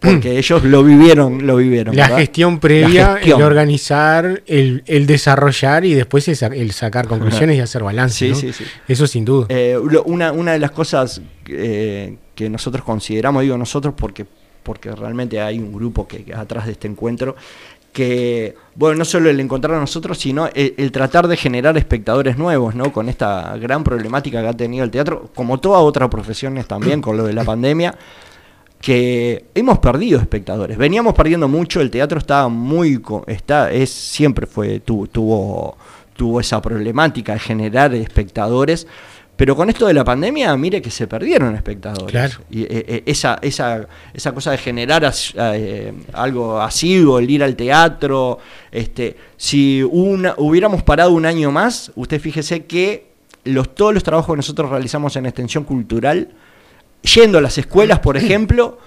porque 0.01 0.37
ellos 0.39 0.65
lo 0.65 0.83
vivieron, 0.85 1.47
lo 1.47 1.57
vivieron. 1.57 1.95
La 1.97 2.05
¿verdad? 2.05 2.19
gestión 2.19 2.59
previa, 2.61 3.09
La 3.09 3.15
gestión. 3.19 3.41
el 3.41 3.47
organizar, 3.47 4.43
el, 4.47 4.83
el 4.87 5.07
desarrollar 5.07 5.85
y 5.85 5.95
después 5.95 6.27
el, 6.29 6.37
sa- 6.37 6.47
el 6.49 6.73
sacar 6.73 7.07
conclusiones 7.09 7.57
y 7.57 7.61
hacer 7.61 7.83
balance. 7.83 8.27
Sí, 8.27 8.31
¿no? 8.31 8.37
sí, 8.37 8.53
sí. 8.53 8.65
Eso 8.89 9.07
sin 9.07 9.25
duda. 9.25 9.47
Eh, 9.49 9.77
una, 10.05 10.33
una 10.33 10.53
de 10.53 10.59
las 10.59 10.71
cosas 10.73 11.21
eh, 11.49 12.17
que 12.39 12.49
nosotros 12.49 12.85
consideramos, 12.85 13.43
digo 13.43 13.59
nosotros 13.59 13.95
porque, 13.97 14.25
porque 14.63 14.93
realmente 14.95 15.41
hay 15.41 15.59
un 15.59 15.73
grupo 15.73 16.07
que, 16.07 16.25
que 16.25 16.33
atrás 16.33 16.67
de 16.67 16.73
este 16.73 16.87
encuentro, 16.87 17.35
que, 17.93 18.55
bueno, 18.77 18.97
no 18.99 19.05
solo 19.05 19.29
el 19.29 19.41
encontrar 19.41 19.75
a 19.77 19.81
nosotros, 19.81 20.19
sino 20.19 20.47
el, 20.55 20.75
el 20.77 20.93
tratar 20.93 21.27
de 21.27 21.37
generar 21.37 21.77
espectadores 21.77 22.39
nuevos, 22.39 22.77
¿no? 22.77 22.93
Con 22.93 23.09
esta 23.09 23.57
gran 23.57 23.83
problemática 23.83 24.41
que 24.41 24.47
ha 24.47 24.53
tenido 24.53 24.85
el 24.85 24.91
teatro, 24.93 25.31
como 25.35 25.59
todas 25.59 25.83
otras 25.83 26.09
profesiones 26.09 26.69
también, 26.69 27.01
con 27.03 27.17
lo 27.17 27.25
de 27.25 27.33
la 27.33 27.43
pandemia, 27.43 27.99
que 28.81 29.47
hemos 29.55 29.79
perdido 29.81 30.21
espectadores. 30.21 30.79
Veníamos 30.79 31.15
perdiendo 31.15 31.49
mucho, 31.49 31.81
el 31.81 31.91
teatro 31.91 32.19
estaba 32.21 32.49
muy 32.49 33.03
está 33.27 33.73
es 33.73 33.91
siempre 33.91 34.47
fue 34.47 34.79
tu- 34.81 35.09
tuvo 35.09 35.77
tuvo 36.15 36.41
esa 36.41 36.61
problemática 36.61 37.33
de 37.35 37.39
generar 37.39 37.95
espectadores, 37.95 38.89
pero 39.39 39.55
con 39.55 39.71
esto 39.71 39.87
de 39.87 39.95
la 39.95 40.03
pandemia, 40.03 40.55
mire 40.57 40.83
que 40.83 40.91
se 40.91 41.07
perdieron 41.07 41.55
espectadores. 41.55 42.11
Claro. 42.11 42.35
Y 42.51 42.63
eh, 42.65 42.67
eh, 42.71 43.03
esa 43.07 43.39
esa 43.41 43.87
esa 44.13 44.33
cosa 44.33 44.51
de 44.51 44.59
generar 44.59 45.05
as- 45.05 45.33
eh, 45.37 45.93
algo 46.13 46.61
asiduo, 46.61 47.21
el 47.21 47.31
ir 47.31 47.43
al 47.45 47.55
teatro, 47.55 48.39
este 48.73 49.17
si 49.37 49.83
una, 49.83 50.35
hubiéramos 50.39 50.83
parado 50.83 51.13
un 51.13 51.25
año 51.25 51.53
más, 51.53 51.93
usted 51.95 52.21
fíjese 52.21 52.67
que 52.67 53.07
los 53.45 53.75
todos 53.77 53.95
los 53.95 54.03
trabajos 54.03 54.35
que 54.35 54.39
nosotros 54.39 54.71
realizamos 54.71 55.15
en 55.15 55.27
extensión 55.27 55.63
cultural 55.63 56.31
yendo 57.15 57.39
a 57.39 57.41
las 57.41 57.57
escuelas, 57.59 58.01
por 58.01 58.17
ejemplo, 58.17 58.79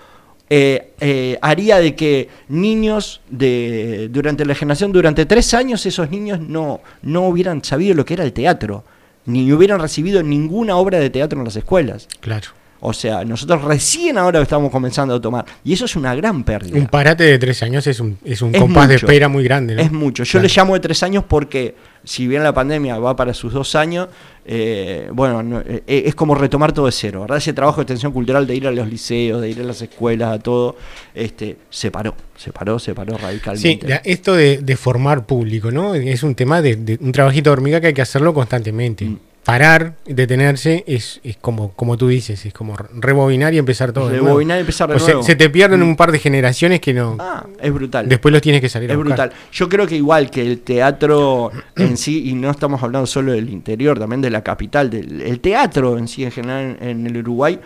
eh, 0.50 0.92
eh, 1.00 1.40
haría 1.42 1.78
de 1.78 1.96
que 1.96 2.28
niños 2.50 3.22
de 3.30 4.10
durante 4.12 4.46
la 4.46 4.54
generación, 4.54 4.92
durante 4.92 5.26
tres 5.26 5.54
años, 5.54 5.86
esos 5.86 6.10
niños 6.12 6.42
no, 6.42 6.82
no 7.04 7.22
hubieran 7.30 7.64
sabido 7.64 7.96
lo 7.96 8.04
que 8.04 8.16
era 8.16 8.26
el 8.26 8.34
teatro, 8.34 8.84
ni 9.26 9.52
hubieran 9.52 9.80
recibido 9.80 10.24
ninguna 10.24 10.76
obra 10.78 11.00
de 11.00 11.10
teatro 11.10 11.40
en 11.40 11.46
las 11.46 11.56
escuelas. 11.56 12.08
Claro. 12.20 12.50
O 12.84 12.94
sea, 12.94 13.24
nosotros 13.24 13.64
recién 13.64 14.18
ahora 14.18 14.42
estamos 14.42 14.72
comenzando 14.72 15.14
a 15.14 15.22
tomar. 15.22 15.46
Y 15.64 15.74
eso 15.74 15.86
es 15.86 15.96
una 15.96 16.16
gran 16.16 16.44
pérdida. 16.44 16.78
Un 16.80 16.88
parate 16.88 17.24
de 17.24 17.38
tres 17.38 17.62
años 17.62 17.86
es 17.86 18.00
un, 18.00 18.18
es 18.26 18.42
un 18.42 18.56
Es 18.56 18.60
compás 18.62 18.90
de 18.90 18.96
espera 18.96 19.28
muy 19.28 19.44
grande. 19.44 19.76
¿no? 19.76 19.82
Es 19.84 19.92
mucho. 19.92 20.24
Yo 20.24 20.32
Claro. 20.32 20.48
le 20.48 20.54
llamo 20.56 20.74
de 20.74 20.80
tres 20.80 21.04
años 21.04 21.24
porque, 21.28 21.76
si 22.04 22.28
bien 22.28 22.44
la 22.44 22.54
pandemia 22.54 22.98
va 23.00 23.16
para 23.16 23.34
sus 23.34 23.54
dos 23.54 23.76
años, 23.76 24.08
eh, 24.46 25.08
bueno, 25.14 25.44
no, 25.44 25.60
eh, 25.62 25.84
es 25.88 26.16
como 26.16 26.34
retomar 26.36 26.72
todo 26.74 26.88
de 26.88 26.92
cero, 26.92 27.22
¿verdad? 27.22 27.38
Ese 27.38 27.54
trabajo 27.54 27.78
de 27.78 27.84
extensión 27.84 28.12
cultural 28.12 28.48
de 28.48 28.56
ir 28.56 28.66
a 28.68 28.72
los 28.72 28.88
liceos, 28.90 29.40
de 29.42 29.50
ir 29.52 29.60
a 29.60 29.64
las 29.64 29.82
escuelas, 29.82 30.34
a 30.34 30.40
todo, 30.40 30.76
este, 31.14 31.58
se 31.70 31.92
paró, 31.92 32.16
se 32.36 32.52
paró, 32.52 32.80
se 32.80 32.96
paró 32.96 33.16
Sí, 33.18 33.22
radicalmente. 33.24 33.88
la- 33.88 33.96
esto 33.98 34.34
de, 34.36 34.58
de 34.58 34.76
formar 34.78 35.26
público, 35.26 35.70
¿no? 35.72 35.94
Es 35.96 36.24
un 36.24 36.34
tema 36.36 36.62
de, 36.62 36.76
de 36.76 36.98
un 37.02 37.12
trabajito 37.12 37.50
de 37.50 37.54
hormiga 37.54 37.80
que 37.82 37.88
hay 37.88 37.94
que 37.94 38.02
hacerlo 38.02 38.34
constantemente. 38.34 39.06
Mm. 39.06 39.20
Parar, 39.44 39.96
detenerse, 40.06 40.84
es, 40.86 41.20
es 41.24 41.36
como, 41.38 41.72
como 41.74 41.98
tú 41.98 42.08
dices, 42.08 42.46
es 42.46 42.54
como 42.54 42.76
rebobinar 42.78 43.54
y 43.56 43.58
empezar 43.58 43.92
todo. 43.92 44.08
Rebobinar 44.10 44.58
y 44.58 44.62
empezar 44.62 44.88
de 44.90 44.96
O 44.96 45.00
nuevo. 45.00 45.24
se 45.24 45.36
te 45.36 45.50
pierden 45.50 45.82
un 45.82 45.96
par 45.96 46.12
de 46.12 46.20
generaciones 46.20 46.80
que 46.80 46.94
no. 46.94 47.18
Ah, 47.20 47.48
es 47.60 47.74
brutal. 47.74 48.08
Después 48.08 48.32
los 48.32 48.42
tienes 48.44 48.62
que 48.62 48.70
salir 48.70 48.92
Es 48.92 48.98
brutal. 48.98 49.32
Yo 49.52 49.68
creo 49.68 49.88
que 49.88 49.96
igual 49.96 50.30
que 50.30 50.44
el 50.46 50.60
teatro 50.60 51.52
en 51.76 51.98
sí, 51.98 52.30
y 52.30 52.34
no 52.36 52.52
estamos 52.52 52.84
hablando 52.84 53.08
solo 53.08 53.32
del 53.32 53.50
interior, 53.50 53.98
también 53.98 54.22
de 54.22 54.30
la 54.30 54.44
capital, 54.44 54.92
del 54.92 55.22
el 55.22 55.40
teatro 55.40 55.98
en 55.98 56.08
sí 56.08 56.24
en 56.24 56.32
general 56.32 56.78
en 56.80 57.08
el 57.08 57.18
Uruguay, 57.18 57.60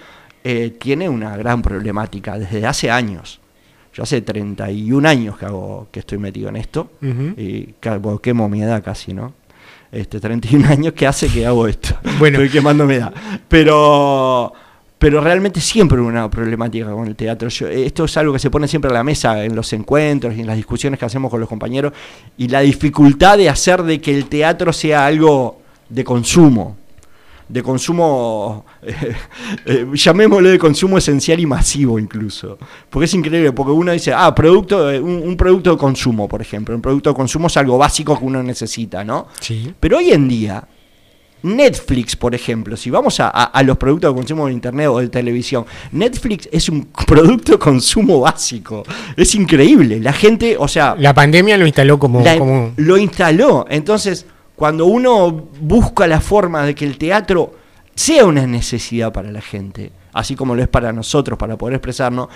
eh, 0.46 0.74
tiene 0.80 1.10
una 1.10 1.36
gran 1.36 1.62
problemática 1.62 2.40
desde 2.40 2.66
hace 2.66 2.90
años. 2.90 3.42
Yo 3.94 4.04
hace 4.04 4.22
31 4.22 5.06
años 5.08 5.38
que 5.38 5.46
hago 5.46 5.88
que 5.92 6.00
estoy 6.00 6.20
metido 6.20 6.48
en 6.50 6.56
esto, 6.56 6.90
Ujú. 7.02 7.34
y 7.38 7.74
ca- 7.82 7.98
bueno, 7.98 8.20
quemo 8.20 8.48
mi 8.48 8.62
edad 8.62 8.82
casi, 8.84 9.14
¿no? 9.14 9.34
Este, 9.96 10.20
31 10.20 10.68
años 10.70 10.94
que 10.94 11.08
hace 11.08 11.28
que 11.30 11.46
hago 11.46 11.68
esto. 11.68 11.96
Bueno. 12.20 12.38
Estoy 12.40 12.50
quemando 12.50 12.86
mi 12.86 12.96
edad. 12.96 13.14
Pero, 13.48 14.52
pero 15.00 15.22
realmente 15.22 15.62
siempre 15.62 16.00
hubo 16.00 16.08
una 16.08 16.30
problemática 16.30 16.92
con 16.92 17.08
el 17.08 17.16
teatro. 17.16 17.48
Yo- 17.50 17.68
esto 17.70 18.04
es 18.06 18.18
algo 18.18 18.34
que 18.34 18.40
se 18.40 18.50
pone 18.50 18.68
siempre 18.68 18.92
a 18.92 18.94
la 18.94 19.04
mesa 19.04 19.44
en 19.46 19.56
los 19.56 19.72
encuentros 19.74 20.36
y 20.36 20.42
en 20.42 20.48
las 20.48 20.58
discusiones 20.58 21.00
que 21.00 21.06
hacemos 21.06 21.32
con 21.32 21.40
los 21.40 21.48
compañeros. 21.48 21.94
Y 22.38 22.50
la 22.50 22.60
dificultad 22.60 23.38
de 23.38 23.50
hacer 23.50 23.84
de 23.84 24.02
que 24.02 24.14
el 24.14 24.26
teatro 24.26 24.74
sea 24.74 25.06
algo 25.06 25.62
de 25.90 26.04
consumo. 26.04 26.76
De 27.48 27.62
consumo, 27.62 28.66
eh, 28.82 29.16
eh, 29.68 29.86
llamémoslo 29.94 30.50
de 30.50 30.58
consumo 30.58 30.98
esencial 30.98 31.40
y 31.40 31.46
masivo 31.46 32.00
incluso. 32.00 32.58
Porque 32.90 33.06
es 33.06 33.14
increíble, 33.14 33.52
porque 33.52 33.72
uno 33.72 33.92
dice, 33.92 34.12
ah, 34.14 34.34
producto, 34.34 34.90
eh, 34.92 35.00
un, 35.00 35.22
un 35.24 35.38
producto 35.38 35.72
de 35.72 35.78
consumo, 35.78 36.28
por 36.28 36.42
ejemplo. 36.42 36.74
Un 36.74 36.82
producto 36.82 37.12
de 37.12 37.16
consumo 37.16 37.48
es 37.48 37.58
algo 37.58 37.78
básico 37.78 38.18
que 38.18 38.26
uno 38.26 38.42
necesita, 38.42 39.04
¿no? 39.04 39.28
Sí. 39.40 39.72
Pero 39.80 39.98
hoy 39.98 40.12
en 40.12 40.28
día, 40.28 40.68
Netflix, 41.44 42.16
por 42.16 42.34
ejemplo, 42.34 42.76
si 42.76 42.90
vamos 42.90 43.20
a, 43.20 43.28
a- 43.30 43.44
a 43.44 43.62
los 43.62 43.78
productos 43.78 44.12
de 44.12 44.16
consumo 44.20 44.48
de 44.48 44.54
Internet 44.54 44.88
o 44.88 44.98
de 45.00 45.10
televisión, 45.10 45.66
Netflix 45.92 46.50
es 46.52 46.68
un 46.70 46.86
producto 47.06 47.52
de 47.52 47.60
consumo 47.60 48.22
básico. 48.22 48.84
Es 49.16 49.36
increíble. 49.36 50.00
La 50.00 50.14
gente, 50.14 50.56
o 50.58 50.68
sea, 50.68 50.96
La 50.98 51.14
pandemia 51.14 51.58
lo 51.58 51.68
instaló 51.68 52.00
como. 52.00 52.22
la- 52.22 52.40
como 52.40 52.74
lo 52.78 52.98
instaló. 52.98 53.68
Entonces, 53.70 54.26
cuando 54.56 54.86
uno 54.86 55.48
busca 55.60 56.08
la 56.08 56.22
forma 56.22 56.66
de 56.66 56.76
que 56.76 56.86
el 56.86 56.98
teatro 56.98 57.56
sea 57.94 58.26
una 58.26 58.46
necesidad 58.46 59.12
para 59.12 59.32
la 59.32 59.42
gente, 59.42 59.92
así 60.14 60.36
como 60.36 60.56
lo 60.56 60.62
es 60.62 60.68
para 60.68 60.92
nosotros, 60.94 61.38
para 61.38 61.58
poder 61.58 61.76
expresarnos, 61.76 62.30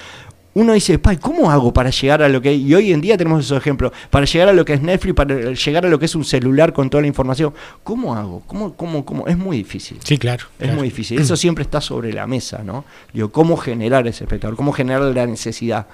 uno 0.56 0.74
dice, 0.74 0.98
"Pai, 1.00 1.18
¿cómo 1.18 1.52
hago 1.52 1.72
para 1.72 1.90
llegar 1.92 2.24
a 2.24 2.28
lo 2.28 2.42
que... 2.42 2.54
Y 2.54 2.74
hoy 2.74 2.92
en 2.92 3.02
día 3.02 3.18
tenemos 3.18 3.46
esos 3.46 3.58
ejemplos, 3.58 3.92
para 4.10 4.26
llegar 4.26 4.50
a 4.50 4.54
lo 4.54 4.66
que 4.66 4.74
es 4.74 4.82
Netflix, 4.82 5.16
para 5.16 5.52
llegar 5.52 5.86
a 5.86 5.90
lo 5.90 6.00
que 6.00 6.06
es 6.06 6.16
un 6.16 6.26
celular 6.26 6.74
con 6.74 6.90
toda 6.90 7.02
la 7.02 7.08
información. 7.08 7.54
¿Cómo 7.84 8.16
hago? 8.16 8.42
¿Cómo, 8.48 8.74
cómo, 8.74 9.06
cómo? 9.06 9.28
Es 9.28 9.38
muy 9.38 9.58
difícil. 9.58 10.00
sí, 10.04 10.18
claro. 10.18 10.46
Es 10.58 10.66
claro. 10.66 10.76
muy 10.76 10.90
difícil. 10.90 11.20
Eso 11.20 11.36
siempre 11.38 11.62
está 11.64 11.82
sobre 11.82 12.12
la 12.12 12.26
mesa, 12.26 12.64
¿no? 12.64 12.84
Digo, 13.14 13.32
¿cómo 13.32 13.58
generar 13.58 14.08
ese 14.08 14.24
espectador? 14.24 14.58
¿Cómo 14.58 14.74
generar 14.74 15.02
la 15.04 15.28
necesidad? 15.28 15.88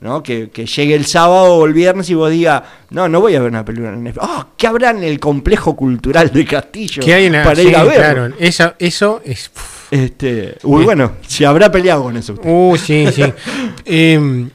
¿No? 0.00 0.22
Que, 0.22 0.48
que 0.48 0.64
llegue 0.64 0.94
el 0.94 1.04
sábado 1.04 1.56
o 1.56 1.66
el 1.66 1.74
viernes 1.74 2.08
y 2.08 2.14
vos 2.14 2.30
digas, 2.30 2.62
no, 2.88 3.06
no 3.08 3.20
voy 3.20 3.34
a 3.34 3.40
ver 3.40 3.50
una 3.50 3.64
película 3.64 3.92
en 3.92 4.02
Netflix. 4.02 4.26
¡Ah! 4.26 4.46
¿Qué 4.56 4.66
habrá 4.66 4.90
en 4.90 5.02
el 5.02 5.20
complejo 5.20 5.76
cultural 5.76 6.30
de 6.32 6.46
Castillo 6.46 7.02
¿Qué 7.04 7.12
hay 7.12 7.30
para 7.30 7.56
sí, 7.56 7.68
ir 7.68 7.76
a 7.76 7.84
ver? 7.84 7.96
Claro, 7.96 8.34
eso, 8.38 8.74
eso 8.78 9.20
es. 9.24 9.50
Este, 9.90 10.56
uy, 10.62 10.84
bueno, 10.84 11.12
se 11.26 11.44
habrá 11.44 11.70
peleado 11.70 12.04
con 12.04 12.16
eso. 12.16 12.32
usted. 12.32 12.48
Uh, 12.48 12.76
sí, 12.76 13.06
sí. 13.12 13.24
Em, 13.84 14.48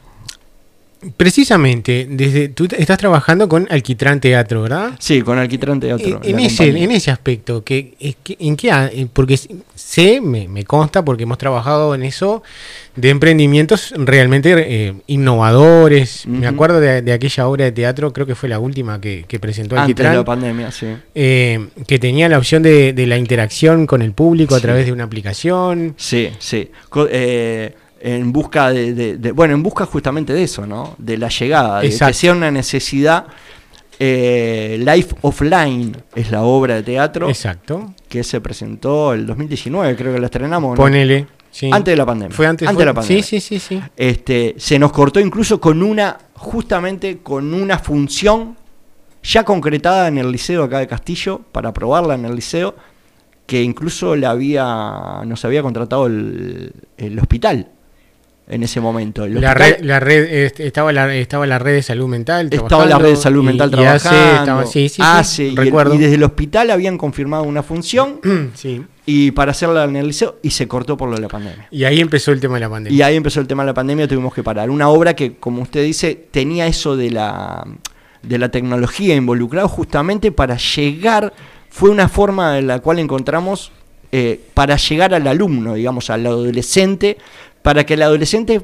precisamente, 1.18 2.08
desde 2.10 2.50
tú 2.50 2.68
estás 2.78 2.98
trabajando 2.98 3.48
con 3.50 3.68
Alquitrán 3.70 4.20
Teatro, 4.20 4.62
¿verdad? 4.64 4.92
Sí, 5.00 5.22
con 5.22 5.38
Alquitrán 5.38 5.80
Teatro. 5.80 6.20
En, 6.24 6.40
ese, 6.40 6.58
compañía. 6.66 6.84
en 6.84 6.92
ese 6.92 7.12
aspecto, 7.12 7.64
que, 7.64 7.94
¿en 8.40 8.56
qué? 8.56 8.70
eh, 8.72 9.08
Porque 9.12 9.40
sé, 9.76 10.22
me, 10.22 10.48
me 10.48 10.64
consta, 10.64 11.04
porque 11.04 11.24
hemos 11.24 11.38
trabajado 11.38 11.96
en 11.96 12.04
eso, 12.04 12.44
de 12.96 13.10
emprendimientos 13.10 13.94
realmente 13.98 14.54
eh, 14.58 14.94
innovadores. 15.08 16.26
Me 16.28 16.48
acuerdo 16.48 16.80
de, 16.80 17.02
de 17.02 17.14
aquella 17.14 17.48
obra 17.48 17.66
de 17.66 17.72
teatro, 17.72 18.14
creo 18.14 18.26
que 18.26 18.36
fue 18.36 18.50
la 18.50 18.60
última 18.60 19.00
que, 19.02 19.26
que 19.28 19.40
presentó 19.40 19.76
Antes 19.76 19.96
de 19.96 20.04
Alquitrán. 20.04 20.16
la 20.16 20.26
pandemia, 20.26 20.72
sí. 20.72 20.88
eh, 21.14 21.68
que 21.88 22.00
tenía 22.00 22.30
la 22.30 22.38
opción 22.38 22.64
de, 22.64 22.94
de 22.94 23.08
la 23.08 23.18
interacción 23.18 23.86
con 23.88 24.02
el 24.02 24.12
público 24.14 24.56
a 24.56 24.60
Sí. 24.60 24.62
través 24.64 24.86
de 24.86 24.92
una 24.92 25.04
aplicación. 25.04 25.94
Sí, 25.98 26.30
sí. 26.40 26.70
Co- 26.90 27.08
eh, 27.12 27.76
en 28.08 28.32
busca 28.32 28.70
de, 28.72 28.94
de- 28.94 29.18
de- 29.18 29.32
Bueno, 29.32 29.54
en 29.56 29.64
busca 29.64 29.86
justamente 29.86 30.32
de 30.34 30.44
eso, 30.44 30.66
¿no? 30.68 30.96
De 31.00 31.18
la 31.18 31.30
llegada, 31.30 31.80
de 31.82 31.90
que 31.90 32.14
sea 32.14 32.34
una 32.34 32.52
necesidad. 32.52 33.26
Eh, 33.98 34.78
Life 34.80 35.16
Offline 35.22 35.96
es 36.16 36.30
la 36.30 36.44
obra 36.44 36.76
de 36.76 36.84
teatro 36.84 37.30
Exacto. 37.30 37.94
que 38.10 38.24
se 38.26 38.42
presentó 38.42 39.14
el 39.14 39.26
2019, 39.26 39.96
creo 39.96 40.14
que 40.14 40.20
la 40.20 40.26
estrenamos. 40.26 40.72
¿no? 40.72 40.76
Ponele. 40.84 41.28
sí. 41.50 41.70
Antes 41.72 41.94
de 41.94 41.96
la 41.96 42.06
pandemia. 42.06 42.36
Fue 42.36 42.46
antes, 42.46 42.68
Antes 42.68 42.76
fue- 42.76 42.82
de 42.82 42.86
la 42.86 42.94
pandemia. 42.94 43.24
Sí, 43.24 43.40
sí, 43.40 43.60
sí, 43.60 43.60
sí. 43.78 43.82
Este, 43.96 44.56
se 44.58 44.78
nos 44.78 44.92
cortó 44.92 45.20
incluso 45.22 45.62
con 45.62 45.82
una, 45.82 46.18
justamente 46.34 47.20
con 47.20 47.54
una 47.54 47.80
función 47.80 48.58
ya 49.24 49.44
concretada 49.46 50.10
en 50.10 50.18
el 50.18 50.30
liceo 50.32 50.64
acá 50.66 50.80
de 50.80 50.88
Castillo, 50.88 51.42
para 51.54 51.74
probarla 51.74 52.16
en 52.16 52.26
el 52.26 52.36
liceo, 52.36 52.76
que 53.48 53.64
incluso 53.64 54.16
la 54.18 54.32
había, 54.32 55.22
nos 55.26 55.46
había 55.46 55.62
contratado 55.64 56.08
el, 56.08 56.74
el 56.98 57.18
hospital 57.20 57.70
en 58.48 58.62
ese 58.64 58.80
momento. 58.80 59.26
La 59.28 59.54
red, 59.56 59.80
la 59.82 60.00
red 60.00 60.24
este, 60.46 60.68
estaba 60.68 60.92
la 60.94 61.14
estaba 61.16 61.48
la 61.48 61.58
red 61.58 61.74
de 61.74 61.82
salud 61.82 62.08
mental 62.08 62.48
estaba 62.52 62.86
la 62.86 63.00
red 63.00 63.10
de 63.10 63.16
salud 63.16 63.42
y- 63.42 63.46
mental 63.48 63.72
y 63.72 63.84
hace- 63.84 64.10
trabajando. 64.10 64.40
estaba- 64.42 64.66
sí, 64.68 64.88
sí, 64.90 64.96
sí, 64.96 65.02
hace, 65.04 65.44
y 65.46 65.50
el- 65.50 65.58
recuerdo. 65.58 65.96
y 65.96 65.98
desde 65.98 66.16
el 66.16 66.24
hospital 66.24 66.70
habían 66.70 66.98
confirmado 67.00 67.44
una 67.44 67.64
función 67.64 68.20
sí. 68.54 68.84
y 69.08 69.32
para 69.32 69.50
hacerla 69.52 69.86
en 69.86 69.96
el 69.96 70.08
liceo 70.08 70.36
y 70.44 70.52
se 70.52 70.68
cortó 70.68 70.96
por 70.96 71.10
lo 71.10 71.16
de 71.16 71.22
la 71.24 71.28
pandemia. 71.28 71.68
Y 71.72 71.86
ahí 71.86 72.00
empezó 72.00 72.32
el 72.32 72.40
tema 72.40 72.54
de 72.56 72.60
la 72.62 72.70
pandemia. 72.70 72.96
Y 72.98 73.02
ahí 73.02 73.16
empezó 73.16 73.40
el 73.40 73.48
tema 73.48 73.64
de 73.64 73.68
la 73.68 73.74
pandemia, 73.74 74.08
tuvimos 74.08 74.34
que 74.34 74.44
parar. 74.44 74.70
Una 74.70 74.90
obra 74.90 75.16
que, 75.16 75.38
como 75.38 75.64
usted 75.64 75.84
dice, 75.84 76.28
tenía 76.30 76.68
eso 76.68 76.96
de 76.96 77.10
la, 77.10 77.66
de 78.22 78.38
la 78.38 78.50
tecnología 78.50 79.16
involucrado 79.16 79.68
justamente 79.68 80.32
para 80.32 80.58
llegar, 80.58 81.34
fue 81.70 81.90
una 81.90 82.08
forma 82.10 82.60
en 82.60 82.68
la 82.68 82.78
cual 82.80 83.00
encontramos 83.00 83.72
eh, 84.12 84.40
para 84.54 84.78
llegar 84.78 85.14
al 85.16 85.26
alumno, 85.28 85.74
digamos, 85.74 86.10
al 86.10 86.26
adolescente, 86.26 87.18
para 87.66 87.84
que 87.84 87.96
el 87.96 88.04
adolescente 88.04 88.62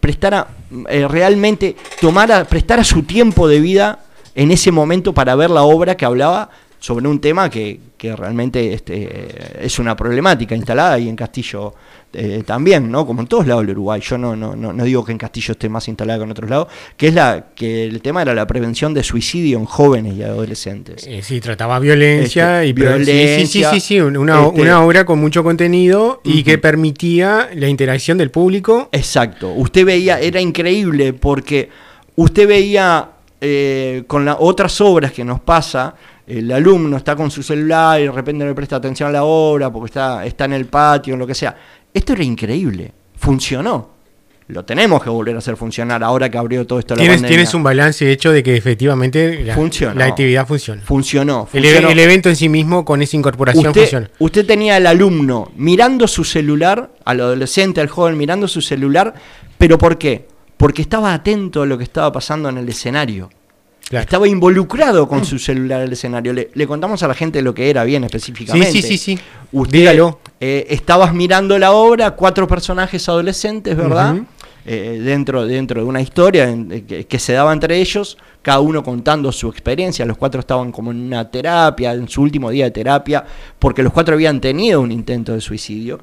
prestara 0.00 0.48
eh, 0.88 1.06
realmente, 1.06 1.76
tomara, 2.00 2.44
prestara 2.46 2.82
su 2.82 3.04
tiempo 3.04 3.46
de 3.46 3.60
vida 3.60 4.00
en 4.34 4.50
ese 4.50 4.72
momento 4.72 5.14
para 5.14 5.36
ver 5.36 5.50
la 5.50 5.62
obra 5.62 5.96
que 5.96 6.04
hablaba 6.04 6.50
sobre 6.80 7.06
un 7.06 7.20
tema 7.20 7.48
que, 7.48 7.78
que 7.96 8.16
realmente 8.16 8.72
este, 8.72 9.64
es 9.64 9.78
una 9.78 9.94
problemática 9.94 10.56
instalada 10.56 10.98
y 10.98 11.08
en 11.08 11.14
Castillo 11.14 11.74
eh, 12.12 12.42
también, 12.44 12.90
¿no? 12.90 13.06
Como 13.06 13.20
en 13.20 13.26
todos 13.28 13.46
lados 13.46 13.62
del 13.62 13.72
Uruguay. 13.76 14.00
Yo 14.00 14.16
no, 14.18 14.34
no, 14.34 14.56
no, 14.56 14.72
no 14.72 14.84
digo 14.84 15.04
que 15.04 15.12
en 15.12 15.18
Castillo 15.18 15.52
esté 15.52 15.68
más 15.68 15.86
instalada 15.88 16.18
que 16.18 16.24
en 16.24 16.30
otros 16.32 16.48
lados, 16.50 16.68
que 16.96 17.08
es 17.08 17.14
la 17.14 17.48
que 17.54 17.84
el 17.84 18.00
tema 18.00 18.22
era 18.22 18.34
la 18.34 18.46
prevención 18.46 18.94
de 18.94 19.04
suicidio 19.04 19.58
en 19.58 19.66
jóvenes 19.66 20.14
y 20.14 20.22
adolescentes. 20.22 21.06
Eh, 21.06 21.20
sí, 21.22 21.38
trataba 21.40 21.78
violencia 21.78 22.64
Este, 22.64 22.68
y 22.68 22.72
pre- 22.72 22.98
sí, 22.98 23.04
sí, 23.04 23.12
violencia, 23.12 23.70
sí, 23.70 23.80
sí, 23.80 23.86
sí, 23.86 24.00
una, 24.00 24.46
este- 24.46 24.60
una 24.62 24.82
obra 24.84 25.04
con 25.04 25.20
mucho 25.20 25.44
contenido 25.44 26.20
y 26.24 26.42
que 26.42 26.56
permitía 26.58 27.50
la 27.54 27.68
interacción 27.68 28.16
del 28.18 28.30
público. 28.30 28.88
Exacto. 28.90 29.52
Usted 29.52 29.84
veía, 29.84 30.18
era 30.18 30.40
increíble 30.40 31.12
porque 31.12 31.68
usted 32.16 32.48
veía 32.48 33.10
eh, 33.42 34.02
con 34.06 34.24
las 34.24 34.36
otras 34.38 34.80
obras 34.80 35.12
que 35.12 35.24
nos 35.24 35.40
pasa, 35.40 35.94
el 36.38 36.50
alumno 36.52 36.96
está 36.96 37.16
con 37.16 37.30
su 37.30 37.42
celular 37.42 38.00
y 38.00 38.04
de 38.04 38.12
repente 38.12 38.44
no 38.44 38.48
le 38.50 38.54
presta 38.54 38.76
atención 38.76 39.08
a 39.08 39.12
la 39.12 39.24
obra 39.24 39.70
porque 39.72 39.86
está, 39.86 40.24
está 40.24 40.44
en 40.44 40.52
el 40.54 40.66
patio, 40.66 41.14
en 41.14 41.20
lo 41.20 41.26
que 41.26 41.34
sea. 41.34 41.56
Esto 41.92 42.12
era 42.12 42.22
increíble. 42.24 42.92
Funcionó. 43.16 44.00
Lo 44.48 44.64
tenemos 44.64 45.00
que 45.02 45.08
volver 45.10 45.36
a 45.36 45.38
hacer 45.38 45.56
funcionar 45.56 46.02
ahora 46.02 46.28
que 46.28 46.36
abrió 46.36 46.66
todo 46.66 46.80
esto 46.80 46.94
la 46.94 47.00
Tienes, 47.00 47.18
pandemia. 47.18 47.36
tienes 47.36 47.54
un 47.54 47.62
balance 47.62 48.10
hecho 48.10 48.32
de 48.32 48.42
que 48.42 48.56
efectivamente 48.56 49.44
la, 49.44 49.56
la 49.94 50.06
actividad 50.06 50.44
funciona. 50.46 50.82
Funcionó. 50.82 51.48
El, 51.52 51.62
funcionó. 51.62 51.88
el 51.90 51.98
evento 52.00 52.28
en 52.28 52.36
sí 52.36 52.48
mismo 52.48 52.84
con 52.84 53.00
esa 53.00 53.16
incorporación 53.16 53.68
usted, 53.68 53.82
funciona. 53.82 54.10
usted 54.18 54.44
tenía 54.46 54.74
al 54.76 54.88
alumno 54.88 55.52
mirando 55.56 56.08
su 56.08 56.24
celular, 56.24 56.90
al 57.04 57.20
adolescente, 57.20 57.80
al 57.80 57.88
joven 57.88 58.18
mirando 58.18 58.48
su 58.48 58.60
celular, 58.60 59.14
pero 59.56 59.78
¿por 59.78 59.98
qué? 59.98 60.26
Porque 60.56 60.82
estaba 60.82 61.14
atento 61.14 61.62
a 61.62 61.66
lo 61.66 61.78
que 61.78 61.84
estaba 61.84 62.10
pasando 62.10 62.48
en 62.48 62.58
el 62.58 62.68
escenario. 62.68 63.30
Claro. 63.90 64.04
Estaba 64.04 64.28
involucrado 64.28 65.08
con 65.08 65.24
su 65.24 65.36
celular 65.40 65.82
el 65.82 65.92
escenario. 65.92 66.32
Le, 66.32 66.50
le 66.54 66.66
contamos 66.68 67.02
a 67.02 67.08
la 67.08 67.14
gente 67.14 67.42
lo 67.42 67.52
que 67.52 67.68
era 67.68 67.82
bien 67.82 68.04
específicamente. 68.04 68.70
Sí, 68.70 68.82
sí, 68.82 68.96
sí, 68.96 69.16
sí. 69.16 69.18
Usted, 69.50 69.78
Dígalo. 69.80 70.20
eh, 70.38 70.66
estabas 70.70 71.12
mirando 71.12 71.58
la 71.58 71.72
obra, 71.72 72.12
cuatro 72.12 72.46
personajes 72.46 73.08
adolescentes, 73.08 73.76
¿verdad? 73.76 74.14
Eh, 74.64 75.00
dentro, 75.02 75.44
dentro 75.44 75.80
de 75.82 75.86
una 75.88 76.00
historia 76.00 76.48
en- 76.48 76.70
eh, 76.70 76.84
que, 76.84 77.04
que 77.06 77.18
se 77.18 77.32
daba 77.32 77.52
entre 77.52 77.80
ellos, 77.80 78.16
cada 78.42 78.60
uno 78.60 78.84
contando 78.84 79.32
su 79.32 79.48
experiencia. 79.48 80.04
Los 80.06 80.16
cuatro 80.18 80.38
estaban 80.38 80.70
como 80.70 80.92
en 80.92 81.00
una 81.00 81.28
terapia, 81.28 81.92
en 81.92 82.08
su 82.08 82.22
último 82.22 82.50
día 82.50 82.66
de 82.66 82.70
terapia, 82.70 83.24
porque 83.58 83.82
los 83.82 83.92
cuatro 83.92 84.14
habían 84.14 84.40
tenido 84.40 84.80
un 84.82 84.92
intento 84.92 85.32
de 85.32 85.40
suicidio. 85.40 85.98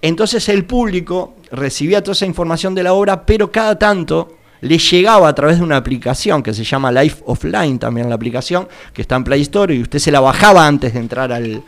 Entonces 0.00 0.48
el 0.48 0.64
público 0.64 1.34
recibía 1.52 2.02
toda 2.02 2.12
esa 2.12 2.24
información 2.24 2.74
de 2.74 2.82
la 2.84 2.94
obra, 2.94 3.26
pero 3.26 3.52
cada 3.52 3.78
tanto 3.78 4.36
le 4.60 4.78
llegaba 4.78 5.28
a 5.28 5.34
través 5.34 5.58
de 5.58 5.64
una 5.64 5.76
aplicación 5.76 6.42
que 6.42 6.52
se 6.54 6.64
llama 6.64 6.92
Life 6.92 7.22
Offline, 7.26 7.78
también 7.78 8.08
la 8.08 8.14
aplicación, 8.14 8.68
que 8.92 9.02
está 9.02 9.16
en 9.16 9.24
Play 9.24 9.42
Store, 9.42 9.74
y 9.74 9.80
usted 9.82 9.98
se 9.98 10.10
la 10.12 10.20
bajaba 10.20 10.66
antes 10.66 10.92
de 10.94 11.00
entrar 11.00 11.32
al- 11.32 11.62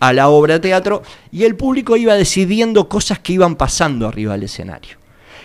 a 0.00 0.12
la 0.12 0.28
obra 0.28 0.54
de 0.54 0.60
teatro, 0.60 1.02
y 1.32 1.44
el 1.44 1.56
público 1.56 1.96
iba 1.96 2.14
decidiendo 2.14 2.88
cosas 2.88 3.18
que 3.18 3.32
iban 3.32 3.56
pasando 3.56 4.06
arriba 4.06 4.32
del 4.34 4.44
escenario. 4.44 4.96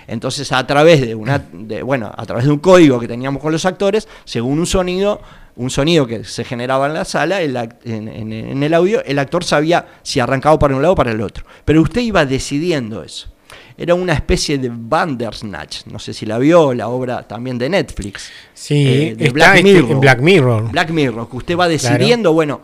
Entonces, 0.05 0.51
a 0.51 0.65
través 0.67 1.01
de 1.01 1.15
una, 1.15 1.43
bueno, 1.83 2.11
a 2.15 2.25
través 2.25 2.45
de 2.45 2.51
un 2.51 2.59
código 2.59 2.99
que 2.99 3.07
teníamos 3.07 3.41
con 3.41 3.51
los 3.51 3.65
actores, 3.65 4.07
según 4.25 4.59
un 4.59 4.65
sonido, 4.65 5.21
un 5.55 5.69
sonido 5.69 6.05
que 6.05 6.23
se 6.23 6.43
generaba 6.43 6.87
en 6.87 6.93
la 6.93 7.05
sala, 7.05 7.41
en, 7.41 7.55
en- 7.85 8.33
en 8.33 8.63
el 8.63 8.73
audio, 8.73 9.03
el 9.05 9.17
actor 9.17 9.43
sabía 9.43 9.87
si 10.03 10.19
arrancaba 10.19 10.59
para 10.59 10.75
un 10.75 10.81
lado 10.81 10.93
o 10.93 10.95
para 10.97 11.11
el 11.11 11.21
otro. 11.21 11.45
Pero 11.65 11.81
usted 11.81 12.01
iba 12.01 12.25
decidiendo 12.25 13.01
eso. 13.03 13.29
Era 13.77 13.95
una 13.95 14.13
especie 14.13 14.57
de 14.57 14.69
Bandersnatch. 14.71 15.85
No 15.87 15.99
sé 15.99 16.13
si 16.13 16.25
la 16.25 16.37
vio, 16.37 16.73
la 16.73 16.87
obra 16.87 17.27
también 17.27 17.57
de 17.57 17.69
Netflix. 17.69 18.29
Sí, 18.53 18.85
eh, 18.87 19.15
de 19.15 19.29
Black 19.29 19.55
este- 19.57 19.63
Mirror. 19.63 19.99
Black 19.99 20.19
Mirror. 20.21 20.71
Black 20.71 20.89
Mirror, 20.91 21.29
que 21.29 21.37
usted 21.37 21.57
va 21.57 21.67
decidiendo, 21.67 22.33
bueno, 22.33 22.61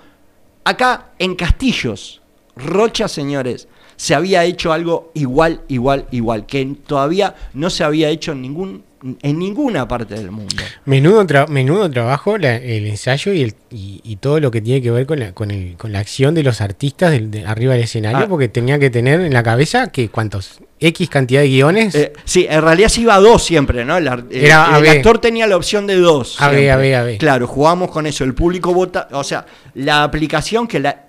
acá 0.63 1.11
en 1.19 1.35
Castillos, 1.35 2.21
Rocha, 2.55 3.07
señores, 3.07 3.67
se 3.95 4.15
había 4.15 4.43
hecho 4.45 4.71
algo 4.71 5.11
igual, 5.13 5.61
igual, 5.67 6.05
igual, 6.11 6.45
que 6.45 6.75
todavía 6.85 7.35
no 7.53 7.69
se 7.69 7.83
había 7.83 8.09
hecho 8.09 8.31
en, 8.33 8.41
ningún, 8.41 8.83
en 9.21 9.39
ninguna 9.39 9.87
parte 9.87 10.15
del 10.15 10.31
mundo. 10.31 10.55
Menudo, 10.85 11.25
tra- 11.25 11.47
menudo 11.47 11.89
trabajo 11.89 12.37
la- 12.37 12.55
el 12.57 12.87
ensayo 12.87 13.33
y, 13.33 13.41
el, 13.43 13.55
y, 13.71 13.99
y 14.03 14.15
todo 14.17 14.39
lo 14.39 14.51
que 14.51 14.61
tiene 14.61 14.81
que 14.81 14.91
ver 14.91 15.05
con 15.05 15.19
la, 15.19 15.33
con 15.33 15.51
el, 15.51 15.75
con 15.77 15.91
la 15.91 15.99
acción 15.99 16.33
de 16.35 16.43
los 16.43 16.61
artistas 16.61 17.11
de 17.11 17.45
arriba 17.45 17.73
del 17.73 17.83
escenario, 17.83 18.19
Ah. 18.19 18.27
porque 18.29 18.47
tenía 18.47 18.77
que 18.79 18.89
tener 18.89 19.19
en 19.21 19.33
la 19.33 19.43
cabeza 19.43 19.87
que 19.91 20.09
cuántos 20.09 20.59
X 20.79 21.09
cantidad 21.09 21.41
de 21.41 21.47
guiones. 21.49 21.93
Eh, 21.95 22.13
sí, 22.23 22.45
en 22.49 22.61
realidad 22.61 22.87
se 22.89 23.01
iba 23.01 23.13
a 23.15 23.19
dos 23.19 23.43
siempre, 23.43 23.83
¿no? 23.83 23.97
El, 23.97 24.07
ar- 24.07 24.25
eh, 24.31 24.45
Era 24.45 24.77
el 24.79 24.87
actor 24.87 25.19
tenía 25.19 25.45
la 25.47 25.57
opción 25.57 25.85
de 25.87 25.95
dos. 25.97 26.39
AB, 26.41 26.51
siempre. 26.55 26.71
AB, 26.71 27.01
AB. 27.13 27.17
Claro, 27.17 27.47
jugamos 27.47 27.91
con 27.91 28.05
eso. 28.07 28.23
El 28.23 28.33
público 28.33 28.73
vota. 28.73 29.07
O 29.11 29.23
sea, 29.23 29.45
la 29.75 30.03
aplicación 30.03 30.67
que 30.67 30.79
la. 30.79 31.05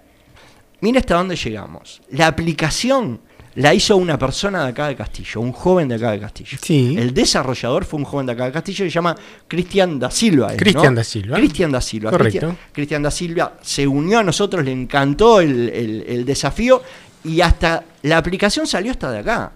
Mira 0.81 1.01
hasta 1.01 1.15
dónde 1.17 1.37
llegamos. 1.37 2.01
La 2.11 2.27
aplicación 2.27 3.21
la 3.57 3.75
hizo 3.75 3.97
una 3.97 4.19
persona 4.19 4.63
de 4.65 4.71
acá 4.71 4.89
de 4.89 4.97
Castillo, 4.97 5.41
un 5.41 5.53
joven 5.53 5.89
de 5.89 5.97
acá 5.97 6.13
de 6.13 6.21
Castillo. 6.21 6.57
Sí. 6.63 6.97
El 6.99 7.13
desarrollador 7.13 7.85
fue 7.85 7.99
un 7.99 8.05
joven 8.07 8.27
de 8.27 8.33
acá 8.33 8.47
de 8.47 8.53
Castillo 8.53 8.85
que 8.85 8.91
se 8.91 8.95
llama 8.95 9.15
Cristian 9.47 9.99
da 9.99 10.11
Silva. 10.11 10.53
¿es, 10.53 10.57
Cristian 10.59 10.95
no? 10.95 10.99
da 11.01 11.05
Silva. 11.05 11.37
Cristian 11.37 11.71
da 11.73 11.81
Silva. 11.81 12.11
Correcto. 12.11 12.39
Cristian, 12.39 12.59
Cristian 12.73 13.03
da 13.03 13.11
Silva 13.11 13.53
se 13.61 13.87
unió 13.87 14.21
a 14.21 14.23
nosotros, 14.23 14.65
le 14.65 14.73
encantó 14.73 15.41
el, 15.41 15.69
el- 15.69 16.05
el 16.09 16.25
desafío 16.25 16.81
y 17.25 17.41
hasta 17.43 17.85
la 18.03 18.17
aplicación 18.17 18.67
salió 18.67 18.93
hasta 18.93 19.11
de 19.13 19.19
acá. 19.19 19.53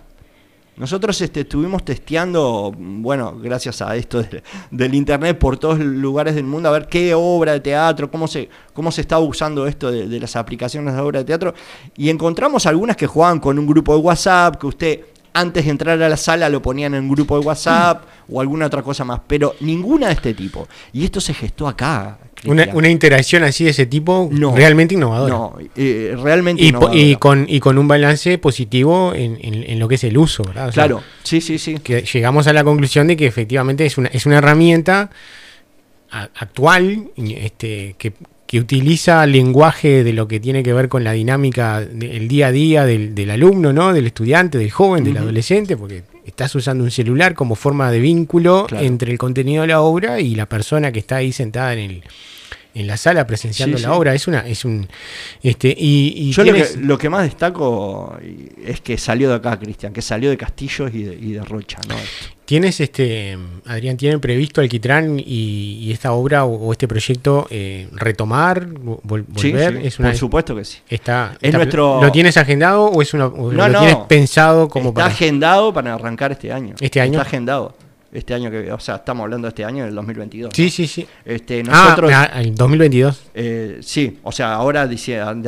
Nosotros 0.76 1.20
este, 1.20 1.40
estuvimos 1.42 1.84
testeando, 1.84 2.74
bueno, 2.76 3.36
gracias 3.40 3.80
a 3.80 3.94
esto 3.94 4.22
de- 4.22 4.42
del 4.72 4.94
internet 4.94 5.38
por 5.38 5.56
todos 5.56 5.78
los 5.78 5.86
lugares 5.86 6.34
del 6.34 6.44
mundo, 6.44 6.68
a 6.68 6.72
ver 6.72 6.88
qué 6.88 7.14
obra 7.14 7.52
de 7.52 7.60
teatro, 7.60 8.10
cómo 8.10 8.26
se, 8.26 8.48
cómo 8.72 8.90
se 8.90 9.02
está 9.02 9.18
usando 9.20 9.66
esto 9.68 9.90
de, 9.92 10.08
de 10.08 10.20
las 10.20 10.34
aplicaciones 10.34 10.94
de 10.94 11.00
obra 11.00 11.20
de 11.20 11.24
teatro. 11.26 11.54
Y 11.96 12.10
encontramos 12.10 12.66
algunas 12.66 12.96
que 12.96 13.06
jugaban 13.06 13.38
con 13.38 13.58
un 13.58 13.66
grupo 13.66 13.94
de 13.94 14.00
WhatsApp, 14.02 14.56
que 14.56 14.66
usted 14.66 15.00
antes 15.32 15.64
de 15.64 15.70
entrar 15.70 16.00
a 16.00 16.08
la 16.08 16.16
sala 16.16 16.48
lo 16.48 16.62
ponían 16.62 16.94
en 16.94 17.04
un 17.04 17.10
grupo 17.10 17.38
de 17.38 17.44
WhatsApp 17.46 18.04
o 18.28 18.40
alguna 18.40 18.66
otra 18.66 18.82
cosa 18.82 19.04
más, 19.04 19.20
pero 19.26 19.54
ninguna 19.60 20.06
de 20.08 20.12
este 20.14 20.34
tipo. 20.34 20.66
Y 20.92 21.04
esto 21.04 21.20
se 21.20 21.34
gestó 21.34 21.66
acá. 21.68 22.18
Una, 22.46 22.68
una 22.72 22.88
interacción 22.88 23.42
así 23.44 23.64
de 23.64 23.70
ese 23.70 23.86
tipo 23.86 24.28
No. 24.32 24.54
realmente 24.54 24.94
innovadora. 24.94 25.32
No, 25.34 25.56
eh, 25.76 26.14
realmente 26.22 26.62
y, 26.62 27.16
con, 27.16 27.46
y 27.48 27.60
con 27.60 27.78
un 27.78 27.88
balance 27.88 28.38
positivo 28.38 29.12
en, 29.14 29.38
en- 29.40 29.64
en 29.68 29.78
lo 29.78 29.88
que 29.88 29.94
es 29.96 30.04
el 30.04 30.16
uso, 30.18 30.42
¿verdad? 30.44 30.68
O 30.68 30.72
sea, 30.72 30.84
Claro, 30.84 31.02
sí, 31.22 31.40
sí, 31.40 31.58
sí. 31.58 31.76
que 31.82 32.02
llegamos 32.02 32.46
a 32.46 32.52
la 32.52 32.64
conclusión 32.64 33.06
de 33.06 33.16
que 33.16 33.26
efectivamente 33.26 33.86
es 33.86 33.96
una, 33.98 34.08
es 34.08 34.26
una 34.26 34.38
herramienta 34.38 35.10
a- 36.10 36.28
actual 36.36 37.10
este, 37.16 37.94
que, 37.98 38.12
que 38.46 38.58
utiliza 38.60 39.26
lenguaje 39.26 40.04
de 40.04 40.12
lo 40.12 40.28
que 40.28 40.38
tiene 40.40 40.62
que 40.62 40.72
ver 40.72 40.88
con 40.88 41.02
la 41.02 41.12
dinámica 41.12 41.80
del 41.80 42.28
día 42.28 42.48
a 42.48 42.52
día 42.52 42.84
del, 42.84 43.14
del 43.14 43.30
alumno, 43.30 43.72
¿no? 43.72 43.92
del 43.92 44.06
estudiante, 44.06 44.58
del 44.58 44.70
joven, 44.70 45.02
del 45.04 45.16
adolescente, 45.16 45.76
porque 45.76 46.02
estás 46.24 46.54
usando 46.54 46.84
un 46.84 46.90
celular 46.90 47.34
como 47.34 47.54
forma 47.54 47.90
de 47.90 48.00
vínculo 48.00 48.66
Claro. 48.68 48.84
entre 48.84 49.12
el 49.12 49.18
contenido 49.18 49.62
de 49.62 49.68
la 49.68 49.80
obra 49.80 50.20
y 50.20 50.34
la 50.34 50.46
persona 50.48 50.90
que 50.92 50.98
está 51.00 51.16
ahí 51.16 51.32
sentada 51.32 51.72
en 51.74 51.78
el 51.78 52.04
en 52.76 52.88
la 52.88 52.96
sala 52.96 53.24
presenciando 53.24 53.76
Sí, 53.76 53.84
la 53.84 53.90
sí. 53.90 53.94
obra 53.96 54.14
es 54.14 54.26
una 54.26 54.40
es 54.40 54.64
un 54.64 54.88
este 55.44 55.68
y, 55.78 56.12
y 56.16 56.32
Yo 56.32 56.42
lo 56.44 56.52
que, 56.54 56.62
tienes- 56.64 56.76
lo 56.84 56.98
que 56.98 57.08
más 57.08 57.22
destaco 57.22 58.18
es 58.64 58.80
que 58.80 58.98
salió 58.98 59.28
de 59.28 59.36
acá, 59.36 59.56
Cristian, 59.60 59.92
que 59.92 60.02
salió 60.02 60.28
de 60.30 60.36
Castillos 60.36 60.90
y 60.92 61.04
de, 61.04 61.14
y 61.14 61.32
de 61.34 61.40
Rocha, 61.44 61.78
¿no? 61.88 61.94
¿Tienes, 62.44 62.78
este, 62.80 63.38
Adrián, 63.66 63.96
tienen 63.96 64.20
previsto 64.20 64.60
Alquitrán 64.60 65.18
y, 65.18 65.78
y 65.80 65.92
esta 65.92 66.12
obra 66.12 66.44
o, 66.44 66.54
o 66.68 66.72
este 66.72 66.86
proyecto 66.86 67.46
eh, 67.50 67.88
retomar, 67.92 68.66
vol- 68.68 69.00
volver? 69.26 69.80
sí, 69.80 69.86
es 69.86 69.98
una, 69.98 70.10
por 70.10 70.18
supuesto 70.18 70.54
que 70.54 70.64
sí. 70.64 70.78
Está, 70.88 71.32
Es 71.40 71.48
está- 71.48 71.56
nuestro- 71.58 72.02
¿Lo 72.02 72.12
tienes 72.12 72.36
agendado 72.36 72.84
o 72.86 73.00
es 73.00 73.14
una, 73.14 73.26
o 73.28 73.50
No, 73.50 73.66
lo 73.66 73.72
no. 73.72 73.78
tienes 73.80 73.96
pensado 74.08 74.68
como 74.68 74.90
Está 74.90 75.02
para...? 75.02 75.14
agendado 75.14 75.72
para 75.72 75.94
arrancar 75.94 76.32
este 76.32 76.52
año. 76.52 76.74
¿Este 76.80 77.00
año? 77.00 77.12
Está 77.18 77.22
agendado. 77.22 77.76
Este 78.12 78.32
año 78.34 78.50
que, 78.50 78.70
o 78.70 78.78
sea, 78.78 78.96
estamos 78.96 79.24
hablando 79.24 79.46
de 79.46 79.48
este 79.48 79.64
año, 79.64 79.84
del 79.86 79.94
2022. 79.94 80.52
Sí, 80.54 80.64
¿no? 80.66 80.70
sí, 80.70 80.86
sí. 80.86 81.06
Este, 81.24 81.62
nosotros, 81.64 82.12
ah, 82.14 82.30
ah, 82.32 82.40
el 82.42 82.54
2022. 82.54 83.22
eh, 83.34 83.78
sí, 83.80 84.18
o 84.22 84.30
sea, 84.30 84.54
ahora 84.54 84.86
de 84.86 84.94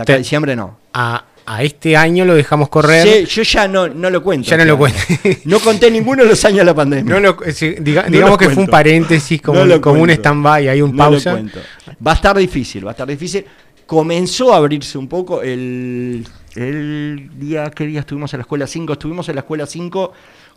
acá 0.01 0.15
a 0.15 0.17
diciembre 0.19 0.57
no. 0.57 0.79
A, 0.95 1.25
a 1.47 1.63
este 1.63 1.97
año 1.97 2.25
lo 2.25 2.35
dejamos 2.35 2.69
correr. 2.69 3.07
Sí, 3.07 3.25
yo 3.27 3.43
ya 3.43 3.69
no, 3.69 3.89
no 3.89 4.11
lo 4.11 4.23
cuento. 4.23 4.49
Ya 4.51 4.57
no 4.57 4.65
lo 4.65 4.73
año. 4.73 4.79
cuento. 4.79 4.99
No 5.45 5.61
conté 5.61 5.91
ninguno 5.91 6.25
de 6.25 6.29
los 6.31 6.45
años 6.45 6.59
de 6.59 6.65
la 6.65 6.75
pandemia. 6.75 7.15
No 7.15 7.21
lo- 7.21 7.37
sí, 7.53 7.77
diga- 7.79 8.05
No 8.05 8.11
digamos 8.11 8.31
lo 8.33 8.39
que 8.39 8.51
fue 8.51 8.65
un 8.65 8.69
paréntesis, 8.69 9.41
como, 9.41 9.65
No 9.65 9.81
como 9.81 10.03
un 10.03 10.11
stand-by, 10.11 10.69
hay 10.69 10.83
un 10.83 10.91
lo 10.93 10.97
pausa. 10.97 11.33
cuento. 11.33 11.61
Va 12.07 12.13
a 12.13 12.15
estar 12.17 12.37
difícil, 12.37 12.85
va 12.85 12.91
a 12.91 12.93
estar 12.93 13.07
difícil. 13.07 13.45
Comenzó 13.87 14.53
a 14.53 14.57
abrirse 14.57 14.99
un 14.99 15.07
poco 15.09 15.43
el, 15.43 16.27
el 16.57 17.31
día, 17.39 17.71
¿qué 17.71 17.87
día 17.87 18.01
estuvimos 18.01 18.33
en 18.35 18.39
la 18.39 18.43
escuela 18.43 18.67
5? 18.67 18.93
Estuvimos 18.95 19.29
en 19.29 19.37
la 19.37 19.41
escuela 19.43 19.67
5 19.67 20.13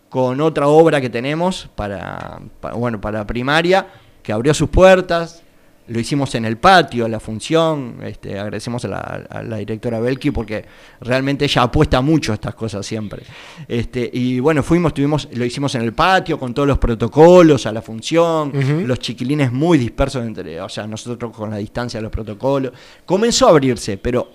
con 0.10 0.42
otra 0.42 0.68
obra 0.68 1.00
que 1.00 1.10
tenemos 1.12 1.70
para, 1.76 2.40
para, 2.60 2.74
bueno, 2.74 3.00
para 3.00 3.28
primaria, 3.28 3.86
que 4.24 4.32
abrió 4.34 4.54
sus 4.56 4.70
puertas. 4.70 5.44
Lo 5.90 6.00
hicimos 6.00 6.34
en 6.36 6.46
el 6.46 6.58
patio, 6.58 7.08
la 7.08 7.20
función. 7.20 7.98
Este, 8.04 8.40
agradecemos 8.40 8.86
a 8.86 8.88
la, 8.88 8.98
a 9.30 9.44
la 9.44 9.58
directora 9.58 10.00
Belki 10.00 10.32
porque 10.32 10.64
realmente 11.02 11.46
ella 11.46 11.64
apuesta 11.64 12.02
mucho 12.02 12.32
a 12.32 12.36
estas 12.36 12.56
cosas 12.56 12.86
siempre. 12.86 13.24
Este, 13.68 14.10
y 14.14 14.40
bueno, 14.40 14.64
fuimos, 14.64 14.94
tuvimos, 14.94 15.28
lo 15.34 15.44
hicimos 15.44 15.74
en 15.76 15.82
el 15.82 15.94
patio 15.94 16.40
con 16.40 16.54
todos 16.54 16.68
los 16.68 16.78
protocolos 16.78 17.66
a 17.66 17.72
la 17.72 17.82
función, 17.82 18.52
los 18.88 19.00
chiquilines 19.00 19.52
muy 19.52 19.78
dispersos 19.78 20.26
entre, 20.26 20.62
o 20.62 20.70
sea, 20.70 20.86
nosotros 20.86 21.36
con 21.36 21.50
la 21.50 21.58
distancia 21.58 21.98
de 22.00 22.04
los 22.04 22.12
protocolos. 22.12 22.72
Comenzó 23.06 23.48
a 23.48 23.50
abrirse, 23.50 23.98
pero 23.98 24.32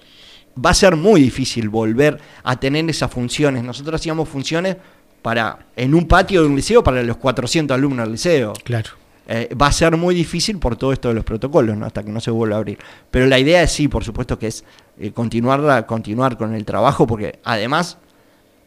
va 0.64 0.70
a 0.70 0.74
ser 0.74 0.96
muy 0.96 1.20
difícil 1.20 1.68
volver 1.68 2.18
a 2.42 2.58
tener 2.58 2.88
esas 2.90 3.10
funciones. 3.10 3.62
Nosotros 3.62 4.00
hacíamos 4.00 4.28
funciones 4.28 4.76
para 5.22 5.66
en 5.76 5.94
un 5.94 6.06
patio 6.06 6.42
de 6.42 6.48
un 6.48 6.56
liceo 6.56 6.82
para 6.82 7.02
los 7.02 7.16
400 7.16 7.74
alumnos 7.74 8.06
del 8.06 8.12
liceo. 8.12 8.52
Claro. 8.64 9.03
Eh, 9.26 9.48
va 9.60 9.68
a 9.68 9.72
ser 9.72 9.96
muy 9.96 10.14
difícil 10.14 10.58
por 10.58 10.76
todo 10.76 10.92
esto 10.92 11.08
de 11.08 11.14
los 11.14 11.24
protocolos, 11.24 11.76
¿no? 11.76 11.86
hasta 11.86 12.02
que 12.02 12.10
no 12.10 12.20
se 12.20 12.30
vuelva 12.30 12.56
a 12.56 12.58
abrir. 12.58 12.78
Pero 13.10 13.26
la 13.26 13.38
idea 13.38 13.62
es 13.62 13.72
sí, 13.72 13.88
por 13.88 14.04
supuesto 14.04 14.38
que 14.38 14.48
es 14.48 14.64
eh, 14.98 15.12
continuar, 15.12 15.86
continuar 15.86 16.36
con 16.36 16.54
el 16.54 16.64
trabajo, 16.66 17.06
porque 17.06 17.38
además 17.44 17.96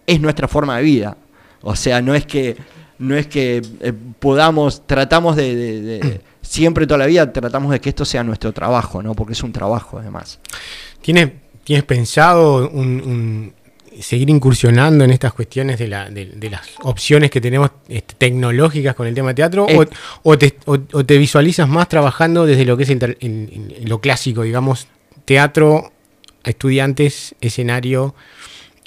es 0.07 0.19
nuestra 0.19 0.47
forma 0.47 0.77
de 0.77 0.83
vida. 0.83 1.17
O 1.61 1.75
sea, 1.75 2.01
no 2.01 2.15
es 2.15 2.25
que 2.25 2.57
no 2.99 3.15
es 3.15 3.27
que 3.27 3.61
eh, 3.81 3.93
podamos, 4.19 4.87
tratamos 4.87 5.35
de, 5.35 5.55
de- 5.55 5.81
de- 5.81 6.21
siempre 6.41 6.87
toda 6.87 6.97
la 6.99 7.05
vida 7.05 7.31
tratamos 7.31 7.71
de 7.71 7.79
que 7.79 7.89
esto 7.89 8.05
sea 8.05 8.23
nuestro 8.23 8.51
trabajo, 8.53 9.03
¿no? 9.03 9.13
Porque 9.13 9.33
es 9.33 9.43
un 9.43 9.51
trabajo 9.53 9.99
además. 9.99 10.39
¿Tienes, 11.01 11.29
¿Tienes 11.63 11.83
pensado 11.83 12.67
un- 12.69 13.01
un- 13.05 13.53
seguir 14.01 14.29
incursionando 14.29 15.03
en 15.03 15.11
estas 15.11 15.33
cuestiones 15.33 15.77
de, 15.79 15.87
la- 15.87 16.09
de- 16.09 16.25
de 16.25 16.49
las 16.49 16.61
opciones 16.83 17.29
que 17.31 17.41
tenemos 17.41 17.71
este, 17.89 18.15
tecnológicas 18.15 18.95
con 18.95 19.07
el 19.07 19.13
tema 19.15 19.33
teatro? 19.35 19.67
Eh. 19.69 19.77
o, 20.23 20.31
o 20.31 20.37
te, 20.37 20.55
o- 20.65 20.77
o 20.93 21.05
te 21.05 21.17
visualizas 21.17 21.67
más 21.67 21.87
trabajando 21.89 22.45
desde 22.45 22.65
lo 22.65 22.77
que 22.77 22.83
es 22.83 22.89
el 22.89 23.17
lo 23.85 23.99
clásico, 24.01 24.43
digamos, 24.43 24.87
teatro, 25.25 25.91
estudiantes, 26.43 27.35
escenario? 27.41 28.15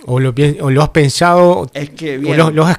¿O 0.07 0.19
lo, 0.19 0.33
o 0.63 0.71
lo 0.71 0.83
has 0.83 0.89
pensado? 0.91 1.71
Es 1.75 1.91
que 1.91 2.17
o 2.19 2.35
lo, 2.35 2.51
lo 2.51 2.65
has 2.65 2.79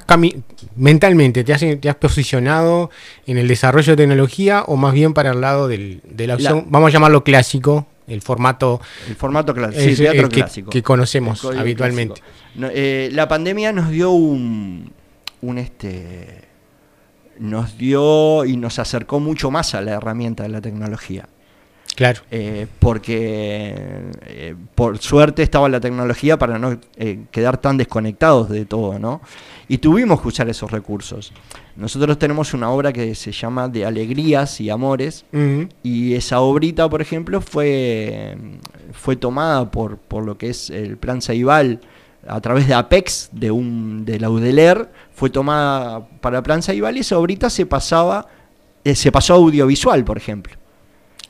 mentalmente, 0.74 1.44
te 1.44 1.52
has, 1.52 1.60
te 1.80 1.88
has 1.88 1.94
posicionado 1.94 2.90
en 3.26 3.38
el 3.38 3.46
desarrollo 3.46 3.92
de 3.92 3.96
tecnología 3.96 4.64
o 4.66 4.76
más 4.76 4.92
bien 4.92 5.14
para 5.14 5.30
el 5.30 5.40
lado 5.40 5.68
del- 5.68 6.00
de 6.04 6.26
la 6.26 6.34
opción, 6.34 6.56
La- 6.58 6.64
vamos 6.68 6.88
a 6.88 6.92
llamarlo 6.92 7.22
clásico, 7.22 7.86
el 8.12 8.22
formato 8.22 8.80
El 9.08 9.16
formato 9.16 9.54
clásico, 9.54 9.80
Es, 9.80 9.96
sí, 9.96 10.02
teatro 10.02 10.28
que- 10.28 10.36
clásico. 10.36 10.70
que 10.70 10.82
conocemos 10.82 11.44
habitualmente. 11.44 12.20
No, 12.54 12.68
eh, 12.70 13.08
la 13.12 13.26
pandemia 13.28 13.72
nos 13.72 13.90
dio 13.90 14.10
un, 14.10 14.92
un 15.40 15.58
este 15.58 16.42
nos 17.38 17.76
dio 17.78 18.44
y 18.44 18.56
nos 18.56 18.78
acercó 18.78 19.18
mucho 19.18 19.50
más 19.50 19.74
a 19.74 19.80
la 19.80 19.92
herramienta 19.92 20.42
de 20.44 20.50
la 20.50 20.60
tecnología. 20.60 21.28
Claro. 21.96 22.22
Eh, 22.30 22.66
porque 22.78 23.74
eh, 24.26 24.54
por 24.74 24.98
suerte 24.98 25.42
estaba 25.42 25.68
la 25.68 25.80
tecnología 25.80 26.38
para 26.38 26.58
no 26.58 26.78
eh, 26.96 27.20
quedar 27.30 27.58
tan 27.58 27.76
desconectados 27.76 28.48
de 28.48 28.64
todo, 28.64 28.98
¿no? 28.98 29.20
Y 29.68 29.78
tuvimos 29.78 30.22
que 30.22 30.28
usar 30.28 30.48
esos 30.48 30.70
recursos. 30.70 31.32
Nosotros 31.76 32.18
tenemos 32.18 32.52
una 32.52 32.70
obra 32.70 32.92
que 32.92 33.14
se 33.14 33.32
llama 33.32 33.68
De 33.68 33.86
Alegrías 33.86 34.60
y 34.60 34.68
Amores, 34.68 35.24
y 35.82 36.14
esa 36.14 36.40
obrita, 36.40 36.88
por 36.88 37.00
ejemplo, 37.00 37.40
fue, 37.40 38.36
fue 38.92 39.16
tomada 39.16 39.70
por, 39.70 39.96
por 39.96 40.24
lo 40.24 40.36
que 40.36 40.50
es 40.50 40.68
el 40.70 40.98
plan 40.98 41.22
Ceibal 41.22 41.80
a 42.26 42.40
través 42.40 42.68
de 42.68 42.74
Apex, 42.74 43.30
de 43.32 43.50
un 43.50 44.04
de 44.04 44.20
la 44.20 44.30
UDELER, 44.30 44.90
fue 45.12 45.30
tomada 45.30 46.06
para 46.20 46.42
plan 46.42 46.62
Ceibal 46.62 46.96
y 46.96 47.00
esa 47.00 47.18
obrita 47.18 47.50
se 47.50 47.66
pasaba, 47.66 48.26
eh, 48.84 48.94
se 48.94 49.10
pasó 49.10 49.34
a 49.34 49.36
audiovisual, 49.36 50.04
por 50.04 50.16
ejemplo. 50.16 50.61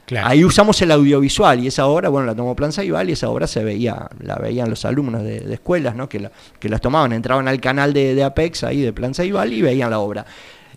Claro. 0.07 0.29
Ahí 0.29 0.45
usamos 0.45 0.81
el 0.83 0.91
audiovisual 0.91 1.61
y 1.63 1.69
esa 1.69 1.87
obra, 1.87 2.09
bueno, 2.09 2.27
la 2.27 2.35
tomó 2.35 2.55
Plan 2.57 2.73
Ceibal 2.73 3.09
y 3.09 3.13
esa 3.13 3.31
obra 3.31 3.47
se 3.47 3.63
veía, 3.65 4.09
la 4.21 4.35
veían 4.37 4.69
los 4.69 4.85
alumnos 4.85 5.23
de, 5.23 5.41
de 5.41 5.55
escuelas, 5.55 5.95
¿no? 5.95 6.09
Que, 6.09 6.21
la- 6.21 6.33
que 6.59 6.69
las 6.69 6.81
tomaban, 6.81 7.13
entraban 7.13 7.47
al 7.49 7.61
canal 7.61 7.93
de, 7.93 8.15
de 8.15 8.25
Apex, 8.25 8.65
ahí 8.65 8.81
de 8.81 8.93
Plan 8.93 9.15
Ceibal 9.15 9.53
y 9.53 9.63
veían 9.63 9.91
la 9.91 10.01
obra. 10.01 10.27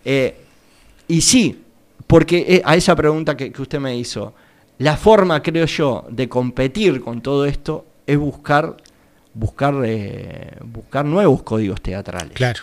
Eh, 0.05 0.35
y 1.07 1.21
sí, 1.21 1.59
porque 2.07 2.45
eh, 2.47 2.61
a 2.63 2.75
esa 2.75 2.95
pregunta 2.95 3.35
que, 3.35 3.51
que 3.51 3.61
usted 3.61 3.79
me 3.79 3.97
hizo, 3.97 4.33
la 4.77 4.95
forma, 4.95 5.41
creo 5.41 5.65
yo, 5.65 6.05
de 6.09 6.29
competir 6.29 7.01
con 7.01 7.21
todo 7.21 7.45
esto 7.45 7.85
es 8.05 8.17
buscar, 8.17 8.77
buscar, 9.33 9.73
eh, 9.85 10.51
buscar 10.63 11.03
nuevos 11.03 11.41
códigos 11.43 11.81
teatrales 11.81 12.33
Claro. 12.33 12.61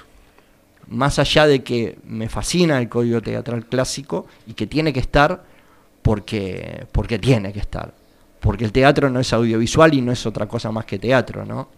más 0.89 1.19
allá 1.19 1.47
de 1.47 1.63
que 1.65 1.99
me 2.07 2.29
fascina 2.29 2.79
el 2.79 2.89
código 2.89 3.21
teatral 3.21 3.67
clásico 3.67 4.27
y 4.47 4.55
que 4.55 4.67
tiene 4.67 4.93
que 4.93 5.01
estar 5.01 5.51
porque, 6.03 6.87
porque 6.93 7.19
tiene 7.19 7.53
que 7.53 7.61
estar. 7.61 7.93
Porque 8.41 8.65
el 8.65 8.73
teatro 8.73 9.09
no 9.09 9.21
es 9.21 9.33
audiovisual 9.33 9.95
y 9.95 10.01
no 10.01 10.13
es 10.13 10.27
otra 10.27 10.47
cosa 10.47 10.71
más 10.73 10.85
que 10.85 10.99
teatro, 10.99 11.45
¿no? 11.47 11.69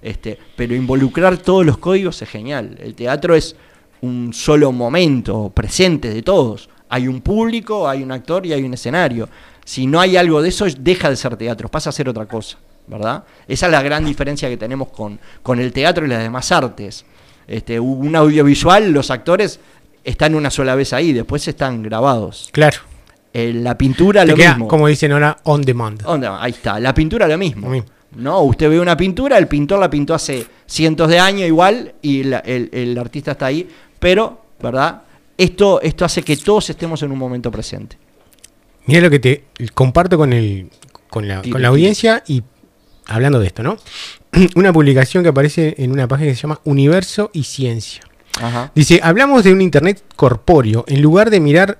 Este, 0.00 0.38
pero 0.56 0.74
involucrar 0.74 1.38
todos 1.38 1.66
los 1.66 1.78
códigos 1.78 2.20
es 2.22 2.28
genial. 2.28 2.78
El 2.80 2.94
teatro 2.94 3.34
es 3.34 3.56
un 4.02 4.32
solo 4.32 4.70
momento 4.70 5.50
presente 5.50 6.12
de 6.12 6.22
todos. 6.22 6.68
Hay 6.88 7.08
un 7.08 7.20
público, 7.20 7.88
hay 7.88 8.02
un 8.02 8.12
actor 8.12 8.46
y 8.46 8.52
hay 8.52 8.62
un 8.62 8.74
escenario. 8.74 9.28
Si 9.64 9.86
no 9.86 9.98
hay 9.98 10.16
algo 10.16 10.42
de 10.42 10.50
eso, 10.50 10.66
deja 10.78 11.08
de 11.08 11.16
ser 11.16 11.36
teatro, 11.36 11.68
pasa 11.68 11.90
a 11.90 11.92
ser 11.92 12.08
otra 12.08 12.26
cosa, 12.26 12.58
¿verdad? 12.86 13.24
Esa 13.48 13.66
es 13.66 13.72
la 13.72 13.82
gran 13.82 14.04
diferencia 14.04 14.48
que 14.48 14.58
tenemos 14.58 14.88
con, 14.88 15.18
con 15.42 15.58
el 15.58 15.72
teatro 15.72 16.04
y 16.04 16.08
las 16.08 16.22
demás 16.22 16.52
artes. 16.52 17.04
Este, 17.46 17.80
un 17.80 18.14
audiovisual, 18.14 18.92
los 18.92 19.10
actores 19.10 19.58
están 20.04 20.34
una 20.34 20.50
sola 20.50 20.74
vez 20.74 20.92
ahí, 20.92 21.12
después 21.12 21.48
están 21.48 21.82
grabados. 21.82 22.50
Claro. 22.52 22.78
Eh, 23.34 23.52
la 23.52 23.76
pintura 23.76 24.22
Te 24.22 24.28
lo 24.28 24.36
queda, 24.36 24.50
mismo. 24.50 24.68
como 24.68 24.86
dicen 24.86 25.10
ahora, 25.12 25.36
on 25.42 25.60
demand. 25.62 26.02
Ahí 26.38 26.52
está, 26.52 26.78
la 26.80 26.94
pintura 26.94 27.26
lo 27.28 27.36
mismo. 27.36 27.68
No, 28.16 28.42
usted 28.42 28.70
ve 28.70 28.78
una 28.78 28.96
pintura, 28.96 29.36
el 29.38 29.48
pintor 29.48 29.80
la 29.80 29.90
pintó 29.90 30.14
hace 30.14 30.46
cientos 30.66 31.08
de 31.08 31.18
años 31.18 31.48
igual 31.48 31.94
y 32.00 32.22
la- 32.22 32.38
el, 32.38 32.70
el 32.72 32.96
artista 32.96 33.32
está 33.32 33.46
ahí, 33.46 33.68
pero, 33.98 34.40
¿verdad? 34.62 35.02
Esto, 35.36 35.80
esto 35.82 36.04
hace 36.04 36.22
que 36.22 36.36
todos 36.36 36.70
estemos 36.70 37.02
en 37.02 37.10
un 37.10 37.18
momento 37.18 37.50
presente. 37.50 37.98
Mira 38.86 39.00
lo 39.00 39.10
que 39.10 39.18
te 39.18 39.44
comparto 39.74 40.16
con, 40.16 40.32
el, 40.32 40.70
con, 41.10 41.26
la, 41.26 41.42
con 41.42 41.60
la 41.60 41.68
audiencia 41.68 42.22
y 42.28 42.44
hablando 43.06 43.40
de 43.40 43.48
esto, 43.48 43.64
¿no? 43.64 43.78
Una 44.54 44.72
publicación 44.72 45.24
que 45.24 45.30
aparece 45.30 45.74
en 45.78 45.90
una 45.90 46.06
página 46.06 46.28
que 46.30 46.36
se 46.36 46.42
llama 46.42 46.60
Universo 46.62 47.30
y 47.32 47.42
Ciencia. 47.42 48.02
Ajá. 48.40 48.70
Dice, 48.76 49.00
hablamos 49.02 49.42
de 49.42 49.52
un 49.52 49.60
Internet 49.60 50.04
corpóreo. 50.14 50.84
En 50.86 51.02
lugar 51.02 51.30
de 51.30 51.40
mirar 51.40 51.78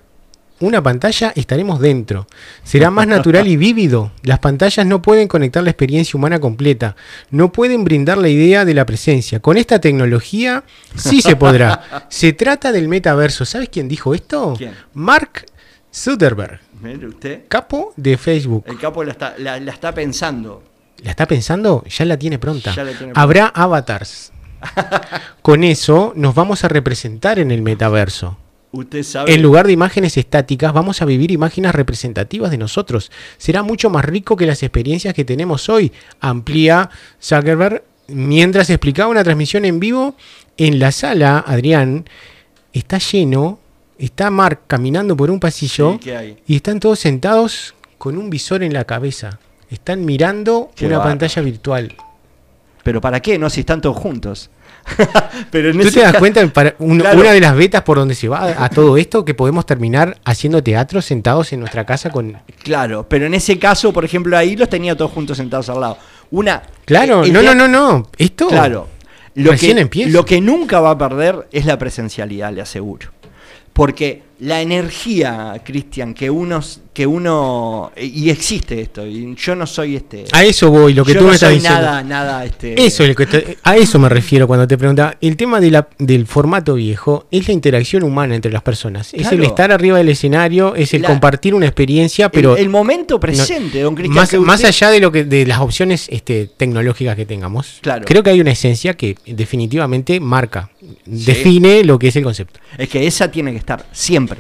una 0.61 0.83
pantalla, 0.83 1.33
estaremos 1.35 1.81
dentro. 1.81 2.27
Será 2.63 2.91
más 2.91 3.07
natural 3.07 3.47
y 3.49 3.57
vívido. 3.57 4.13
Las 4.23 4.39
pantallas 4.39 4.87
no 4.87 5.03
pueden 5.03 5.29
conectar 5.29 5.63
la 5.63 5.71
experiencia 5.71 6.17
humana 6.17 6.39
completa. 6.39 6.97
No 7.31 7.53
pueden 7.53 7.85
brindar 7.85 8.19
la 8.19 8.29
idea 8.29 8.65
de 8.65 8.75
la 8.75 8.87
presencia. 8.87 9.41
Con 9.41 9.57
esta 9.57 9.81
tecnología 9.81 10.65
sí 10.97 11.21
se 11.23 11.37
podrá. 11.37 12.07
Se 12.09 12.33
trata 12.33 12.73
del 12.73 12.89
metaverso. 12.89 13.45
¿Sabes 13.45 13.69
quién 13.69 13.89
dijo 13.89 14.15
esto? 14.15 14.55
¿Quién? 14.57 14.75
Mark 14.95 15.47
Zuckerberg, 15.93 16.61
Mire 16.81 17.07
usted, 17.07 17.43
capo 17.49 17.93
de 17.97 18.17
Facebook. 18.17 18.65
el 18.67 18.79
capo 18.79 19.05
la 19.05 19.13
está, 19.13 19.35
la, 19.39 19.59
la 19.61 19.73
está 19.73 19.93
pensando. 19.95 20.63
¿La 21.03 21.11
está 21.11 21.27
pensando? 21.27 21.85
Ya 21.89 22.05
la 22.05 22.17
tiene 22.17 22.39
pronta. 22.39 22.75
Ya 22.75 22.85
la 22.85 22.91
tiene 22.91 23.13
pronta. 23.13 23.21
Habrá 23.21 23.47
avatars. 23.49 24.33
Con 25.43 25.65
eso 25.65 26.13
nos 26.17 26.35
vamos 26.35 26.65
a 26.65 26.69
representar 26.69 27.39
en 27.39 27.51
el 27.51 27.63
metaverso. 27.63 28.39
Usted 28.75 29.05
sabe. 29.05 29.33
En 29.33 29.41
lugar 29.41 29.66
de 29.66 29.72
imágenes 29.72 30.16
estáticas, 30.16 30.72
vamos 30.72 31.01
a 31.01 31.05
vivir 31.05 31.31
imágenes 31.31 31.72
representativas 31.72 32.51
de 32.51 32.59
nosotros. 32.59 33.12
Será 33.39 33.62
mucho 33.62 33.89
más 33.89 34.05
rico 34.05 34.37
que 34.37 34.47
las 34.47 34.62
experiencias 34.62 35.14
que 35.14 35.25
tenemos 35.25 35.68
hoy, 35.68 35.93
amplía 36.20 36.91
Zuckerberg 37.22 37.85
mientras 38.09 38.70
explicaba 38.70 39.11
una 39.11 39.25
transmisión 39.25 39.64
en 39.64 39.81
vivo 39.81 40.16
en 40.57 40.79
la 40.79 40.93
sala. 40.93 41.45
Adrián 41.47 42.09
está 42.72 42.99
lleno, 42.99 43.61
está 43.99 44.31
Mark 44.31 44.62
caminando 44.66 45.16
por 45.16 45.31
un 45.31 45.39
pasillo 45.39 45.99
y 46.47 46.57
están 46.57 46.81
todos 46.81 46.99
sentados 46.99 47.75
con 47.99 48.18
un 48.18 48.29
visor 48.29 48.62
en 48.62 48.72
la 48.72 48.85
cabeza. 48.85 49.39
Están 49.70 50.05
mirando 50.05 50.70
Qué 50.75 50.87
una 50.87 51.03
pantalla 51.03 51.43
virtual. 51.43 51.95
Pero 52.83 53.01
¿para 53.01 53.20
qué? 53.20 53.39
No, 53.39 53.49
si 53.49 53.61
están 53.61 53.81
todos 53.81 53.97
juntos. 53.97 54.51
Pero 55.51 55.70
en 55.70 55.76
¿Tú 55.80 55.82
ese 55.89 55.93
te 56.01 56.01
das 56.01 56.14
cuenta, 56.18 56.47
para 56.49 56.74
un- 56.78 56.99
Claro. 57.01 57.20
una 57.20 57.32
de 57.32 57.41
las 57.41 57.57
vetas 57.57 57.82
por 57.82 57.99
donde 57.99 58.14
se 58.14 58.28
va 58.28 58.62
a, 58.64 58.68
todo 58.68 58.97
esto, 58.97 59.24
que 59.24 59.35
podemos 59.35 59.66
terminar 59.66 60.18
haciendo 60.24 60.62
teatro 60.62 61.01
sentados 61.03 61.53
en 61.53 61.61
nuestra 61.61 61.85
casa 61.87 62.11
con... 62.11 62.39
Claro, 62.62 63.07
pero 63.09 63.26
en 63.26 63.35
ese 63.35 63.59
caso, 63.59 63.93
por 63.93 64.05
ejemplo, 64.05 64.37
ahí 64.37 64.57
los 64.57 64.68
tenía 64.68 64.97
todos 64.97 65.11
juntos 65.11 65.37
sentados 65.37 65.68
al 65.70 65.80
lado. 65.80 65.99
Una. 66.30 66.62
Claro, 66.85 67.24
el 67.24 67.32
no, 67.32 67.43
no, 67.43 67.55
no, 67.55 67.68
no. 67.68 68.09
Esto 68.18 68.49
Claro. 68.49 68.89
Lo 69.37 69.51
recién 69.51 69.76
que, 69.76 69.82
empieza. 69.82 70.11
lo 70.11 70.24
que 70.24 70.41
nunca 70.41 70.80
va 70.80 70.91
a 70.91 70.99
perder 70.99 71.49
es 71.51 71.66
la 71.66 71.76
presencialidad, 71.78 72.53
le 72.53 72.61
aseguro. 72.61 73.09
Porque 73.72 74.22
la 74.41 74.61
energía, 74.61 75.61
Cristian, 75.64 76.12
que 76.12 76.28
uno, 76.28 76.61
que 76.93 77.07
uno, 77.07 77.93
y 77.97 78.30
existe 78.30 78.80
esto, 78.80 79.07
y 79.07 79.35
yo 79.37 79.55
no 79.55 79.66
soy 79.66 79.97
este... 79.97 80.24
A 80.32 80.45
eso 80.45 80.70
voy, 80.70 80.93
lo 80.93 81.05
que 81.05 81.12
yo 81.14 81.20
tú 81.20 81.24
no 81.24 81.30
me 81.30 81.35
estás 81.37 81.49
soy 81.51 81.57
diciendo. 81.61 81.80
nada, 81.80 82.03
nada, 82.03 82.45
este... 82.45 82.85
Eso 82.85 83.05
que 83.14 83.26
te- 83.26 83.59
a 83.62 83.76
eso 83.76 83.99
me 83.99 84.09
refiero 84.09 84.47
cuando 84.47 84.66
te 84.66 84.76
preguntaba. 84.76 85.16
El 85.20 85.37
tema 85.37 85.61
de 85.61 85.70
la- 85.70 85.89
del 85.99 86.26
formato 86.26 86.74
viejo 86.74 87.26
es 87.30 87.47
la 87.47 87.55
interacción 87.55 88.03
humana 88.03 88.35
entre 88.35 88.51
las 88.53 88.62
personas. 88.62 89.14
Es 89.14 89.30
el 89.30 89.45
estar 89.45 89.70
arriba 89.70 89.99
del 89.99 90.09
escenario, 90.09 90.74
es 90.74 90.95
el 90.95 91.03
La- 91.03 91.09
compartir 91.09 91.55
una 91.55 91.66
experiencia, 91.66 92.26
el- 92.26 92.30
pero 92.32 92.57
el, 92.57 92.68
momento 92.68 93.20
presente, 93.20 93.80
don 93.82 93.95
Cristian. 93.95 94.14
más, 94.16 94.35
más 94.35 94.64
allá 94.64 94.91
de 94.91 95.01
lo 95.01 95.12
que 95.12 95.24
de 95.24 95.47
las 95.47 95.61
opciones 95.61 96.07
este, 96.11 96.51
tecnológicas 96.57 97.14
que 97.16 97.24
tengamos, 97.24 97.78
Claro. 97.82 98.05
creo 98.05 98.22
que 98.22 98.30
hay 98.30 98.41
una 98.41 98.51
esencia 98.51 98.95
que 98.95 99.16
definitivamente 99.26 100.18
marca, 100.20 100.70
define 101.07 101.85
lo 101.85 101.99
que 101.99 102.09
es 102.09 102.16
el 102.16 102.24
concepto. 102.24 102.61
Es 102.76 102.89
que 102.89 103.07
esa 103.07 103.30
tiene 103.30 103.53
que 103.53 103.59
estar 103.59 103.87
siempre. 103.93 104.34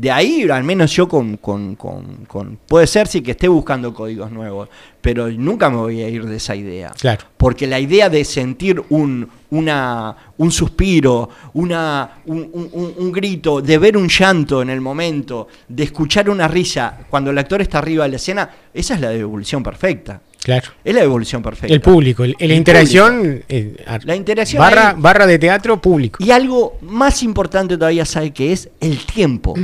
De 0.00 0.12
ahí, 0.12 0.46
al 0.48 0.62
menos 0.62 0.92
yo 0.92 1.08
con, 1.08 1.38
con, 1.38 1.74
con- 1.74 2.24
con- 2.26 2.56
Puede 2.68 2.86
ser 2.86 3.08
sí 3.08 3.20
que 3.20 3.32
esté 3.32 3.48
buscando 3.48 3.92
códigos 3.92 4.30
nuevos, 4.30 4.68
pero 5.00 5.28
nunca 5.28 5.68
me 5.70 5.76
voy 5.78 6.02
a 6.02 6.08
ir 6.08 6.24
de 6.24 6.36
esa 6.36 6.54
idea. 6.54 6.92
Claro. 7.00 7.24
Porque 7.36 7.66
la 7.66 7.80
idea 7.80 8.08
de 8.08 8.24
sentir 8.24 8.80
un, 8.90 9.28
una, 9.50 10.14
un 10.36 10.52
suspiro, 10.52 11.28
una, 11.54 12.10
un, 12.26 12.48
un- 12.52 12.70
un- 12.72 12.94
un 12.96 13.12
grito, 13.12 13.60
de 13.60 13.76
ver 13.78 13.96
un 13.96 14.08
llanto 14.08 14.62
en 14.62 14.70
el 14.70 14.80
momento, 14.80 15.48
de 15.68 15.82
escuchar 15.82 16.30
una 16.30 16.46
risa 16.46 17.00
cuando 17.10 17.30
el 17.32 17.38
actor 17.38 17.60
está 17.60 17.78
arriba 17.78 18.04
de 18.04 18.10
la 18.10 18.16
escena, 18.16 18.48
esa 18.72 18.94
es 18.94 19.00
la 19.00 19.08
devolución 19.10 19.64
perfecta. 19.64 20.20
Claro. 20.40 20.70
Es 20.84 20.94
la 20.94 21.00
devolución 21.00 21.42
perfecta. 21.42 21.74
El 21.74 21.80
público, 21.80 22.22
el- 22.22 22.36
la 22.38 22.54
interacción, 22.54 23.42
eh, 23.48 23.84
La 24.04 24.14
interacción 24.14 24.60
barra, 24.60 24.90
ahí- 24.90 24.96
barra 24.96 25.26
de 25.26 25.38
teatro 25.40 25.80
público. 25.82 26.22
Y 26.22 26.30
algo 26.30 26.78
más 26.82 27.24
importante 27.24 27.76
todavía, 27.76 28.04
¿sabe 28.04 28.30
que 28.30 28.52
es? 28.52 28.68
El 28.80 28.98
tiempo. 29.04 29.54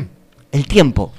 El 0.55 0.69
tiempo. 0.69 1.13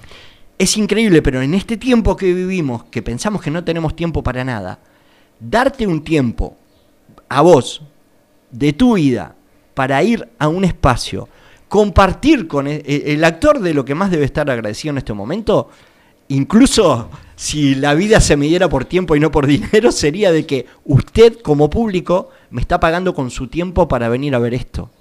Es 0.57 0.77
increíble, 0.77 1.21
pero 1.21 1.41
en 1.41 1.53
este 1.55 1.75
tiempo 1.75 2.15
que 2.15 2.33
vivimos, 2.33 2.85
que 2.85 3.01
pensamos 3.01 3.41
que 3.41 3.51
no 3.51 3.65
tenemos 3.65 3.93
tiempo 3.93 4.23
para 4.23 4.45
nada, 4.45 4.79
darte 5.41 5.85
un 5.85 6.05
tiempo 6.05 6.55
a 7.27 7.41
vos, 7.41 7.81
de 8.49 8.71
tu 8.71 8.93
vida, 8.93 9.35
para 9.73 10.01
ir 10.01 10.29
a 10.39 10.47
un 10.47 10.63
espacio, 10.63 11.27
compartir 11.67 12.47
con 12.47 12.65
el, 12.65 12.81
el 12.85 13.21
actor 13.25 13.59
de 13.59 13.73
lo 13.73 13.83
que 13.83 13.93
más 13.93 14.09
debe 14.09 14.23
estar 14.23 14.49
agradecido 14.49 14.91
en 14.91 14.99
este 14.99 15.11
momento, 15.11 15.69
incluso 16.29 17.09
si 17.35 17.75
la 17.75 17.93
vida 17.93 18.21
se 18.21 18.37
midiera 18.37 18.69
por 18.69 18.85
tiempo 18.85 19.17
y 19.17 19.19
no 19.19 19.31
por 19.31 19.47
dinero, 19.47 19.91
sería 19.91 20.31
de 20.31 20.45
que 20.45 20.65
usted 20.85 21.41
como 21.41 21.69
público 21.69 22.29
me 22.51 22.61
está 22.61 22.79
pagando 22.79 23.13
con 23.13 23.29
su 23.29 23.49
tiempo 23.49 23.89
para 23.89 24.07
venir 24.07 24.33
a 24.33 24.39
ver 24.39 24.53
esto. 24.53 24.91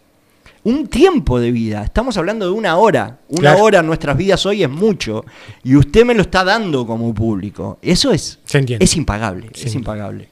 Un 0.64 0.86
tiempo 0.88 1.38
de 1.38 1.52
vida, 1.52 1.84
estamos 1.84 2.16
hablando 2.16 2.46
de 2.46 2.52
una 2.52 2.76
hora. 2.76 3.18
Una 3.28 3.40
Claro. 3.50 3.62
hora 3.64 3.78
en 3.80 3.86
nuestras 3.86 4.16
vidas 4.16 4.44
hoy 4.46 4.62
es 4.62 4.70
mucho. 4.70 5.24
Y 5.62 5.76
usted 5.76 6.04
me 6.06 6.14
lo 6.14 6.22
está 6.22 6.42
dando 6.42 6.86
como 6.86 7.12
público. 7.14 7.78
Eso 7.82 8.12
es, 8.12 8.38
Se 8.44 8.58
entiende. 8.58 8.82
es 8.84 8.96
impagable. 8.96 9.42
Se 9.48 9.50
es 9.52 9.56
entiende. 9.66 9.78
impagable. 9.78 10.28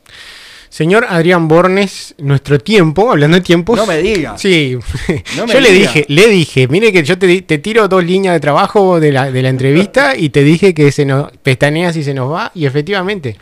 Señor 0.70 1.04
Adrián 1.06 1.48
Bornes, 1.48 2.14
nuestro 2.16 2.58
tiempo, 2.58 3.10
hablando 3.10 3.36
de 3.36 3.42
tiempos. 3.42 3.76
No 3.76 3.84
me 3.84 3.98
diga. 3.98 4.38
Sí, 4.38 4.78
No 5.36 5.46
me 5.46 5.52
yo 5.52 5.60
le 5.60 5.70
dije, 5.70 6.06
le 6.08 6.26
dije, 6.28 6.66
mire 6.66 6.90
que 6.94 7.04
yo 7.04 7.18
te, 7.18 7.42
te 7.42 7.58
tiro 7.58 7.86
dos 7.88 8.02
líneas 8.02 8.32
de 8.32 8.40
trabajo 8.40 8.98
de 8.98 9.12
la, 9.12 9.30
de 9.30 9.42
la 9.42 9.50
entrevista 9.50 10.16
y 10.16 10.30
te 10.30 10.42
dije 10.42 10.72
que 10.72 10.90
se 10.90 11.04
nos 11.04 11.30
pestaneas 11.42 11.94
y 11.96 12.02
se 12.02 12.14
nos 12.14 12.32
va, 12.32 12.50
y 12.54 12.64
efectivamente, 12.64 13.36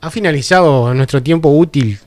ha 0.00 0.08
finalizado 0.12 0.94
nuestro 0.94 1.20
tiempo 1.20 1.48
útil. 1.48 1.98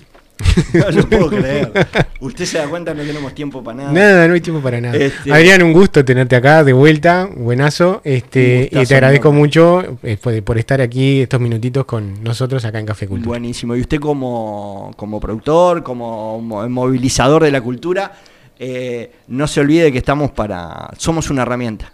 No 0.73 0.91
lo 0.91 1.07
puedo 1.09 1.29
creer. 1.29 1.71
Usted 2.19 2.45
se 2.45 2.57
da 2.57 2.67
cuenta, 2.67 2.93
no 2.93 3.03
tenemos 3.03 3.33
tiempo 3.33 3.63
para 3.63 3.77
nada. 3.77 3.91
Nada, 3.91 4.27
no 4.27 4.33
hay 4.33 4.41
tiempo 4.41 4.61
para 4.61 4.79
nada. 4.81 4.95
Este- 4.95 5.31
Adrián, 5.31 5.63
un 5.63 5.73
gusto 5.73 6.03
tenerte 6.05 6.35
acá 6.35 6.63
de 6.63 6.73
vuelta, 6.73 7.29
buenazo. 7.35 8.01
Este, 8.03 8.69
y 8.71 8.85
te 8.85 8.95
agradezco 8.95 9.31
mucho 9.31 9.97
eh, 10.03 10.17
por, 10.43 10.57
estar 10.57 10.81
aquí 10.81 11.21
estos 11.21 11.39
minutitos 11.39 11.85
con 11.85 12.23
nosotros 12.23 12.63
acá 12.65 12.79
en 12.79 12.85
Café 12.85 13.07
Cultura. 13.07 13.29
Buenísimo. 13.29 13.75
Y 13.75 13.81
usted 13.81 13.99
como, 13.99 14.91
como 14.97 15.19
productor, 15.19 15.83
como 15.83 16.39
mo- 16.41 16.67
movilizador 16.69 17.43
de 17.43 17.51
la 17.51 17.61
cultura, 17.61 18.11
eh, 18.59 19.11
no 19.27 19.47
se 19.47 19.59
olvide 19.61 19.91
que 19.91 19.97
estamos 19.97 20.31
para... 20.31 20.89
Somos 20.97 21.29
una 21.29 21.41
herramienta. 21.43 21.91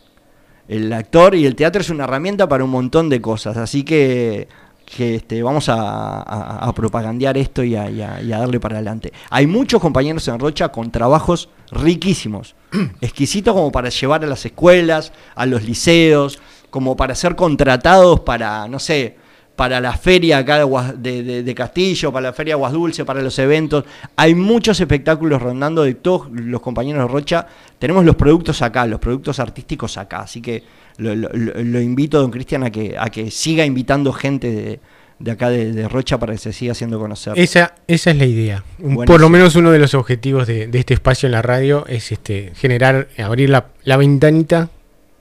El 0.68 0.92
actor 0.92 1.34
y 1.34 1.46
el 1.46 1.56
teatro 1.56 1.82
es 1.82 1.90
una 1.90 2.04
herramienta 2.04 2.50
para 2.50 2.64
un 2.66 2.70
montón 2.70 3.08
de 3.08 3.22
cosas. 3.22 3.56
Así 3.56 3.84
que, 3.84 4.50
que 4.90 5.16
este, 5.16 5.44
vamos 5.44 5.68
a, 5.68 5.76
a- 6.22 6.60
a 6.68 6.74
propagandear 6.74 7.38
esto 7.38 7.62
y 7.64 7.76
a, 7.76 7.90
y 7.90 8.02
a- 8.02 8.22
y 8.22 8.32
a 8.32 8.38
darle 8.40 8.58
para 8.60 8.76
adelante. 8.78 9.12
Hay 9.30 9.46
muchos 9.46 9.82
compañeros 9.82 10.26
en 10.30 10.40
Rocha 10.40 10.70
con 10.70 10.92
trabajos 10.92 11.50
riquísimos, 11.72 12.56
exquisitos 13.02 13.54
como 13.54 13.72
para 13.72 13.90
llevar 13.90 14.24
a 14.24 14.28
las 14.28 14.46
escuelas, 14.46 15.12
a 15.36 15.46
los 15.46 15.64
liceos, 15.64 16.40
como 16.70 16.96
para 16.96 17.16
ser 17.16 17.36
contratados 17.36 18.22
para, 18.22 18.68
no 18.70 18.80
sé, 18.80 19.18
para 19.58 19.82
la 19.82 19.92
feria 19.94 20.38
acá 20.38 20.58
de, 20.60 20.64
Guas- 20.64 20.94
de- 20.96 21.24
de- 21.24 21.44
de 21.44 21.56
Castillo, 21.56 22.12
para 22.14 22.28
la 22.30 22.34
feria 22.34 22.54
Aguas 22.54 22.72
Dulce, 22.72 23.04
para 23.04 23.22
los 23.22 23.38
eventos. 23.40 23.84
Hay 24.16 24.36
muchos 24.36 24.80
espectáculos 24.80 25.42
rondando 25.42 25.84
de 25.84 25.96
todos 25.96 26.30
los 26.32 26.62
compañeros 26.62 27.02
de 27.08 27.12
Rocha. 27.14 27.46
Tenemos 27.78 28.06
los 28.06 28.16
productos 28.16 28.62
acá, 28.62 28.86
los 28.86 29.00
productos 29.00 29.40
artísticos 29.40 29.98
acá. 29.98 30.20
Así 30.20 30.42
que 30.42 30.64
lo, 30.98 31.16
lo- 31.16 31.30
lo- 31.34 31.82
invito, 31.82 32.20
don 32.20 32.32
Cristian, 32.32 32.64
a 32.64 32.70
que, 32.72 32.96
a 32.98 33.10
que 33.10 33.30
siga 33.32 33.66
invitando 33.66 34.12
gente 34.14 34.52
de, 34.52 34.80
de 35.20 35.32
acá 35.32 35.50
de, 35.50 35.72
de 35.74 35.88
Rocha 35.88 36.18
para 36.20 36.34
que 36.34 36.40
se 36.40 36.54
siga 36.54 36.72
haciendo 36.74 37.00
conocer. 37.00 37.34
Esa, 37.38 37.76
esa 37.88 38.12
es 38.12 38.18
la 38.18 38.26
idea. 38.26 38.64
Por 39.06 39.20
lo 39.20 39.30
menos 39.30 39.56
uno 39.56 39.72
de 39.72 39.80
los 39.80 39.94
objetivos 39.94 40.48
de, 40.48 40.68
de 40.68 40.80
este 40.80 40.94
espacio 40.94 41.28
en 41.28 41.32
la 41.34 41.42
radio 41.42 41.86
es 41.88 42.12
este 42.12 42.52
generar, 42.56 43.08
abrir 43.18 43.50
la, 43.50 43.68
la 43.84 43.98
ventanita 43.98 44.70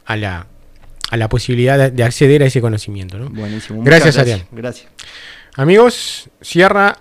a 0.05 0.17
la, 0.17 0.47
a 1.11 1.17
la 1.17 1.29
posibilidad 1.29 1.79
de, 1.79 1.91
de 1.91 2.05
acceder 2.05 2.43
a 2.43 2.47
ese 2.47 2.61
conocimiento. 2.61 3.19
¿no? 3.19 3.29
Buenísimo. 3.31 3.83
Gracias, 3.83 4.17
Adrián. 4.19 4.43
Gracias. 4.53 4.89
Amigos, 5.57 6.29
cierra 6.43 6.99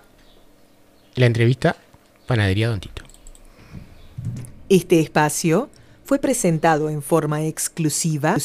la 1.14 1.26
entrevista 1.26 1.76
Panadería 2.26 2.68
Don 2.68 2.80
Tito. 2.80 3.02
Este 4.68 4.98
espacio 5.00 5.70
fue 6.06 6.18
presentado 6.20 6.88
en 6.88 7.02
forma 7.02 7.44
exclusiva, 7.44 8.38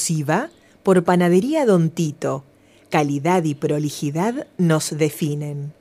por 0.84 1.04
Panadería 1.04 1.66
Don 1.66 1.90
Tito. 1.92 2.44
Calidad 2.90 3.44
y 3.44 3.54
prolijidad 3.54 4.48
nos 4.58 4.98
definen. 4.98 5.72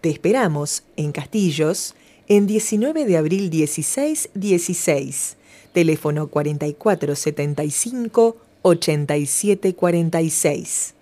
Te 0.00 0.08
esperamos 0.08 0.84
en 0.96 1.12
Castillos 1.12 1.94
en 2.26 2.46
19 2.46 3.04
de 3.04 3.18
abril 3.18 3.50
1616. 3.50 5.36
Teléfono 5.72 6.28
4475 6.28 8.38
8746. 8.62 10.94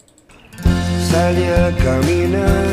Salí 1.11 1.45
a 1.45 1.77
caminar 1.77 2.67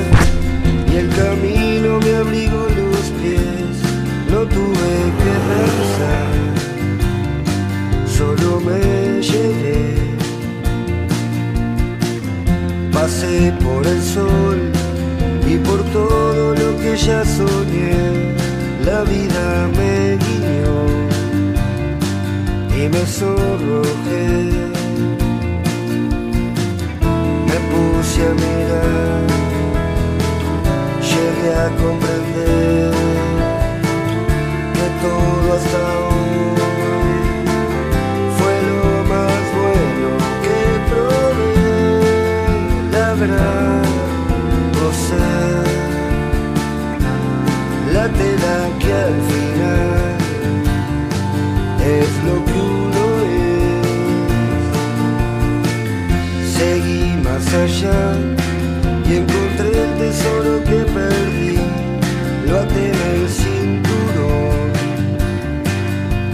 y 0.91 0.95
el 0.95 1.09
camino 1.09 1.99
me 1.99 2.15
abrigó 2.15 2.67
los 2.69 3.11
pies. 3.21 3.77
No 4.31 4.47
tuve 4.47 5.11
que 5.21 5.33
pensar, 5.47 6.40
solo 8.21 8.59
me 8.67 9.21
llevé. 9.29 9.79
Pasé 12.93 13.53
por 13.63 13.81
el 13.93 14.01
sol 14.15 14.59
y 15.51 15.55
por 15.67 15.79
todo 15.97 16.53
lo 16.61 16.69
que 16.81 16.91
ya 17.07 17.21
soñé. 17.37 17.99
La 18.89 18.99
vida 19.13 19.45
me 19.77 19.93
guiñó 20.23 20.79
y 22.79 22.81
me 22.93 23.03
sonrojé. 23.19 24.27
Me 27.49 27.57
puse 27.71 28.19
a 28.31 28.33
mirar, 28.43 29.23
llegué 31.09 31.51
a 31.65 31.67
comprender 31.81 32.93
que 34.75 34.87
todo 35.03 35.45
hasta 35.57 35.81
hoy 35.99 36.10
tela 48.09 48.69
que 48.79 48.91
al 48.91 49.13
final 49.31 50.17
es 51.99 52.09
lo 52.25 52.35
que 52.45 52.51
uno 52.51 53.03
es 53.25 53.71
seguí 56.57 57.03
más 57.23 57.45
allá 57.53 58.01
y 59.07 59.15
encontré 59.17 59.69
el 59.83 59.91
tesoro 59.99 60.63
que 60.63 60.79
perdí. 60.97 61.59
Lo 62.47 62.59
até 62.59 62.81
en 62.89 62.99
el 63.13 63.29
cinturón 63.29 64.71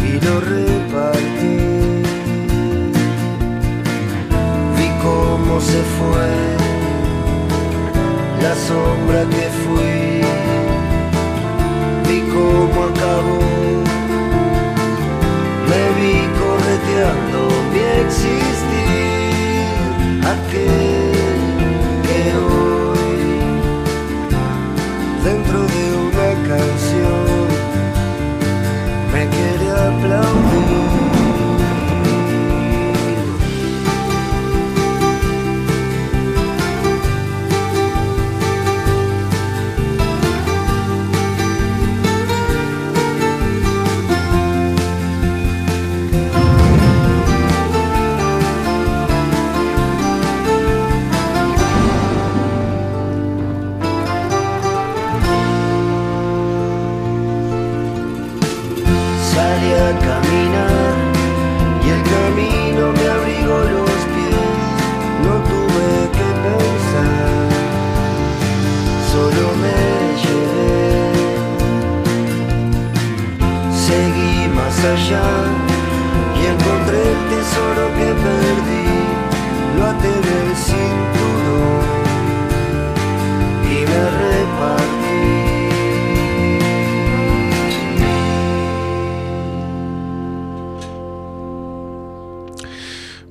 y 0.09 0.11
lo 0.25 0.39
repartí. 0.39 1.59
Vi 4.77 4.87
cómo 5.03 5.59
se 5.59 5.81
fue 5.97 6.29
la 8.41 8.53
sombra 8.67 9.21
que 9.35 9.45
fui. 9.63 9.96
Cómo 12.37 12.83
acabó. 12.83 13.39
Me 15.69 15.81
vi 15.97 16.13
correteando 16.39 17.39
mi 17.73 17.79
existir 17.79 18.46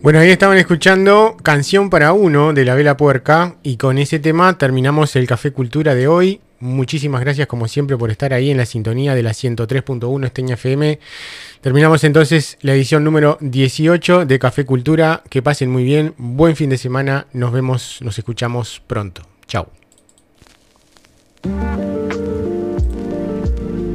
Bueno, 0.06 0.20
ahí 0.20 0.30
estaban 0.30 0.56
escuchando 0.56 1.36
Canción 1.42 1.90
para 1.90 2.12
Uno 2.12 2.52
de 2.52 2.64
La 2.64 2.76
Vela 2.76 2.96
Puerca 2.96 3.56
y 3.64 3.76
con 3.76 3.98
ese 3.98 4.20
tema 4.20 4.56
terminamos 4.56 5.16
el 5.16 5.26
Café 5.26 5.50
Cultura 5.50 5.96
de 5.96 6.06
hoy. 6.06 6.40
Muchísimas 6.60 7.22
gracias 7.22 7.48
como 7.48 7.66
siempre 7.66 7.96
por 7.96 8.12
estar 8.12 8.32
ahí 8.32 8.52
en 8.52 8.56
la 8.56 8.66
sintonía 8.66 9.16
de 9.16 9.24
la 9.24 9.32
103.1 9.32 10.24
Esteña 10.24 10.54
FM. 10.54 11.00
Terminamos 11.60 12.04
entonces 12.04 12.56
la 12.60 12.74
edición 12.74 13.02
número 13.02 13.36
18 13.40 14.26
de 14.26 14.38
Café 14.38 14.64
Cultura. 14.64 15.24
Que 15.28 15.42
pasen 15.42 15.72
muy 15.72 15.82
bien, 15.82 16.14
buen 16.18 16.54
fin 16.54 16.70
de 16.70 16.78
semana, 16.78 17.26
nos 17.32 17.50
vemos, 17.50 17.98
nos 18.00 18.16
escuchamos 18.16 18.80
pronto. 18.86 19.22
Chao. 19.48 19.72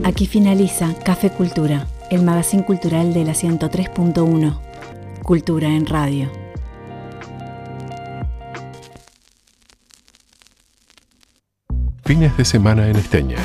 Aquí 0.04 0.28
finaliza 0.28 0.94
Café 1.06 1.30
Cultura, 1.30 1.88
el 2.10 2.24
magazine 2.24 2.66
cultural 2.66 3.14
de 3.14 3.24
la 3.24 3.32
103.1. 3.32 4.71
Cultura 5.24 5.68
en 5.68 5.86
radio. 5.86 6.30
Fines 12.04 12.36
de 12.36 12.44
semana 12.44 12.88
en 12.88 12.96
Esteña. 12.96 13.38